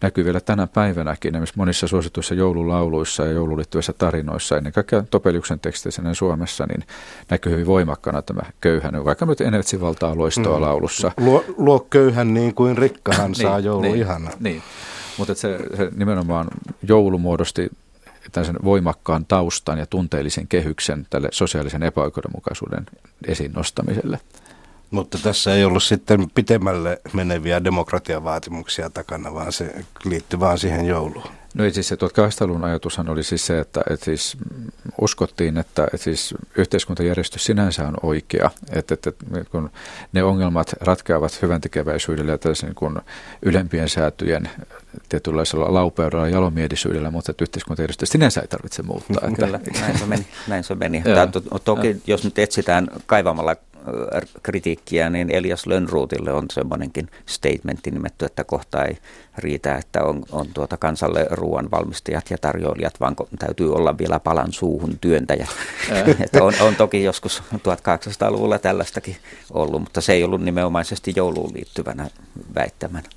näkyy 0.00 0.24
vielä 0.24 0.40
tänä 0.40 0.66
päivänäkin, 0.66 1.34
esimerkiksi 1.34 1.58
monissa 1.58 1.88
suosituissa 1.88 2.34
joululauluissa 2.34 3.24
ja 3.24 3.32
joululiittyvissä 3.32 3.92
tarinoissa, 3.92 4.56
ennen 4.56 4.72
kaikkea 4.72 5.04
Topeliuksen 5.10 5.60
teksteissä 5.60 6.02
Suomessa, 6.12 6.66
niin 6.66 6.86
näkyy 7.30 7.52
hyvin 7.52 7.66
voimakkana 7.66 8.22
tämä 8.22 8.42
köyhän, 8.60 9.04
vaikka 9.04 9.26
nyt 9.26 9.40
Enetsi 9.40 9.80
valtaa 9.80 10.18
loistoa 10.18 10.56
mm. 10.56 10.62
laulussa. 10.62 11.12
Luo, 11.16 11.44
luo 11.56 11.80
köyhän 11.80 12.34
niin 12.34 12.54
kuin 12.54 12.78
rikkahan 12.78 13.30
niin, 13.30 13.42
saa 13.42 13.58
joulu 13.58 13.82
niin, 13.82 13.96
ihana. 13.96 14.30
Niin, 14.40 14.62
mutta 15.18 15.34
se, 15.34 15.58
se 15.76 15.90
nimenomaan 15.96 16.46
joulu 16.82 17.18
muodosti 17.18 17.70
tällaisen 18.32 18.64
voimakkaan 18.64 19.24
taustan 19.26 19.78
ja 19.78 19.86
tunteellisen 19.86 20.48
kehyksen 20.48 21.06
tälle 21.10 21.28
sosiaalisen 21.32 21.82
epäoikeudenmukaisuuden 21.82 22.86
esiin 23.26 23.52
nostamiselle. 23.52 24.20
Mutta 24.90 25.18
tässä 25.22 25.54
ei 25.54 25.64
ollut 25.64 25.82
sitten 25.82 26.30
pitemmälle 26.30 27.00
meneviä 27.12 27.64
demokratiavaatimuksia 27.64 28.90
takana, 28.90 29.34
vaan 29.34 29.52
se 29.52 29.84
liittyy 30.04 30.40
vaan 30.40 30.58
siihen 30.58 30.86
jouluun. 30.86 31.30
No 31.54 31.70
siis 31.70 31.88
se 31.88 31.94
1800-luvun 31.94 32.64
ajatushan 32.64 33.08
oli 33.08 33.22
siis 33.22 33.46
se, 33.46 33.58
että, 33.58 33.80
että 33.90 34.04
siis 34.04 34.36
uskottiin, 35.00 35.58
että, 35.58 35.84
että 35.84 35.96
siis 35.96 36.34
yhteiskuntajärjestys 36.56 37.44
sinänsä 37.44 37.88
on 37.88 37.94
oikea, 38.02 38.50
että, 38.72 38.94
että, 38.94 39.10
että 39.10 39.50
kun 39.50 39.70
ne 40.12 40.22
ongelmat 40.22 40.74
ratkeavat 40.80 41.42
hyvän 41.42 41.60
tekeväisyydellä 41.60 42.32
ja 42.32 42.38
niin 42.62 42.74
kuin 42.74 42.98
ylempien 43.42 43.88
säätyjen 43.88 44.50
tietynlaisella 45.08 45.74
laupeudella 45.74 46.28
ja 46.28 46.34
jalomielisyydellä, 46.34 47.10
mutta 47.10 47.30
että 47.30 47.44
yhteiskuntajärjestys 47.44 48.08
sinänsä 48.08 48.40
ei 48.40 48.48
tarvitse 48.48 48.82
muuttaa. 48.82 49.30
Kyllä, 49.30 49.60
näin 49.80 49.98
se 49.98 50.06
meni. 50.06 50.26
Näin 50.48 50.64
se 50.64 50.74
meni. 50.74 51.02
Tämä, 51.14 51.26
to, 51.26 51.40
toki 51.64 52.02
jos 52.06 52.24
nyt 52.24 52.38
etsitään 52.38 52.88
kaivamalla 53.06 53.56
kritiikkiä, 54.42 55.10
niin 55.10 55.30
Elias 55.30 55.66
Lönnruutille 55.66 56.32
on 56.32 56.46
semmoinenkin 56.52 57.08
statementti 57.26 57.90
nimetty, 57.90 58.24
että 58.24 58.44
kohta 58.44 58.84
ei 58.84 58.98
riitä, 59.38 59.76
että 59.76 60.04
on, 60.04 60.22
on 60.32 60.46
tuota 60.54 60.76
kansalle 60.76 61.26
ruoan 61.30 61.70
valmistajat 61.70 62.30
ja 62.30 62.38
tarjoilijat, 62.38 63.00
vaan 63.00 63.16
täytyy 63.38 63.74
olla 63.74 63.98
vielä 63.98 64.20
palan 64.20 64.52
suuhun 64.52 64.98
työntäjä. 65.00 65.48
että 66.24 66.44
on, 66.44 66.54
on 66.60 66.76
toki 66.76 67.04
joskus 67.04 67.42
1800-luvulla 67.54 68.58
tällaistakin 68.58 69.16
ollut, 69.50 69.80
mutta 69.80 70.00
se 70.00 70.12
ei 70.12 70.24
ollut 70.24 70.42
nimenomaisesti 70.42 71.12
jouluun 71.16 71.54
liittyvänä 71.54 72.10
väittämänä. 72.54 73.08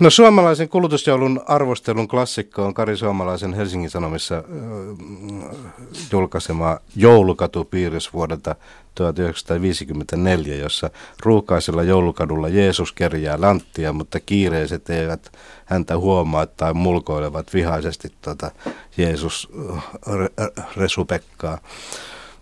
No 0.00 0.10
suomalaisen 0.10 0.68
kulutusjoulun 0.68 1.40
arvostelun 1.46 2.08
klassikko 2.08 2.64
on 2.64 2.74
Kari 2.74 2.96
Suomalaisen 2.96 3.54
Helsingin 3.54 3.90
Sanomissa 3.90 4.36
äh, 4.36 4.42
julkaisema 6.12 6.78
joulukatupiiris 6.96 8.12
vuodelta 8.12 8.54
1954, 8.94 10.56
jossa 10.56 10.90
ruukaisella 11.24 11.82
joulukadulla 11.82 12.48
Jeesus 12.48 12.92
kerjää 12.92 13.40
lanttia, 13.40 13.92
mutta 13.92 14.20
kiireiset 14.20 14.90
eivät 14.90 15.32
häntä 15.64 15.98
huomaa 15.98 16.46
tai 16.46 16.74
mulkoilevat 16.74 17.54
vihaisesti 17.54 18.12
tuota 18.22 18.50
Jeesus 18.96 19.48
Resupekkaa. 20.76 21.58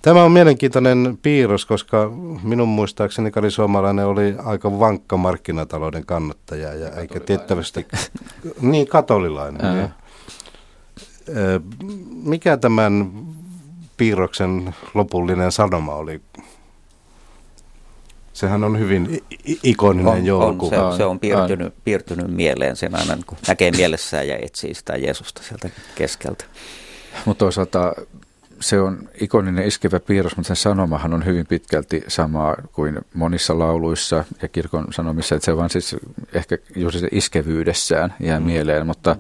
Tämä 0.03 0.25
on 0.25 0.33
mielenkiintoinen 0.33 1.19
piirros, 1.23 1.67
koska 1.67 2.11
minun 2.43 2.69
muistaakseni 2.69 3.31
Kari 3.31 3.51
Suomalainen 3.51 4.07
oli 4.07 4.35
aika 4.45 4.79
vankka 4.79 5.17
markkinatalouden 5.17 6.07
kannattaja 6.07 6.75
ja 6.75 6.91
eikä 6.91 7.21
tiettävästi 7.21 7.87
niin 8.61 8.89
katolilainen. 8.89 9.65
Ää. 9.67 9.91
Mikä 12.25 12.57
tämän 12.57 13.13
piirroksen 13.97 14.75
lopullinen 14.95 15.53
sanoma 15.53 15.95
oli? 15.95 16.21
Sehän 18.33 18.65
on 18.65 18.79
hyvin 18.79 19.25
ikoninen 19.63 20.13
on, 20.13 20.27
joulukuva. 20.27 20.87
On, 20.87 20.93
se, 20.93 20.97
se 20.97 21.05
on 21.05 21.21
piirtynyt, 21.21 21.75
piirtynyt 21.85 22.27
mieleen 22.27 22.77
sen 22.77 22.95
aina, 22.95 23.19
kun 23.27 23.39
näkee 23.49 23.71
mielessään 23.71 24.29
ja 24.29 24.37
etsii 24.37 24.75
sitä 24.75 24.97
Jeesusta 24.97 25.43
sieltä 25.43 25.71
keskeltä. 25.95 26.45
Mutta 27.25 27.45
toisaalta 27.45 27.95
se 28.61 28.81
on 28.81 29.09
ikoninen 29.21 29.67
iskevä 29.67 30.01
piirros, 30.01 30.37
mutta 30.37 30.47
sen 30.47 30.57
sanomahan 30.57 31.15
on 31.15 31.25
hyvin 31.25 31.47
pitkälti 31.47 32.05
sama 32.09 32.55
kuin 32.73 32.99
monissa 33.15 33.59
lauluissa 33.59 34.25
ja 34.43 34.49
kirkon 34.49 34.87
sanomissa, 34.91 35.35
että 35.35 35.47
se 35.47 35.57
vaan 35.57 35.71
siis 35.71 35.97
ehkä 36.33 36.59
juuri 36.77 36.99
se 36.99 37.09
iskevyydessään 37.13 38.15
jää 38.21 38.41
mm. 38.41 38.47
mieleen, 38.47 38.87
mutta 38.87 39.17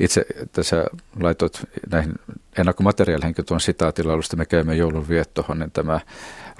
itse 0.00 0.26
tässä 0.52 0.84
laitoit 1.20 1.60
näihin 1.90 2.12
ennakkomateriaaleihin 2.58 3.34
tuon 3.46 3.60
sitaatilaulusta, 3.60 4.36
me 4.36 4.46
käymme 4.46 4.74
joulun 4.74 5.08
viettohon, 5.08 5.58
niin 5.58 5.70
tämä 5.70 6.00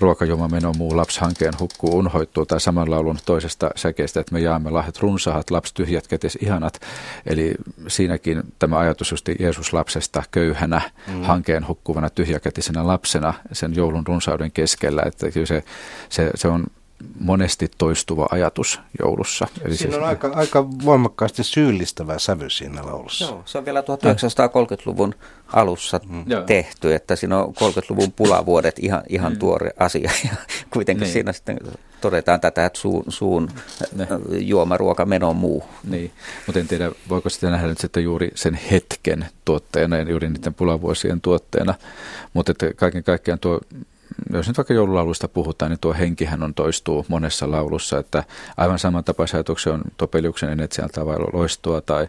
ruokajoma 0.00 0.48
meno 0.48 0.72
muu 0.72 0.96
lapshankeen 0.96 1.52
hukkuu 1.60 1.98
unhoittuu 1.98 2.46
tai 2.46 2.60
saman 2.60 2.90
laulun 2.90 3.18
toisesta 3.26 3.70
säkeestä, 3.76 4.20
että 4.20 4.34
me 4.34 4.40
jaamme 4.40 4.70
lahjat 4.70 4.98
runsahat, 4.98 5.50
laps 5.50 5.72
tyhjät 5.72 6.08
kätes 6.08 6.38
ihanat. 6.42 6.80
Eli 7.26 7.54
siinäkin 7.88 8.42
tämä 8.58 8.78
ajatus 8.78 9.10
just 9.10 9.28
Jeesus 9.40 9.72
lapsesta 9.72 10.22
köyhänä, 10.30 10.80
mm. 11.06 11.22
hankeen 11.22 11.68
hukkuvana 11.68 12.10
tyhjäkätisenä 12.10 12.86
lapsena 12.86 13.34
sen 13.52 13.74
joulun 13.74 14.06
runsauden 14.06 14.52
keskellä, 14.52 15.02
että 15.06 15.30
kyllä 15.30 15.46
se, 15.46 15.64
se, 16.08 16.30
se 16.34 16.48
on 16.48 16.66
monesti 17.20 17.70
toistuva 17.78 18.26
ajatus 18.30 18.80
joulussa. 19.02 19.46
Eli 19.64 19.76
siinä 19.76 19.92
siis, 19.92 20.02
on 20.02 20.08
aika, 20.08 20.30
aika 20.34 20.70
voimakkaasti 20.70 21.44
syyllistävä 21.44 22.18
sävy 22.18 22.50
siinä 22.50 22.86
laulussa. 22.86 23.24
Joo, 23.24 23.42
se 23.44 23.58
on 23.58 23.64
vielä 23.64 23.80
1930-luvun 23.80 25.14
alussa 25.52 26.00
mm. 26.08 26.24
tehty, 26.46 26.94
että 26.94 27.16
siinä 27.16 27.38
on 27.38 27.54
30-luvun 27.54 28.12
pulavuodet 28.12 28.78
ihan, 28.78 29.02
ihan 29.08 29.32
mm. 29.32 29.38
tuore 29.38 29.70
asia. 29.78 30.10
Ja 30.24 30.36
kuitenkin 30.70 31.02
niin. 31.02 31.12
siinä 31.12 31.32
sitten 31.32 31.58
todetaan 32.00 32.40
tätä, 32.40 32.66
että 32.66 32.78
suun, 32.78 33.04
suun 33.08 33.50
ne. 33.96 34.06
juoma, 34.38 34.76
ruoka, 34.76 35.06
meno, 35.06 35.34
muu. 35.34 35.64
Niin, 35.84 36.12
mutta 36.46 36.60
en 36.60 36.68
tiedä, 36.68 36.92
voiko 37.08 37.28
sitä 37.28 37.50
nähdä 37.50 37.66
nyt 37.66 37.78
sitten 37.78 38.04
juuri 38.04 38.30
sen 38.34 38.54
hetken 38.54 39.26
tuotteena 39.44 39.96
ja 39.96 40.10
juuri 40.10 40.28
niiden 40.28 40.54
pulavuosien 40.54 41.20
tuotteena. 41.20 41.74
Mutta 42.32 42.52
että 42.52 42.74
kaiken 42.76 43.04
kaikkiaan 43.04 43.38
tuo 43.38 43.60
jos 44.32 44.48
nyt 44.48 44.56
vaikka 44.58 44.74
joululaulusta 44.74 45.28
puhutaan, 45.28 45.70
niin 45.70 45.80
tuo 45.80 45.94
henkihän 45.94 46.42
on 46.42 46.54
toistuu 46.54 47.06
monessa 47.08 47.50
laulussa, 47.50 47.98
että 47.98 48.24
aivan 48.56 48.78
saman 48.78 49.04
tapaisen 49.04 49.38
ajatuksen 49.38 49.72
on 49.72 49.82
Topeliuksen 49.96 50.50
Enetsian 50.50 50.90
vai 51.06 51.16
loistoa 51.32 51.80
tai, 51.80 52.08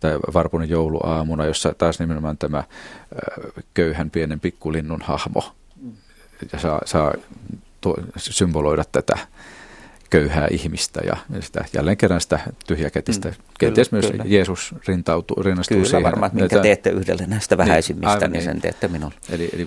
tai 0.00 0.18
Varpunen 0.34 0.68
jouluaamuna, 0.68 1.46
jossa 1.46 1.74
taas 1.78 2.00
nimenomaan 2.00 2.38
tämä 2.38 2.64
köyhän 3.74 4.10
pienen 4.10 4.40
pikkulinnun 4.40 5.02
hahmo 5.02 5.52
ja 6.52 6.58
saa, 6.58 6.80
saa 6.84 7.14
tuo, 7.80 7.96
symboloida 8.16 8.84
tätä 8.92 9.18
köyhää 10.14 10.48
ihmistä 10.50 11.00
ja 11.06 11.16
sitä, 11.40 11.64
jälleen 11.72 11.96
kerran 11.96 12.20
sitä 12.20 12.40
tyhjäkätistä. 12.66 13.28
Mm, 13.28 13.34
Kenties 13.58 13.92
myös 13.92 14.06
kyllä. 14.06 14.24
Jeesus 14.26 14.74
rintautuu, 14.88 15.42
rinnastuu 15.42 15.74
kyllä, 15.74 15.88
siihen. 15.88 16.02
varmaan, 16.02 16.28
että 16.28 16.40
minkä 16.40 16.58
teette 16.58 16.90
yhdelle 16.90 17.26
näistä 17.26 17.56
niin, 17.56 17.66
vähäisimmistä, 17.66 18.18
niin, 18.18 18.32
niin 18.32 18.42
sen 18.42 18.60
teette 18.60 18.88
minulle. 18.88 19.14
Eli, 19.30 19.50
eli 19.52 19.66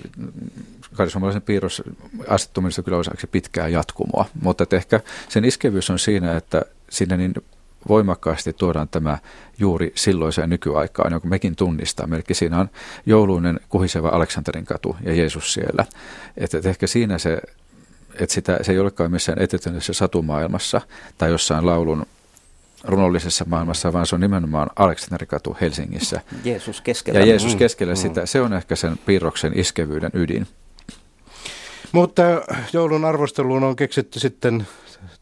karisomalaisen 0.94 1.42
piirros 1.42 1.82
asettumista 2.28 2.82
kyllä 2.82 2.98
osaksi 2.98 3.26
pitkää 3.26 3.68
jatkumoa, 3.68 4.24
mutta 4.42 4.76
ehkä 4.76 5.00
sen 5.28 5.44
iskevyys 5.44 5.90
on 5.90 5.98
siinä, 5.98 6.36
että 6.36 6.62
sinne 6.90 7.16
niin 7.16 7.34
voimakkaasti 7.88 8.52
tuodaan 8.52 8.88
tämä 8.88 9.18
juuri 9.58 9.92
silloiseen 9.94 10.50
nykyaikaan, 10.50 11.12
jonka 11.12 11.28
mekin 11.28 11.56
tunnistaa. 11.56 12.06
Melkein 12.06 12.36
siinä 12.36 12.60
on 12.60 12.70
jouluinen 13.06 13.60
kuhiseva 13.68 14.08
Aleksanterin 14.08 14.64
katu 14.64 14.96
ja 15.04 15.14
Jeesus 15.14 15.52
siellä. 15.52 15.84
Että 16.36 16.68
ehkä 16.68 16.86
siinä 16.86 17.18
se 17.18 17.40
että 18.20 18.34
sitä, 18.34 18.58
se 18.62 18.72
ei 18.72 18.78
olekaan 18.78 19.10
missään 19.10 19.42
etetyneessä 19.42 19.92
satumaailmassa 19.92 20.80
tai 21.18 21.30
jossain 21.30 21.66
laulun 21.66 22.06
runollisessa 22.84 23.44
maailmassa, 23.48 23.92
vaan 23.92 24.06
se 24.06 24.14
on 24.14 24.20
nimenomaan 24.20 24.70
Aleksanterikatu 24.76 25.56
Helsingissä. 25.60 26.20
Jeesus 26.44 26.80
keskellä. 26.80 27.20
Ja 27.20 27.26
Jeesus 27.26 27.52
mm. 27.52 27.58
keskellä 27.58 27.92
mm. 27.92 27.96
sitä. 27.96 28.26
Se 28.26 28.40
on 28.40 28.52
ehkä 28.52 28.76
sen 28.76 28.98
piirroksen 29.06 29.58
iskevyyden 29.58 30.10
ydin. 30.14 30.46
Mutta 31.92 32.22
joulun 32.72 33.04
arvosteluun 33.04 33.64
on 33.64 33.76
keksitty 33.76 34.20
sitten 34.20 34.66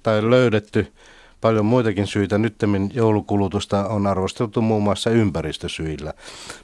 tai 0.03 0.31
löydetty 0.31 0.93
paljon 1.41 1.67
muitakin 1.67 2.07
syitä. 2.07 2.39
Nyttemmin 2.39 2.91
joulukulutusta 2.95 3.89
on 3.89 4.07
arvosteltu 4.07 4.63
muun 4.63 4.83
muassa 4.83 5.11
ympäristösyillä. 5.11 6.13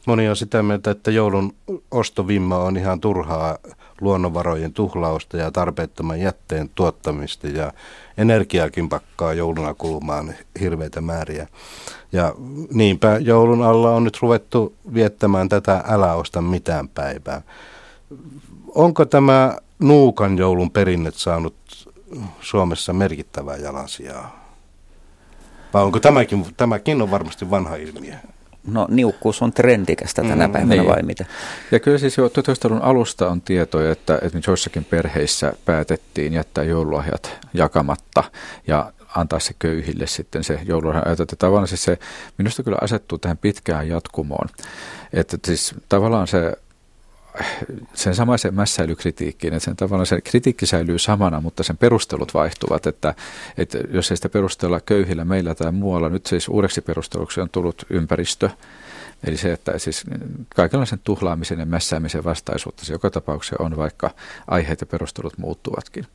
Moni 0.06 0.28
on 0.28 0.36
sitä 0.36 0.62
mieltä, 0.62 0.90
että 0.90 1.10
joulun 1.10 1.54
ostovimma 1.90 2.56
on 2.56 2.76
ihan 2.76 3.00
turhaa 3.00 3.58
luonnonvarojen 4.00 4.72
tuhlausta 4.72 5.36
ja 5.36 5.50
tarpeettoman 5.50 6.20
jätteen 6.20 6.70
tuottamista 6.74 7.46
ja 7.46 7.72
energiakin 8.18 8.88
pakkaa 8.88 9.32
jouluna 9.32 9.74
kulumaan 9.74 10.34
hirveitä 10.60 11.00
määriä. 11.00 11.48
Ja 12.12 12.34
niinpä 12.72 13.18
joulun 13.20 13.62
alla 13.62 13.90
on 13.90 14.04
nyt 14.04 14.18
ruvettu 14.22 14.74
viettämään 14.94 15.48
tätä 15.48 15.84
älä 15.88 16.14
osta 16.14 16.40
mitään 16.40 16.88
päivää. 16.88 17.42
Onko 18.74 19.04
tämä 19.04 19.56
nuukan 19.78 20.38
joulun 20.38 20.70
perinnet 20.70 21.14
saanut 21.14 21.54
Suomessa 22.40 22.92
merkittävää 22.92 23.56
jalansijaa? 23.56 24.41
Vai 25.74 25.82
onko 25.82 26.00
tämäkin, 26.00 26.46
tämäkin 26.56 27.02
on 27.02 27.10
varmasti 27.10 27.50
vanha 27.50 27.76
ilmiö? 27.76 28.14
No 28.66 28.86
niukkuus 28.90 29.42
on 29.42 29.52
trendikästä 29.52 30.22
tänä 30.22 30.46
mm, 30.46 30.52
päivänä 30.52 30.74
niin. 30.74 30.88
vai 30.88 31.02
mitä? 31.02 31.24
Ja 31.70 31.80
kyllä 31.80 31.98
siis 31.98 32.16
jo 32.16 32.28
1900-luvun 32.28 32.82
alusta 32.82 33.28
on 33.28 33.40
tietoja, 33.40 33.92
että, 33.92 34.18
että 34.22 34.38
joissakin 34.46 34.84
perheissä 34.84 35.52
päätettiin 35.64 36.32
jättää 36.32 36.64
joululahjat 36.64 37.38
jakamatta 37.54 38.24
ja 38.66 38.92
antaa 39.16 39.40
se 39.40 39.54
köyhille 39.58 40.06
sitten 40.06 40.44
se 40.44 40.60
joululahja. 40.64 41.12
Että 41.12 41.36
tavallaan 41.38 41.68
siis 41.68 41.84
se 41.84 41.98
minusta 42.38 42.62
kyllä 42.62 42.78
asettuu 42.80 43.18
tähän 43.18 43.38
pitkään 43.38 43.88
jatkumoon. 43.88 44.48
Että 45.12 45.38
siis 45.46 45.74
tavallaan 45.88 46.26
se 46.26 46.56
sen 47.95 48.14
samaisen 48.14 48.55
mässäilykritiikkiin, 48.55 49.55
että 49.55 49.64
sen 49.64 49.76
tavallaan 49.76 50.07
se 50.07 50.20
kritiikki 50.20 50.66
säilyy 50.66 50.99
samana, 50.99 51.41
mutta 51.41 51.62
sen 51.62 51.76
perustelut 51.76 52.35
vaihtuvat, 52.35 52.87
että, 52.87 53.14
että 53.59 53.78
jos 53.91 54.11
ei 54.11 54.16
sitä 54.16 54.28
perustella 54.28 54.80
köyhillä 54.80 55.24
meillä 55.24 55.55
tai 55.55 55.72
muualla, 55.72 56.09
nyt 56.09 56.26
siis 56.26 56.49
uudeksi 56.49 56.80
perusteluksi 56.80 57.41
on 57.41 57.51
tullut 57.51 57.87
ympäristö, 57.91 58.51
Eli 59.26 59.37
se, 59.37 59.53
että 59.53 59.78
siis 59.78 60.05
kaikenlaisen 60.55 61.01
tuhlaamisen 61.05 61.59
ja 61.59 61.66
mässäämisen 61.66 62.24
vastaisuutta 62.24 62.85
se 62.85 62.93
joka 62.93 63.11
tapauksessa 63.11 63.57
on, 63.59 63.76
vaikka 63.76 64.11
aiheet 64.47 64.80
ja 64.80 64.87
perustelut 64.87 65.39
muuttuvatkin. 65.39 66.07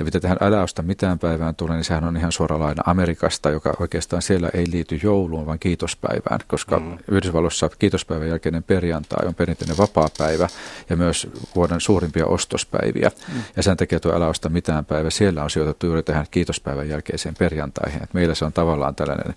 Ja 0.00 0.04
mitä 0.04 0.20
tähän 0.20 0.38
äläosta 0.40 0.82
mitään 0.82 1.18
päivään 1.18 1.54
tulee, 1.54 1.76
niin 1.76 1.84
sehän 1.84 2.04
on 2.04 2.16
ihan 2.16 2.32
suora 2.32 2.58
laina 2.58 2.82
Amerikasta, 2.86 3.50
joka 3.50 3.76
oikeastaan 3.80 4.22
siellä 4.22 4.50
ei 4.54 4.66
liity 4.72 5.00
jouluun, 5.02 5.46
vaan 5.46 5.58
kiitospäivään, 5.58 6.40
koska 6.46 6.78
mm. 6.78 6.98
Yhdysvalloissa 7.10 7.70
kiitospäivän 7.78 8.28
jälkeinen 8.28 8.62
perjantai 8.62 9.26
on 9.26 9.34
perinteinen 9.34 9.76
vapaa-päivä 9.76 10.48
ja 10.90 10.96
myös 10.96 11.28
vuoden 11.54 11.80
suurimpia 11.80 12.26
ostospäiviä. 12.26 13.10
Mm. 13.28 13.42
Ja 13.56 13.62
sen 13.62 13.76
takia 13.76 14.00
tuo 14.00 14.14
äläosta 14.14 14.48
mitään 14.48 14.84
päivä 14.84 15.10
siellä 15.10 15.44
on 15.44 15.50
sijoitettu 15.50 15.86
juuri 15.86 16.02
tähän 16.02 16.26
kiitospäivän 16.30 16.88
jälkeiseen 16.88 17.34
perjantaihin. 17.38 18.02
Et 18.02 18.14
meillä 18.14 18.34
se 18.34 18.44
on 18.44 18.52
tavallaan 18.52 18.94
tällainen 18.94 19.34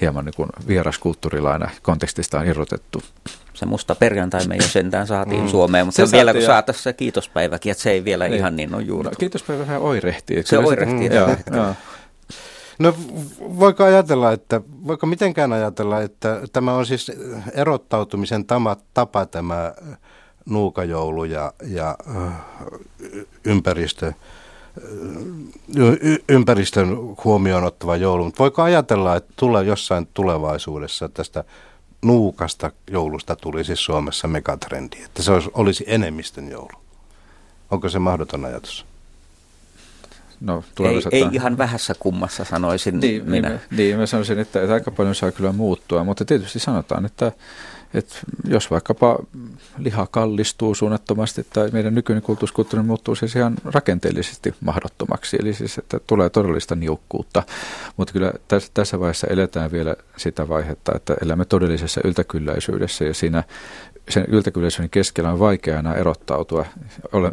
hieman 0.00 0.24
niin 0.24 0.34
kuin 0.36 0.48
vieraskulttuurilaina 0.68 1.70
kontekstistaan 1.82 2.46
irrotettu. 2.46 3.02
Se 3.60 3.66
musta 3.66 3.94
perjantai 3.94 4.46
me 4.46 4.56
jo 4.56 4.62
sentään 4.62 5.06
saatiin 5.06 5.42
mm. 5.42 5.48
Suomeen, 5.48 5.86
mutta 5.86 6.06
se 6.06 6.16
vielä 6.16 6.32
kun 6.32 6.42
saataisiin 6.42 6.82
se 6.82 6.92
kiitospäiväkin, 6.92 7.72
että 7.72 7.82
se 7.82 7.90
ei 7.90 8.04
vielä 8.04 8.28
niin. 8.28 8.38
ihan 8.38 8.56
niin 8.56 8.74
ole 8.74 8.82
juuri. 8.82 9.08
No, 9.08 9.14
kiitospäivä 9.18 9.60
vähän 9.60 9.80
oirehtii. 9.80 10.42
Se 10.42 10.58
oirehtii. 10.58 11.08
Mm, 11.08 11.14
joo, 11.14 11.28
joo. 11.56 11.74
No 12.78 12.94
voiko 13.40 13.84
ajatella, 13.84 14.32
että, 14.32 14.60
voiko 14.86 15.06
mitenkään 15.06 15.52
ajatella, 15.52 16.00
että 16.00 16.40
tämä 16.52 16.74
on 16.74 16.86
siis 16.86 17.12
erottautumisen 17.54 18.44
tama, 18.44 18.76
tapa 18.94 19.26
tämä 19.26 19.74
nuukajoulu 20.46 21.24
ja, 21.24 21.52
ja 21.66 21.96
ympäristö, 23.44 24.12
ympäristön 26.28 26.96
huomioon 27.24 27.64
ottava 27.64 27.96
joulu. 27.96 28.24
Mutta 28.24 28.38
voiko 28.38 28.62
ajatella, 28.62 29.16
että 29.16 29.32
tulee 29.36 29.64
jossain 29.64 30.08
tulevaisuudessa 30.14 31.08
tästä 31.08 31.44
nuukasta 32.02 32.70
joulusta 32.90 33.36
tulisi 33.36 33.76
Suomessa 33.76 34.28
megatrendi, 34.28 35.02
että 35.04 35.22
se 35.22 35.32
olisi, 35.32 35.50
olisi 35.54 35.84
enemmistön 35.86 36.48
joulu? 36.48 36.80
Onko 37.70 37.88
se 37.88 37.98
mahdoton 37.98 38.44
ajatus? 38.44 38.86
No, 40.40 40.64
ei, 40.80 41.22
ei 41.22 41.28
ihan 41.32 41.58
vähässä 41.58 41.94
kummassa 41.98 42.44
sanoisin 42.44 43.00
niin, 43.00 43.30
minä. 43.30 43.48
Niin, 43.48 43.60
niin, 43.70 43.98
mä 43.98 44.06
sanoisin, 44.06 44.38
että, 44.38 44.62
että 44.62 44.74
aika 44.74 44.90
paljon 44.90 45.14
saa 45.14 45.32
kyllä 45.32 45.52
muuttua, 45.52 46.04
mutta 46.04 46.24
tietysti 46.24 46.58
sanotaan, 46.58 47.06
että 47.06 47.32
että 47.94 48.14
jos 48.44 48.70
vaikkapa 48.70 49.18
liha 49.78 50.06
kallistuu 50.10 50.74
suunnattomasti 50.74 51.46
tai 51.52 51.70
meidän 51.72 51.94
nykyinen 51.94 52.22
kulttuuri 52.22 52.82
muuttuu 52.82 53.14
siis 53.14 53.36
ihan 53.36 53.54
rakenteellisesti 53.64 54.54
mahdottomaksi, 54.60 55.36
eli 55.40 55.54
siis 55.54 55.78
että 55.78 56.00
tulee 56.06 56.30
todellista 56.30 56.74
niukkuutta. 56.74 57.42
Mutta 57.96 58.12
kyllä 58.12 58.32
tässä, 58.74 59.00
vaiheessa 59.00 59.26
eletään 59.26 59.72
vielä 59.72 59.96
sitä 60.16 60.48
vaihetta, 60.48 60.92
että 60.96 61.16
elämme 61.22 61.44
todellisessa 61.44 62.00
yltäkylläisyydessä 62.04 63.04
ja 63.04 63.14
siinä 63.14 63.42
sen 64.08 64.24
yltäkylläisyyden 64.28 64.90
keskellä 64.90 65.32
on 65.32 65.38
vaikea 65.38 65.78
enää 65.78 65.94
erottautua 65.94 66.66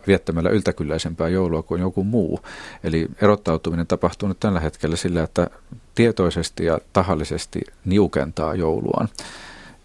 viettämällä 0.07 0.49
yltäkylläisempää 0.49 1.29
joulua 1.29 1.63
kuin 1.63 1.81
joku 1.81 2.03
muu. 2.03 2.39
Eli 2.83 3.07
erottautuminen 3.21 3.87
tapahtuu 3.87 4.29
nyt 4.29 4.39
tällä 4.39 4.59
hetkellä 4.59 4.95
sillä, 4.95 5.23
että 5.23 5.47
tietoisesti 5.95 6.65
ja 6.65 6.79
tahallisesti 6.93 7.61
niukentaa 7.85 8.55
jouluaan. 8.55 9.09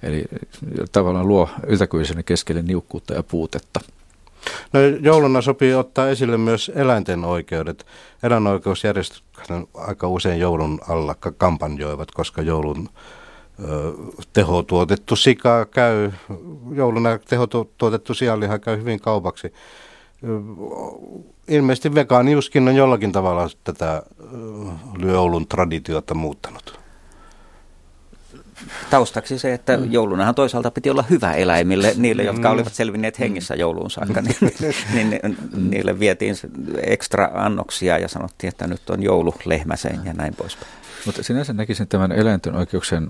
Eli 0.02 0.24
tavallaan 0.92 1.28
luo 1.28 1.48
yltäkyisen 1.66 2.24
keskelle 2.24 2.62
niukkuutta 2.62 3.14
ja 3.14 3.22
puutetta. 3.22 3.80
No, 4.72 4.80
jouluna 4.80 5.40
sopii 5.40 5.74
ottaa 5.74 6.08
esille 6.08 6.36
myös 6.36 6.72
eläinten 6.74 7.24
oikeudet. 7.24 7.86
Eläinoikeusjärjestöt 8.22 9.22
aika 9.74 10.08
usein 10.08 10.40
joulun 10.40 10.80
alla 10.88 11.14
kampanjoivat, 11.14 12.10
koska 12.10 12.42
joulun 12.42 12.88
tehotuotettu 14.32 15.16
sika 15.16 15.66
käy, 15.66 16.10
jouluna 16.74 17.18
tehotuotettu 17.18 18.14
sianliha 18.14 18.58
käy 18.58 18.78
hyvin 18.78 19.00
kaupaksi. 19.00 19.52
Ilmeisesti 21.48 21.94
vegaaniuskin 21.94 22.68
on 22.68 22.76
jollakin 22.76 23.12
tavalla 23.12 23.48
tätä 23.64 24.02
joulun 24.98 25.46
traditiota 25.46 26.14
muuttanut 26.14 26.71
taustaksi 28.90 29.38
se, 29.38 29.54
että 29.54 29.76
mm. 29.76 29.92
joulunahan 29.92 30.34
toisaalta 30.34 30.70
piti 30.70 30.90
olla 30.90 31.04
hyvä 31.10 31.32
eläimille, 31.32 31.92
niille, 31.96 32.22
jotka 32.22 32.48
mm. 32.48 32.54
olivat 32.54 32.74
selvinneet 32.74 33.18
hengissä 33.18 33.54
jouluun 33.54 33.90
saakka, 33.90 34.22
niin, 34.22 34.36
niin, 34.40 35.10
niin 35.10 35.36
niille 35.70 35.98
vietiin 35.98 36.34
ekstra 36.82 37.30
annoksia 37.34 37.98
ja 37.98 38.08
sanottiin, 38.08 38.48
että 38.48 38.66
nyt 38.66 38.90
on 38.90 39.02
joululehmäseen 39.02 40.00
ja 40.04 40.12
näin 40.12 40.34
poispäin. 40.34 40.72
Mutta 41.06 41.22
sinänsä 41.22 41.52
näkisin 41.52 41.88
tämän 41.88 42.12
eläinten 42.12 42.54
oikeuksien 42.54 43.08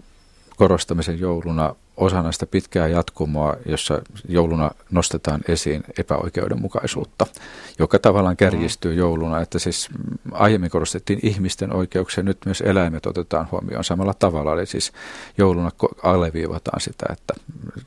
korostamisen 0.62 1.20
jouluna 1.20 1.74
osana 1.96 2.32
sitä 2.32 2.46
pitkää 2.46 2.88
jatkumoa, 2.88 3.56
jossa 3.66 4.02
jouluna 4.28 4.70
nostetaan 4.90 5.40
esiin 5.48 5.82
epäoikeudenmukaisuutta, 5.98 7.26
joka 7.78 7.98
tavallaan 7.98 8.36
kärjistyy 8.36 8.94
jouluna, 8.94 9.40
että 9.40 9.58
siis 9.58 9.88
aiemmin 10.32 10.70
korostettiin 10.70 11.18
ihmisten 11.22 11.74
oikeuksia, 11.74 12.24
nyt 12.24 12.38
myös 12.44 12.60
eläimet 12.60 13.06
otetaan 13.06 13.48
huomioon 13.50 13.84
samalla 13.84 14.14
tavalla, 14.14 14.52
eli 14.52 14.66
siis 14.66 14.92
jouluna 15.38 15.70
alleviivataan 16.02 16.80
sitä, 16.80 17.06
että 17.10 17.34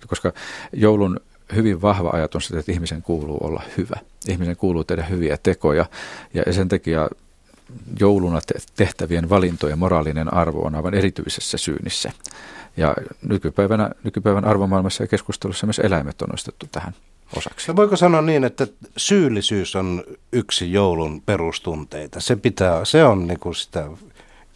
koska 0.07 0.33
joulun 0.73 1.19
hyvin 1.55 1.81
vahva 1.81 2.09
ajatus, 2.13 2.51
että 2.51 2.71
ihmisen 2.71 3.01
kuuluu 3.01 3.37
olla 3.41 3.63
hyvä. 3.77 3.99
Ihmisen 4.29 4.55
kuuluu 4.55 4.83
tehdä 4.83 5.03
hyviä 5.03 5.37
tekoja 5.43 5.85
ja 6.33 6.53
sen 6.53 6.69
takia 6.69 7.09
jouluna 7.99 8.39
tehtävien 8.75 9.29
valintojen 9.29 9.79
moraalinen 9.79 10.33
arvo 10.33 10.65
on 10.65 10.75
aivan 10.75 10.93
erityisessä 10.93 11.57
syynissä. 11.57 12.11
Ja 12.77 12.95
nykypäivänä, 13.27 13.89
nykypäivän 14.03 14.45
arvomaailmassa 14.45 15.03
ja 15.03 15.07
keskustelussa 15.07 15.67
myös 15.67 15.79
eläimet 15.79 16.21
on 16.21 16.29
nostettu 16.29 16.67
tähän 16.71 16.93
osaksi. 17.37 17.67
No 17.67 17.75
voiko 17.75 17.95
sanoa 17.95 18.21
niin, 18.21 18.43
että 18.43 18.67
syyllisyys 18.97 19.75
on 19.75 20.03
yksi 20.31 20.71
joulun 20.71 21.21
perustunteita? 21.21 22.19
Se, 22.19 22.35
pitää, 22.35 22.85
se 22.85 23.03
on 23.03 23.27
niin 23.27 23.39
kuin 23.39 23.55
sitä 23.55 23.89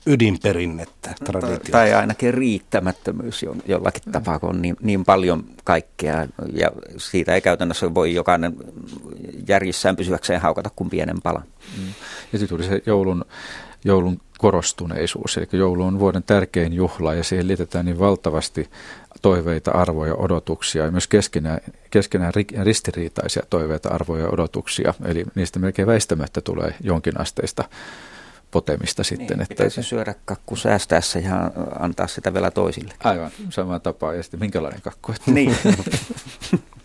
ydinperinnettä, 0.05 1.13
traditiota. 1.26 1.72
Tai 1.72 1.93
ainakin 1.93 2.34
riittämättömyys 2.34 3.45
jollakin 3.65 4.11
tapaa, 4.11 4.39
kun 4.39 4.49
on 4.49 4.61
niin, 4.61 4.76
niin 4.82 5.05
paljon 5.05 5.43
kaikkea 5.63 6.28
ja 6.53 6.72
siitä 6.97 7.36
ei 7.36 7.41
käytännössä 7.41 7.93
voi 7.93 8.13
jokainen 8.13 8.55
järjissään 9.47 9.95
pysyväkseen 9.95 10.41
haukata 10.41 10.70
kuin 10.76 10.89
pienen 10.89 11.22
palan. 11.24 11.43
Mm. 11.78 11.93
Ja 12.34 12.39
sitten 12.39 12.57
tuli 12.57 12.67
se 12.67 12.82
joulun, 12.86 13.26
joulun 13.84 14.22
korostuneisuus, 14.38 15.38
eli 15.38 15.48
joulu 15.54 15.84
on 15.84 16.00
vuoden 16.00 16.24
tärkein 16.24 16.74
juhla 16.74 17.14
ja 17.14 17.24
siihen 17.24 17.48
liitetään 17.48 17.86
niin 17.86 18.00
valtavasti 18.00 18.70
toiveita, 19.22 19.72
arvoja, 19.72 20.16
odotuksia 20.16 20.86
ja 20.86 20.92
myös 20.92 21.08
keskenään, 21.08 21.60
keskenään 21.90 22.34
ristiriitaisia 22.64 23.44
toiveita, 23.50 23.90
arvoja 23.90 24.24
ja 24.24 24.30
odotuksia. 24.30 24.94
Eli 25.06 25.26
niistä 25.36 25.60
melkein 25.60 25.88
väistämättä 25.88 26.42
tulee 26.42 26.74
jonkinasteista 26.82 27.64
potemista 28.52 29.04
sitten. 29.04 29.28
Niin, 29.28 29.42
että 29.42 29.56
pitäisi 29.56 29.84
syödä 29.84 30.16
kakku 30.26 30.56
säästäessä 30.56 31.20
ja 31.20 31.52
antaa 31.80 32.08
sitä 32.08 32.34
vielä 32.34 32.52
toisille. 32.52 32.94
Aivan, 33.04 33.32
samaan 33.50 33.82
tapaan. 33.82 34.18
Ja 34.18 34.24
sitten 34.24 34.40
minkälainen 34.40 34.82
kakku? 34.82 35.14
Niin. 35.26 35.58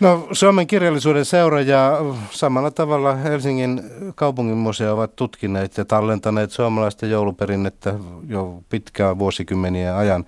No 0.00 0.28
Suomen 0.32 0.66
kirjallisuuden 0.66 1.24
seura 1.24 1.60
ja 1.60 1.98
samalla 2.30 2.70
tavalla 2.70 3.14
Helsingin 3.14 3.82
kaupunginmuseo 4.14 4.94
ovat 4.94 5.16
tutkineet 5.16 5.76
ja 5.76 5.84
tallentaneet 5.84 6.50
suomalaista 6.50 7.06
jouluperinnettä 7.06 7.94
jo 8.28 8.62
pitkään 8.68 9.18
vuosikymmeniä 9.18 9.96
ajan. 9.96 10.24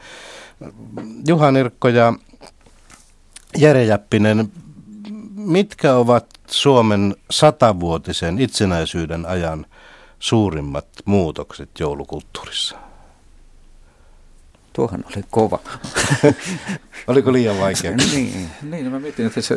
Juha 1.29 1.51
Nirkko 1.51 1.89
ja 1.89 2.15
Jere 3.59 3.85
Jäppinen, 3.85 4.53
mitkä 5.35 5.95
ovat 5.95 6.27
Suomen 6.47 7.17
satavuotisen 7.31 8.39
itsenäisyyden 8.39 9.27
ajan 9.27 9.67
suurimmat 10.19 10.87
muutokset 11.05 11.71
joulukulttuurissa? 11.79 12.90
Tuohan 14.81 15.05
oli 15.07 15.25
kova. 15.31 15.59
Oliko 17.07 17.33
liian 17.33 17.59
vaikea? 17.59 17.91
niin, 17.91 18.51
niin 18.63 18.91
mä 18.91 19.01
mietin, 19.01 19.27
että 19.27 19.41
se, 19.41 19.57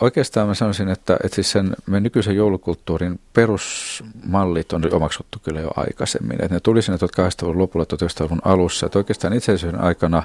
oikeastaan 0.00 0.48
mä 0.48 0.54
sanoisin, 0.54 0.88
että, 0.88 1.16
että 1.24 1.34
siis 1.34 1.50
sen 1.50 1.76
me 1.86 2.00
nykyisen 2.00 2.36
joulukulttuurin 2.36 3.20
perusmallit 3.32 4.72
on 4.72 4.94
omaksuttu 4.94 5.38
kyllä 5.44 5.60
jo 5.60 5.70
aikaisemmin. 5.76 6.42
Että 6.42 6.54
ne 6.54 6.60
tuli 6.60 6.82
sinne 6.82 6.98
1800-luvun 6.98 7.58
lopulla 7.58 7.84
1900-luvun 7.84 8.40
alussa. 8.44 8.86
Että 8.86 8.98
oikeastaan 8.98 9.32
itsenäisyyden 9.32 9.80
aikana 9.80 10.22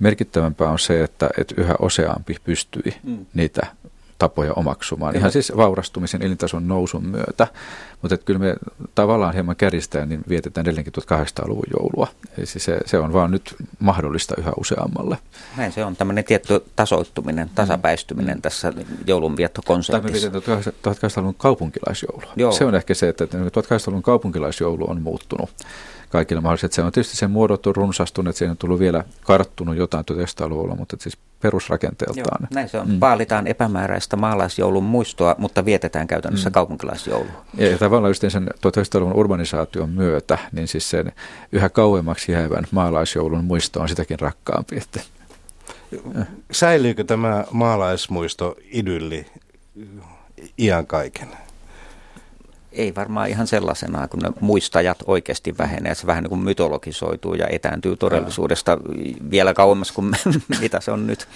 merkittävämpää 0.00 0.70
on 0.70 0.78
se, 0.78 1.04
että, 1.04 1.30
että 1.38 1.54
yhä 1.58 1.74
useampi 1.82 2.36
pystyi 2.44 2.94
mm. 3.02 3.26
niitä 3.34 3.66
tapoja 4.24 4.52
omaksumaan. 4.52 5.16
Ihan 5.16 5.32
siis 5.32 5.52
vaurastumisen 5.56 6.22
elintason 6.22 6.68
nousun 6.68 7.06
myötä. 7.06 7.46
Mutta 8.02 8.18
kyllä 8.18 8.38
me 8.38 8.56
tavallaan 8.94 9.34
hieman 9.34 9.56
kärjistään, 9.56 10.08
niin 10.08 10.24
vietetään 10.28 10.64
edelleenkin 10.64 10.92
1800-luvun 10.92 11.64
joulua. 11.78 12.06
Eli 12.38 12.46
siis 12.46 12.64
se, 12.64 12.78
se 12.86 12.98
on 12.98 13.12
vaan 13.12 13.30
nyt 13.30 13.54
mahdollista 13.78 14.34
yhä 14.38 14.52
useammalle. 14.56 15.18
Näin 15.56 15.72
se 15.72 15.84
on 15.84 15.96
tämmöinen 15.96 16.24
tietty 16.24 16.64
tasoittuminen, 16.76 17.50
tasapäistyminen 17.54 18.36
mm. 18.36 18.42
tässä 18.42 18.72
joulunviettokonseptissa. 19.06 20.30
Tai 20.30 20.40
me 20.40 20.56
vietetään 20.56 20.74
1800-luvun 20.96 21.34
kaupunkilaisjoulua. 21.34 22.32
Joo. 22.36 22.52
Se 22.52 22.64
on 22.64 22.74
ehkä 22.74 22.94
se, 22.94 23.08
että 23.08 23.24
1800-luvun 23.24 24.02
kaupunkilaisjoulu 24.02 24.90
on 24.90 25.02
muuttunut 25.02 25.50
kaikilla 26.14 26.40
mahdollisilla. 26.40 26.74
Se 26.74 26.82
on 26.82 26.92
tietysti 26.92 27.16
sen 27.16 27.30
muodot 27.30 27.66
on 27.66 27.76
runsastunut, 27.76 28.28
että 28.28 28.38
siihen 28.38 28.50
on 28.50 28.56
tullut 28.56 28.78
vielä 28.78 29.04
karttunut 29.22 29.76
jotain 29.76 30.04
1900-luvulla, 30.12 30.74
mutta 30.74 30.96
siis 31.00 31.18
perusrakenteeltaan. 31.40 32.38
Joo, 32.40 32.48
näin 32.54 32.68
se 32.68 32.78
on. 32.78 32.88
Mm. 32.88 32.98
Paalitaan 32.98 33.46
epämääräistä 33.46 34.16
maalaisjoulun 34.16 34.84
muistoa, 34.84 35.34
mutta 35.38 35.64
vietetään 35.64 36.06
käytännössä 36.06 36.50
mm. 36.50 36.52
kaupunkilaisjoulua. 36.52 37.44
Ja, 37.56 37.70
ja 37.70 37.78
tavallaan 37.78 38.10
just 38.10 38.24
sen 38.28 38.48
1900-luvun 38.48 39.14
urbanisaation 39.14 39.90
myötä, 39.90 40.38
niin 40.52 40.68
siis 40.68 40.90
sen 40.90 41.12
yhä 41.52 41.68
kauemmaksi 41.68 42.32
jäävän 42.32 42.64
maalaisjoulun 42.70 43.44
muisto 43.44 43.80
on 43.80 43.88
sitäkin 43.88 44.20
rakkaampi. 44.20 44.76
Että. 44.76 45.00
Säilyykö 46.52 47.04
tämä 47.04 47.44
maalaismuisto 47.50 48.56
idylli 48.72 49.26
iän 50.58 50.86
kaiken? 50.86 51.28
Ei 52.74 52.94
varmaan 52.94 53.28
ihan 53.28 53.46
sellaisena, 53.46 54.08
kun 54.08 54.20
ne 54.20 54.30
muistajat 54.40 54.98
oikeasti 55.06 55.58
vähenee. 55.58 55.94
Se 55.94 56.06
vähän 56.06 56.22
niin 56.22 56.28
kuin 56.28 56.44
mytologisoituu 56.44 57.34
ja 57.34 57.46
etääntyy 57.48 57.96
todellisuudesta 57.96 58.78
vielä 59.30 59.54
kauemmas 59.54 59.92
kuin 59.92 60.12
mitä 60.60 60.80
se 60.80 60.90
on 60.90 61.06
nyt. 61.06 61.28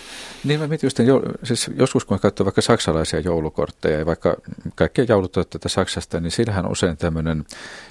Niin 0.45 0.61
mä 0.61 0.66
mietin 0.66 0.86
just, 0.86 0.99
jo, 0.99 1.22
siis 1.43 1.70
joskus 1.76 2.05
kun 2.05 2.20
katsoo 2.20 2.45
vaikka 2.45 2.62
saksalaisia 2.62 3.20
joulukortteja 3.20 3.99
ja 3.99 4.07
vaikka 4.07 4.36
kaikkia 4.74 5.05
joulutuotteita 5.09 5.68
Saksasta, 5.68 6.20
niin 6.20 6.30
sillähän 6.30 6.64
on 6.64 6.72
usein 6.72 6.97
tämmöinen, 6.97 7.45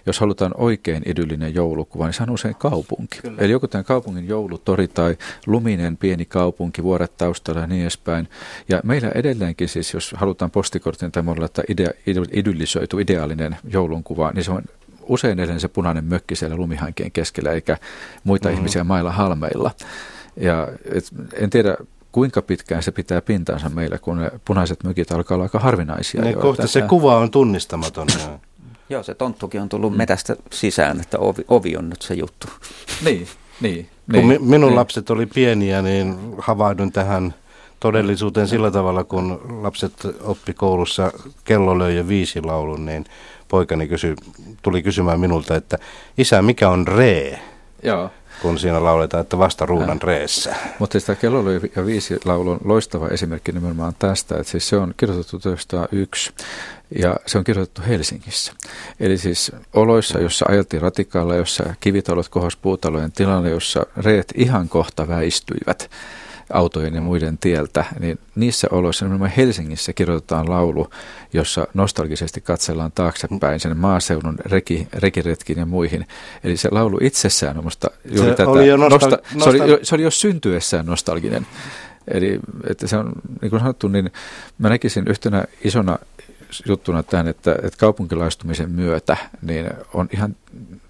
jos 0.05 0.19
halutaan 0.19 0.51
oikein 0.57 1.03
idyllinen 1.05 1.55
joulukuva, 1.55 2.05
niin 2.05 2.13
se 2.13 2.23
on 2.23 2.29
usein 2.29 2.55
kaupunki. 2.55 3.19
Kyllä. 3.21 3.41
Eli 3.41 3.51
joku 3.51 3.67
tämän 3.67 3.85
kaupungin 3.85 4.27
joulutori 4.27 4.87
tai 4.87 5.17
luminen 5.45 5.97
pieni 5.97 6.25
kaupunki, 6.25 6.83
vuoret 6.83 7.17
taustalla 7.17 7.61
ja 7.61 7.67
niin 7.67 7.81
edespäin. 7.81 8.29
Ja 8.69 8.81
meillä 8.83 9.11
edelleenkin 9.15 9.69
siis, 9.69 9.93
jos 9.93 10.13
halutaan 10.17 10.51
postikortin 10.51 11.11
tai 11.11 11.23
monella, 11.23 11.45
että 11.45 11.63
idea, 11.69 11.89
idyllisoitu 12.31 12.99
ideaalinen 13.37 13.59
joulunkuva, 13.73 14.31
niin 14.31 14.43
se 14.43 14.51
on 14.51 14.63
usein 15.01 15.39
edelleen 15.39 15.59
se 15.59 15.67
punainen 15.67 16.05
mökki 16.05 16.35
siellä 16.35 16.55
lumihankeen 16.55 17.11
keskellä, 17.11 17.51
eikä 17.51 17.77
muita 18.23 18.49
mm-hmm. 18.49 18.57
ihmisiä 18.57 18.83
mailla 18.83 19.11
halmeilla. 19.11 19.71
Ja 20.37 20.67
et, 20.85 21.05
en 21.33 21.49
tiedä, 21.49 21.77
kuinka 22.11 22.41
pitkään 22.41 22.83
se 22.83 22.91
pitää 22.91 23.21
pintansa 23.21 23.69
meillä, 23.69 23.97
kun 23.97 24.17
ne 24.17 24.31
punaiset 24.45 24.83
mökit 24.83 25.11
alkaa 25.11 25.35
olla 25.35 25.45
aika 25.45 25.59
harvinaisia. 25.59 26.21
Ne 26.21 26.31
jo, 26.31 26.39
kohta 26.39 26.63
että... 26.63 26.73
se 26.73 26.81
kuva 26.81 27.17
on 27.17 27.31
tunnistamaton. 27.31 28.07
Joo, 28.89 29.03
se 29.03 29.13
tonttukin 29.13 29.61
on 29.61 29.69
tullut 29.69 29.97
metästä 29.97 30.35
sisään, 30.51 30.99
että 30.99 31.19
ovi, 31.19 31.45
ovi 31.47 31.77
on 31.77 31.89
nyt 31.89 32.01
se 32.01 32.13
juttu. 32.13 32.47
niin, 33.05 33.27
niin. 33.61 33.89
Kun 34.21 34.29
niin, 34.29 34.43
minun 34.43 34.69
niin. 34.69 34.75
lapset 34.75 35.09
oli 35.09 35.25
pieniä, 35.25 35.81
niin 35.81 36.15
havahdun 36.37 36.91
tähän 36.91 37.33
todellisuuteen 37.79 38.47
sillä 38.47 38.71
tavalla, 38.71 39.03
kun 39.03 39.41
lapset 39.61 39.93
oppi 40.23 40.53
koulussa 40.53 41.11
kello 41.43 41.79
löi 41.79 41.95
jo 41.95 42.07
viisi 42.07 42.41
laulun, 42.41 42.85
niin 42.85 43.05
poikani 43.47 43.87
kysy, 43.87 44.15
tuli 44.61 44.83
kysymään 44.83 45.19
minulta, 45.19 45.55
että 45.55 45.77
isä, 46.17 46.41
mikä 46.41 46.69
on 46.69 46.87
ree? 46.87 47.39
Joo 47.83 48.09
kun 48.41 48.59
siinä 48.59 48.83
lauletaan, 48.83 49.21
että 49.21 49.37
vasta 49.37 49.65
ruunan 49.65 50.01
reessä. 50.01 50.55
Mutta 50.79 50.99
sitä 50.99 51.15
kello 51.15 51.51
ja 51.75 51.85
viisi 51.85 52.17
laulu 52.25 52.51
on 52.51 52.59
loistava 52.63 53.07
esimerkki 53.07 53.51
nimenomaan 53.51 53.93
tästä, 53.99 54.35
että 54.37 54.51
siis 54.51 54.69
se 54.69 54.77
on 54.77 54.93
kirjoitettu 54.97 55.39
1901 55.39 56.33
ja 56.99 57.15
se 57.25 57.37
on 57.37 57.43
kirjoitettu 57.43 57.81
Helsingissä. 57.87 58.53
Eli 58.99 59.17
siis 59.17 59.51
oloissa, 59.73 60.19
jossa 60.19 60.45
ajeltiin 60.49 60.81
ratikaalla, 60.81 61.35
jossa 61.35 61.73
kivitalot 61.79 62.29
kohos 62.29 62.55
puutalojen 62.55 63.11
tilalle, 63.11 63.49
jossa 63.49 63.85
reet 63.97 64.33
ihan 64.35 64.69
kohta 64.69 65.07
väistyivät 65.07 65.89
autojen 66.53 66.95
ja 66.95 67.01
muiden 67.01 67.37
tieltä, 67.37 67.85
niin 67.99 68.19
niissä 68.35 68.67
oloissa 68.71 69.05
nimenomaan 69.05 69.31
Helsingissä 69.37 69.93
kirjoitetaan 69.93 70.49
laulu, 70.49 70.89
jossa 71.33 71.67
nostalgisesti 71.73 72.41
katsellaan 72.41 72.91
taaksepäin 72.91 73.59
sen 73.59 73.77
maaseudun 73.77 74.37
reki, 74.45 74.87
rekiretkin 74.93 75.59
ja 75.59 75.65
muihin. 75.65 76.07
Eli 76.43 76.57
se 76.57 76.69
laulu 76.71 76.97
itsessään 77.01 77.57
on 77.57 77.63
musta 77.63 77.87
juuri 78.05 78.29
se 78.29 78.35
tätä, 78.35 78.49
oli 78.49 78.67
jo 78.67 78.77
nostal- 78.77 78.89
nosta, 78.89 79.19
nostal- 79.33 79.57
se, 79.57 79.63
oli 79.63 79.79
se 79.83 79.95
oli 79.95 80.03
jo 80.03 80.11
syntyessään 80.11 80.85
nostalginen. 80.85 81.47
Eli 82.07 82.39
että 82.69 82.87
se 82.87 82.97
on, 82.97 83.11
niin 83.41 83.49
kuin 83.49 83.59
sanottu, 83.59 83.87
niin 83.87 84.11
mä 84.57 84.69
näkisin 84.69 85.07
yhtenä 85.07 85.45
isona 85.63 85.99
juttuna 86.65 87.03
tämän, 87.03 87.27
että, 87.27 87.51
että 87.51 87.77
kaupunkilaistumisen 87.77 88.71
myötä 88.71 89.17
niin 89.41 89.69
on 89.93 90.09
ihan, 90.13 90.35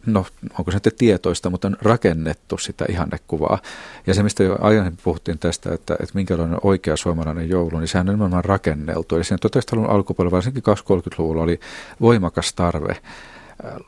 no 0.08 0.26
onko 0.60 0.72
se 0.72 0.80
tietoista, 0.98 1.50
mutta 1.50 1.68
on 1.68 1.78
rakennettu 1.82 2.58
sitä 2.58 2.86
ihannekuvaa. 2.90 3.60
Ja 4.08 4.14
se, 4.14 4.24
mistä 4.24 4.44
jo 4.44 4.58
aiemmin 4.62 4.98
puhuttiin 5.04 5.40
tästä, 5.40 5.74
että, 5.74 5.94
että 5.94 6.16
minkälainen 6.16 6.60
oikea 6.64 6.98
suomalainen 6.98 7.50
joulu, 7.50 7.80
niin 7.80 7.88
sehän 7.88 8.10
on 8.10 8.16
nimenomaan 8.16 8.46
rakenneltu. 8.46 9.16
Eli 9.16 9.24
siinä 9.24 9.38
1900-luvun 9.48 9.90
alkupuolella, 9.90 10.36
varsinkin 10.36 10.64
20-30-luvulla 10.64 11.44
oli 11.44 11.60
voimakas 12.02 12.54
tarve 12.54 12.92
äh, 12.92 13.02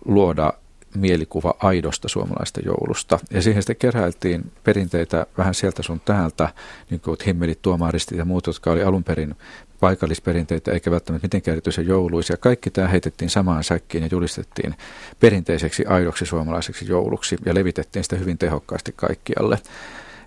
luoda 0.06 0.54
mielikuva 0.96 1.54
aidosta 1.60 2.08
suomalaista 2.08 2.60
joulusta. 2.66 3.20
Ja 3.32 3.42
siihen 3.42 3.64
sitten 3.64 3.76
keräiltiin 3.76 4.52
perinteitä 4.64 5.26
vähän 5.38 5.54
sieltä 5.54 5.84
sun 5.84 6.02
täältä, 6.06 6.50
niin 6.90 7.02
kuin 7.02 7.18
himmelit, 7.26 7.62
tuomaristit 7.62 8.18
ja 8.18 8.26
muut, 8.26 8.48
jotka 8.48 8.72
oli 8.72 8.84
alun 8.84 9.04
perin 9.04 9.36
paikallisperinteitä 9.80 10.72
eikä 10.72 10.92
välttämättä 10.92 11.26
mitenkään 11.26 11.54
erityisen 11.54 11.88
jouluisia. 11.88 12.38
Kaikki 12.38 12.70
tämä 12.70 12.88
heitettiin 12.88 13.30
samaan 13.30 13.64
säkkiin 13.64 14.04
ja 14.04 14.10
julistettiin 14.12 14.76
perinteiseksi 15.20 15.86
aidoksi 15.86 16.26
suomalaiseksi 16.26 16.88
jouluksi 16.88 17.38
ja 17.46 17.56
levitettiin 17.56 18.04
sitä 18.04 18.16
hyvin 18.16 18.38
tehokkaasti 18.38 18.94
kaikkialle. 18.96 19.58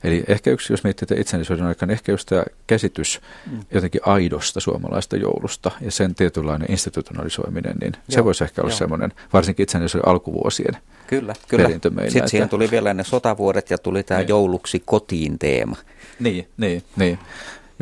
Eli 0.05 0.24
ehkä 0.28 0.50
yksi, 0.50 0.72
jos 0.72 0.84
miettii 0.84 1.20
itsenäisyyden 1.20 1.66
aikana, 1.66 1.92
ehkä 1.92 2.12
just 2.12 2.28
tämä 2.28 2.44
käsitys 2.66 3.20
mm. 3.50 3.61
jotenkin 3.70 4.00
aidosta 4.05 4.61
suomalaista 4.61 5.16
joulusta 5.16 5.70
ja 5.80 5.90
sen 5.90 6.14
tietynlainen 6.14 6.70
institutionalisoiminen, 6.70 7.74
niin 7.80 7.92
Joo. 7.92 8.03
se 8.09 8.24
voisi 8.24 8.44
ehkä 8.44 8.62
olla 8.62 8.74
semmoinen, 8.74 9.12
varsinkin 9.32 9.62
itsenäisyyden 9.62 10.09
alkuvuosien 10.09 10.76
kyllä, 11.07 11.34
kyllä. 11.48 11.64
perintö 11.64 11.90
meillä. 11.90 12.11
Sitten 12.11 12.22
että... 12.22 12.30
siihen 12.30 12.48
tuli 12.48 12.70
vielä 12.70 12.94
ne 12.94 13.05
sotavuodet 13.05 13.70
ja 13.70 13.78
tuli 13.78 14.03
tämä 14.03 14.20
niin. 14.20 14.28
jouluksi 14.28 14.82
kotiin 14.84 15.38
teema. 15.38 15.76
Niin, 16.20 16.48
niin, 16.57 16.82
niin. 16.96 17.18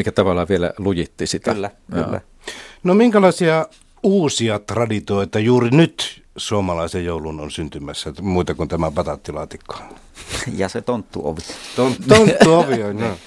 Mikä 0.00 0.12
tavallaan 0.12 0.48
vielä 0.48 0.72
lujitti 0.78 1.26
sitä. 1.26 1.54
Kyllä, 1.54 1.70
Joo. 1.94 2.04
kyllä. 2.04 2.20
No 2.84 2.94
minkälaisia 2.94 3.66
uusia 4.02 4.58
traditioita 4.58 5.38
juuri 5.38 5.70
nyt 5.70 6.22
suomalaisen 6.36 7.04
joulun 7.04 7.40
on 7.40 7.50
syntymässä, 7.50 8.12
muita 8.20 8.54
kuin 8.54 8.68
tämä 8.68 8.90
patattilaatikko? 8.90 9.74
Ja 10.56 10.68
se 10.68 10.80
tonttuovi. 10.80 11.40
Ton, 11.76 11.94
tonttuovi 12.08 12.82
on, 12.82 12.96
no. 12.96 13.16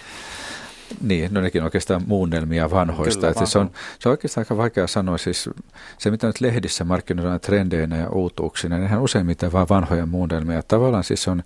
Niin, 1.01 1.33
no 1.33 1.41
nekin 1.41 1.63
oikeastaan 1.63 2.01
muunnelmia 2.07 2.71
vanhoista. 2.71 3.19
Kyllä, 3.19 3.35
vanho. 3.35 3.45
se, 3.45 3.59
on, 3.59 3.71
se 3.99 4.09
on 4.09 4.11
oikeastaan 4.11 4.41
aika 4.41 4.57
vaikea 4.57 4.87
sanoa. 4.87 5.17
Siis 5.17 5.49
se, 5.97 6.11
mitä 6.11 6.27
nyt 6.27 6.41
lehdissä 6.41 6.83
markkinoidaan 6.83 7.39
trendeinä 7.39 7.97
ja 7.97 8.09
uutuuksina, 8.09 8.77
nehän 8.77 9.01
useimmiten 9.01 9.51
vain 9.51 9.69
vanhoja 9.69 10.05
muunnelmia. 10.05 10.63
Tavallaan 10.63 11.03
siis 11.03 11.27
on 11.27 11.43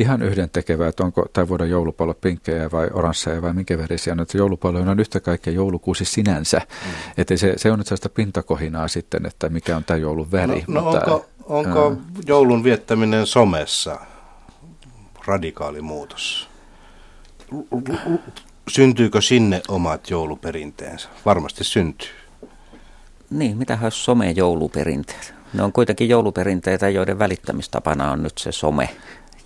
ihan 0.00 0.22
yhden 0.22 0.50
tekevää, 0.50 0.88
että 0.88 1.04
onko 1.04 1.26
tai 1.32 1.48
vuoden 1.48 1.70
joulupallo 1.70 2.14
pinkkejä 2.14 2.70
vai 2.70 2.88
oransseja 2.92 3.42
vai 3.42 3.52
minkä 3.52 3.78
värisiä. 3.78 4.14
No, 4.14 4.22
että 4.22 4.38
joulupallo 4.38 4.78
on 4.78 5.00
yhtä 5.00 5.20
kaikkea 5.20 5.52
joulukuusi 5.52 6.04
sinänsä. 6.04 6.58
Mm. 6.58 6.92
Että 7.16 7.36
se, 7.36 7.52
se 7.56 7.72
on 7.72 7.78
nyt 7.78 7.86
sellaista 7.86 8.08
pintakohinaa 8.08 8.88
sitten, 8.88 9.26
että 9.26 9.48
mikä 9.48 9.76
on 9.76 9.84
tämä 9.84 9.98
joulun 9.98 10.32
väri. 10.32 10.64
No, 10.66 10.80
no 10.80 10.92
mutta, 10.92 11.14
onko, 11.14 11.26
onko 11.46 11.90
ää, 11.90 11.96
joulun 12.26 12.64
viettäminen 12.64 13.26
somessa 13.26 13.98
radikaali 15.26 15.80
muutos? 15.80 16.48
syntyykö 18.68 19.20
sinne 19.20 19.62
omat 19.68 20.10
jouluperinteensä? 20.10 21.08
Varmasti 21.24 21.64
syntyy. 21.64 22.08
Niin, 23.30 23.56
mitähän 23.56 23.84
olisi 23.84 24.04
some-jouluperinteet? 24.04 25.34
Ne 25.52 25.62
on 25.62 25.72
kuitenkin 25.72 26.08
jouluperinteitä, 26.08 26.88
joiden 26.88 27.18
välittämistapana 27.18 28.10
on 28.10 28.22
nyt 28.22 28.38
se 28.38 28.52
some. 28.52 28.88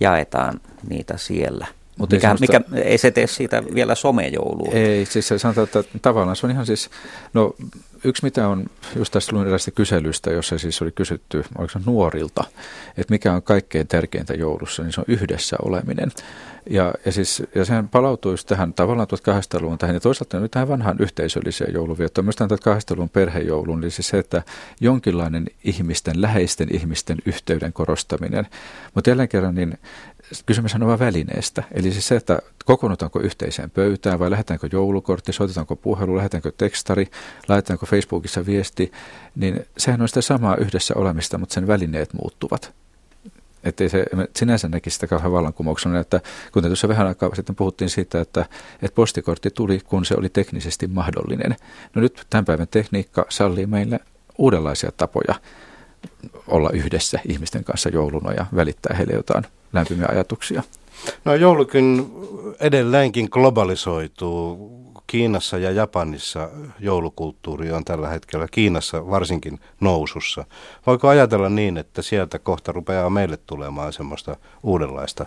Jaetaan 0.01 0.59
niitä 0.89 1.17
siellä. 1.17 1.67
Mutta 2.01 2.15
mikä, 2.15 2.27
semmoista... 2.27 2.59
mikä, 2.69 2.89
ei 2.89 2.97
se 2.97 3.11
tee 3.11 3.27
siitä 3.27 3.63
vielä 3.75 3.95
somejoulua. 3.95 4.71
Ei, 4.73 5.05
siis 5.05 5.27
se 5.27 5.39
sanotaan, 5.39 5.65
että 5.65 5.83
tavallaan 6.01 6.35
se 6.35 6.45
on 6.45 6.51
ihan 6.51 6.65
siis, 6.65 6.89
no 7.33 7.53
yksi 8.03 8.23
mitä 8.23 8.47
on, 8.47 8.65
just 8.95 9.13
tässä 9.13 9.35
luin 9.35 9.47
erästä 9.47 9.71
kyselystä, 9.71 10.31
jossa 10.31 10.57
siis 10.57 10.81
oli 10.81 10.91
kysytty, 10.91 11.43
oliko 11.57 11.71
se 11.71 11.79
nuorilta, 11.85 12.43
että 12.97 13.13
mikä 13.13 13.33
on 13.33 13.43
kaikkein 13.43 13.87
tärkeintä 13.87 14.33
joulussa, 14.33 14.83
niin 14.83 14.93
se 14.93 15.01
on 15.01 15.05
yhdessä 15.07 15.57
oleminen. 15.65 16.11
Ja, 16.69 16.93
ja, 17.05 17.11
siis, 17.11 17.43
ja 17.55 17.65
sehän 17.65 17.89
palautuu 17.89 18.31
just 18.31 18.47
tähän 18.47 18.73
tavallaan 18.73 19.07
1800-luvun 19.07 19.77
tähän 19.77 19.95
ja 19.95 19.99
toisaalta 19.99 20.39
nyt 20.39 20.51
tähän 20.51 20.67
vanhaan 20.67 20.97
yhteisölliseen 20.99 21.73
jouluviettoon. 21.73 22.25
Myös 22.25 22.35
tähän 22.35 22.51
1800-luvun 22.51 23.09
perhejouluun, 23.09 23.83
eli 23.83 23.91
siis 23.91 24.07
se, 24.07 24.17
että 24.19 24.43
jonkinlainen 24.81 25.45
ihmisten, 25.63 26.21
läheisten 26.21 26.75
ihmisten 26.75 27.17
yhteyden 27.25 27.73
korostaminen. 27.73 28.47
Mutta 28.95 29.09
jälleen 29.09 29.29
kerran, 29.29 29.55
niin 29.55 29.77
kysymys 30.45 30.75
on 30.75 30.87
vain 30.87 30.99
välineestä. 30.99 31.63
Eli 31.71 31.91
siis 31.91 32.07
se, 32.07 32.15
että 32.15 32.39
kokoonnutaanko 32.65 33.19
yhteiseen 33.19 33.71
pöytään 33.71 34.19
vai 34.19 34.31
lähdetäänkö 34.31 34.69
joulukortti, 34.71 35.33
soitetaanko 35.33 35.75
puhelu, 35.75 36.15
lähdetäänkö 36.17 36.51
tekstari, 36.57 37.07
laitetaanko 37.47 37.85
Facebookissa 37.85 38.45
viesti, 38.45 38.91
niin 39.35 39.65
sehän 39.77 40.01
on 40.01 40.07
sitä 40.07 40.21
samaa 40.21 40.55
yhdessä 40.55 40.93
olemista, 40.97 41.37
mutta 41.37 41.53
sen 41.53 41.67
välineet 41.67 42.13
muuttuvat. 42.13 42.73
Että 43.63 43.89
se 43.89 44.05
sinänsä 44.35 44.67
näkisi 44.67 44.93
sitä 44.93 45.07
kauhean 45.07 45.31
vallankumouksena, 45.31 45.99
että 45.99 46.21
kuten 46.51 46.69
tuossa 46.69 46.87
vähän 46.87 47.07
aikaa 47.07 47.35
sitten 47.35 47.55
puhuttiin 47.55 47.89
siitä, 47.89 48.21
että, 48.21 48.45
että 48.81 48.95
postikortti 48.95 49.49
tuli, 49.49 49.79
kun 49.85 50.05
se 50.05 50.15
oli 50.17 50.29
teknisesti 50.29 50.87
mahdollinen. 50.87 51.55
No 51.95 52.01
nyt 52.01 52.25
tämän 52.29 52.45
päivän 52.45 52.67
tekniikka 52.67 53.25
sallii 53.29 53.65
meille 53.65 53.99
uudenlaisia 54.37 54.91
tapoja 54.97 55.35
olla 56.47 56.69
yhdessä 56.69 57.19
ihmisten 57.29 57.63
kanssa 57.63 57.89
jouluna 57.89 58.33
ja 58.33 58.45
välittää 58.55 58.95
heille 58.97 59.13
jotain 59.13 59.43
lämpimiä 59.73 60.07
ajatuksia. 60.09 60.63
No 61.25 61.35
joulukin 61.35 62.11
edelleenkin 62.59 63.27
globalisoituu. 63.31 64.81
Kiinassa 65.07 65.57
ja 65.57 65.71
Japanissa 65.71 66.49
joulukulttuuri 66.79 67.71
on 67.71 67.85
tällä 67.85 68.09
hetkellä 68.09 68.47
Kiinassa 68.51 69.09
varsinkin 69.09 69.59
nousussa. 69.79 70.45
Voiko 70.87 71.07
ajatella 71.07 71.49
niin, 71.49 71.77
että 71.77 72.01
sieltä 72.01 72.39
kohta 72.39 72.71
rupeaa 72.71 73.09
meille 73.09 73.37
tulemaan 73.37 73.93
semmoista 73.93 74.35
uudenlaista 74.63 75.25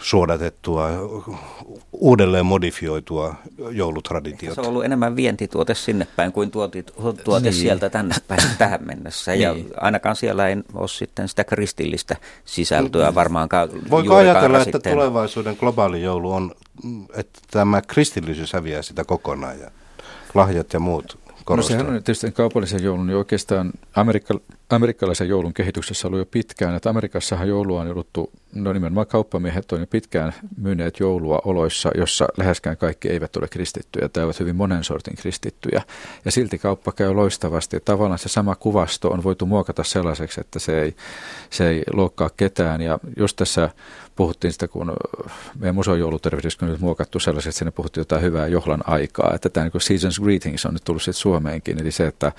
suodatettua, 0.00 0.88
uudelleen 1.92 2.46
modifioitua 2.46 3.34
joulutraditiota. 3.70 4.54
Se 4.54 4.60
on 4.60 4.66
ollut 4.66 4.84
enemmän 4.84 5.16
vientituote 5.16 5.74
sinne 5.74 6.06
päin 6.16 6.32
kuin 6.32 6.50
tuoti, 6.50 6.82
tuote 7.24 7.50
niin. 7.50 7.54
sieltä 7.54 7.90
tänne 7.90 8.14
päin 8.28 8.40
tähän 8.58 8.80
mennessä. 8.84 9.32
Niin. 9.32 9.42
Ja 9.42 9.54
ainakaan 9.76 10.16
siellä 10.16 10.48
ei 10.48 10.56
ole 10.74 10.88
sitten 10.88 11.28
sitä 11.28 11.44
kristillistä 11.44 12.16
sisältöä 12.44 13.14
varmaankaan 13.14 13.68
Voiko 13.90 14.16
ajatella, 14.16 14.60
että 14.60 14.78
tulevaisuuden 14.78 15.56
globaali 15.60 16.02
joulu 16.02 16.32
on, 16.32 16.54
että 17.14 17.40
tämä 17.50 17.82
kristillisyys 17.82 18.52
häviää 18.52 18.82
sitä 18.82 19.04
kokonaan 19.04 19.60
ja 19.60 19.70
lahjat 20.34 20.72
ja 20.72 20.80
muut 20.80 21.18
korostaa? 21.44 21.76
No 21.76 21.82
sehän 21.82 21.96
on 21.96 22.02
tietysti 22.04 22.32
kaupallisen 22.32 22.82
joulun, 22.82 23.06
niin 23.06 23.16
oikeastaan 23.16 23.72
Amerikka, 23.94 24.34
amerikkalaisen 24.70 25.28
joulun 25.28 25.54
kehityksessä 25.54 26.08
ollut 26.08 26.18
jo 26.18 26.26
pitkään. 26.26 26.74
Että 26.74 26.90
Amerikassahan 26.90 27.48
joulua 27.48 27.80
on 27.80 27.86
jouduttu, 27.86 28.30
no 28.54 28.72
nimenomaan 28.72 29.06
kauppamiehet 29.06 29.72
on 29.72 29.80
jo 29.80 29.86
pitkään 29.86 30.32
myyneet 30.56 31.00
joulua 31.00 31.40
oloissa, 31.44 31.90
jossa 31.98 32.28
läheskään 32.36 32.76
kaikki 32.76 33.08
eivät 33.08 33.36
ole 33.36 33.48
kristittyjä 33.48 34.08
tai 34.08 34.24
ovat 34.24 34.40
hyvin 34.40 34.56
monen 34.56 34.84
sortin 34.84 35.16
kristittyjä. 35.16 35.82
Ja 36.24 36.30
silti 36.30 36.58
kauppa 36.58 36.92
käy 36.92 37.14
loistavasti. 37.14 37.76
Ja 37.76 37.80
tavallaan 37.80 38.18
se 38.18 38.28
sama 38.28 38.54
kuvasto 38.54 39.10
on 39.10 39.22
voitu 39.22 39.46
muokata 39.46 39.84
sellaiseksi, 39.84 40.40
että 40.40 40.58
se 40.58 40.82
ei, 40.82 40.96
se 41.50 41.68
ei 41.68 41.82
loukkaa 41.92 42.30
ketään. 42.36 42.80
Ja 42.80 42.98
just 43.16 43.36
tässä 43.36 43.70
puhuttiin 44.18 44.52
sitä, 44.52 44.68
kun 44.68 44.92
meidän 45.58 45.74
museon 45.74 45.98
joulutervehdys 45.98 46.58
on 46.62 46.68
nyt 46.68 46.80
muokattu 46.80 47.20
sellaiset, 47.20 47.50
että 47.50 47.58
siinä 47.58 47.72
puhuttiin 47.72 48.00
jotain 48.00 48.22
hyvää 48.22 48.46
johlan 48.46 48.84
aikaa. 48.86 49.32
Että 49.34 49.48
tämä 49.48 49.64
niin 49.64 49.80
Seasons 49.80 50.20
Greetings 50.20 50.66
on 50.66 50.72
nyt 50.72 50.84
tullut 50.84 51.02
sitten 51.02 51.20
Suomeenkin. 51.20 51.80
Eli 51.82 51.90
se, 51.90 52.06
että, 52.06 52.32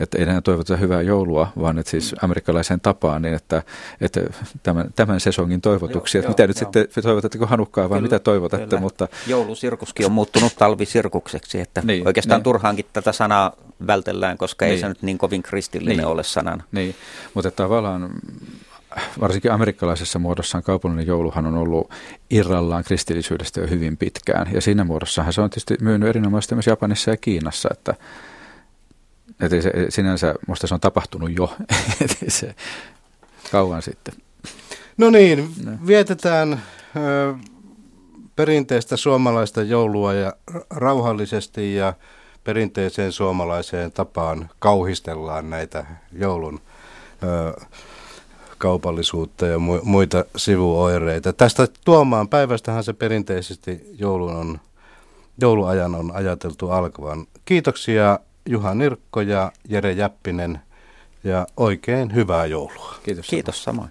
että 0.00 0.18
ei 0.18 0.22
enää 0.22 0.40
toivota 0.40 0.76
hyvää 0.76 1.02
joulua, 1.02 1.52
vaan 1.60 1.78
että 1.78 1.90
siis 1.90 2.14
amerikkalaiseen 2.22 2.80
tapaan, 2.80 3.22
niin 3.22 3.34
että, 3.34 3.62
että 4.00 4.20
tämän, 4.62 4.90
tämän 4.96 5.20
sesongin 5.20 5.55
toivotuksia. 5.60 6.18
Joo, 6.18 6.30
että 6.30 6.42
joo, 6.42 6.48
mitä 6.48 6.62
joo. 6.62 6.70
nyt 6.70 6.86
sitten 6.86 7.02
toivotatteko 7.02 7.46
hanukkaa 7.46 7.90
vai 7.90 7.98
kyllä, 7.98 8.06
mitä 8.06 8.18
toivotatte? 8.18 8.66
Kyllä. 8.66 8.80
Mutta... 8.80 9.08
Joulusirkuskin 9.26 10.06
on 10.06 10.12
muuttunut 10.12 10.56
talvisirkukseksi, 10.58 11.60
että 11.60 11.82
niin, 11.84 12.06
oikeastaan 12.06 12.38
niin. 12.38 12.44
turhaankin 12.44 12.86
tätä 12.92 13.12
sanaa 13.12 13.52
vältellään, 13.86 14.38
koska 14.38 14.64
niin. 14.64 14.72
ei 14.72 14.80
se 14.80 14.88
nyt 14.88 15.02
niin 15.02 15.18
kovin 15.18 15.42
kristillinen 15.42 15.96
niin. 15.96 16.06
ole 16.06 16.22
sanana. 16.22 16.64
Niin, 16.72 16.94
mutta 17.34 17.50
tavallaan 17.50 18.10
varsinkin 19.20 19.52
amerikkalaisessa 19.52 20.18
muodossaan 20.18 20.64
kaupallinen 20.64 21.06
jouluhan 21.06 21.46
on 21.46 21.54
ollut 21.54 21.90
irrallaan 22.30 22.84
kristillisyydestä 22.84 23.60
jo 23.60 23.66
hyvin 23.66 23.96
pitkään. 23.96 24.54
Ja 24.54 24.60
siinä 24.60 24.84
muodossahan 24.84 25.32
se 25.32 25.40
on 25.40 25.50
tietysti 25.50 25.76
myynyt 25.80 26.08
erinomaisesti 26.08 26.54
myös 26.54 26.66
Japanissa 26.66 27.10
ja 27.10 27.16
Kiinassa, 27.16 27.68
että, 27.72 27.94
että 29.40 29.60
se, 29.60 29.72
sinänsä 29.88 30.34
musta 30.46 30.66
se 30.66 30.74
on 30.74 30.80
tapahtunut 30.80 31.36
jo 31.36 31.56
se, 32.28 32.54
kauan 33.50 33.82
sitten. 33.82 34.14
No 34.96 35.10
niin, 35.10 35.54
no. 35.64 35.72
vietetään 35.86 36.62
ö, 36.96 37.34
perinteistä 38.36 38.96
suomalaista 38.96 39.62
joulua 39.62 40.14
ja 40.14 40.32
rauhallisesti 40.70 41.74
ja 41.74 41.94
perinteiseen 42.44 43.12
suomalaiseen 43.12 43.92
tapaan 43.92 44.50
kauhistellaan 44.58 45.50
näitä 45.50 45.86
joulun 46.12 46.60
ö, 47.22 47.60
kaupallisuutta 48.58 49.46
ja 49.46 49.58
muita 49.82 50.24
sivuoireita. 50.36 51.32
Tästä 51.32 51.68
Tuomaan 51.84 52.28
päivästähän 52.28 52.84
se 52.84 52.92
perinteisesti 52.92 53.80
joulun 53.98 54.36
on, 54.36 54.60
jouluajan 55.40 55.94
on 55.94 56.10
ajateltu 56.14 56.70
alkavan. 56.70 57.26
Kiitoksia 57.44 58.18
Juha 58.48 58.74
Nirkko 58.74 59.20
ja 59.20 59.52
Jere 59.68 59.92
Jäppinen 59.92 60.60
ja 61.24 61.46
oikein 61.56 62.14
hyvää 62.14 62.46
joulua. 62.46 62.94
Kiitos. 63.02 63.26
Kiitos 63.26 63.64
samoin. 63.64 63.90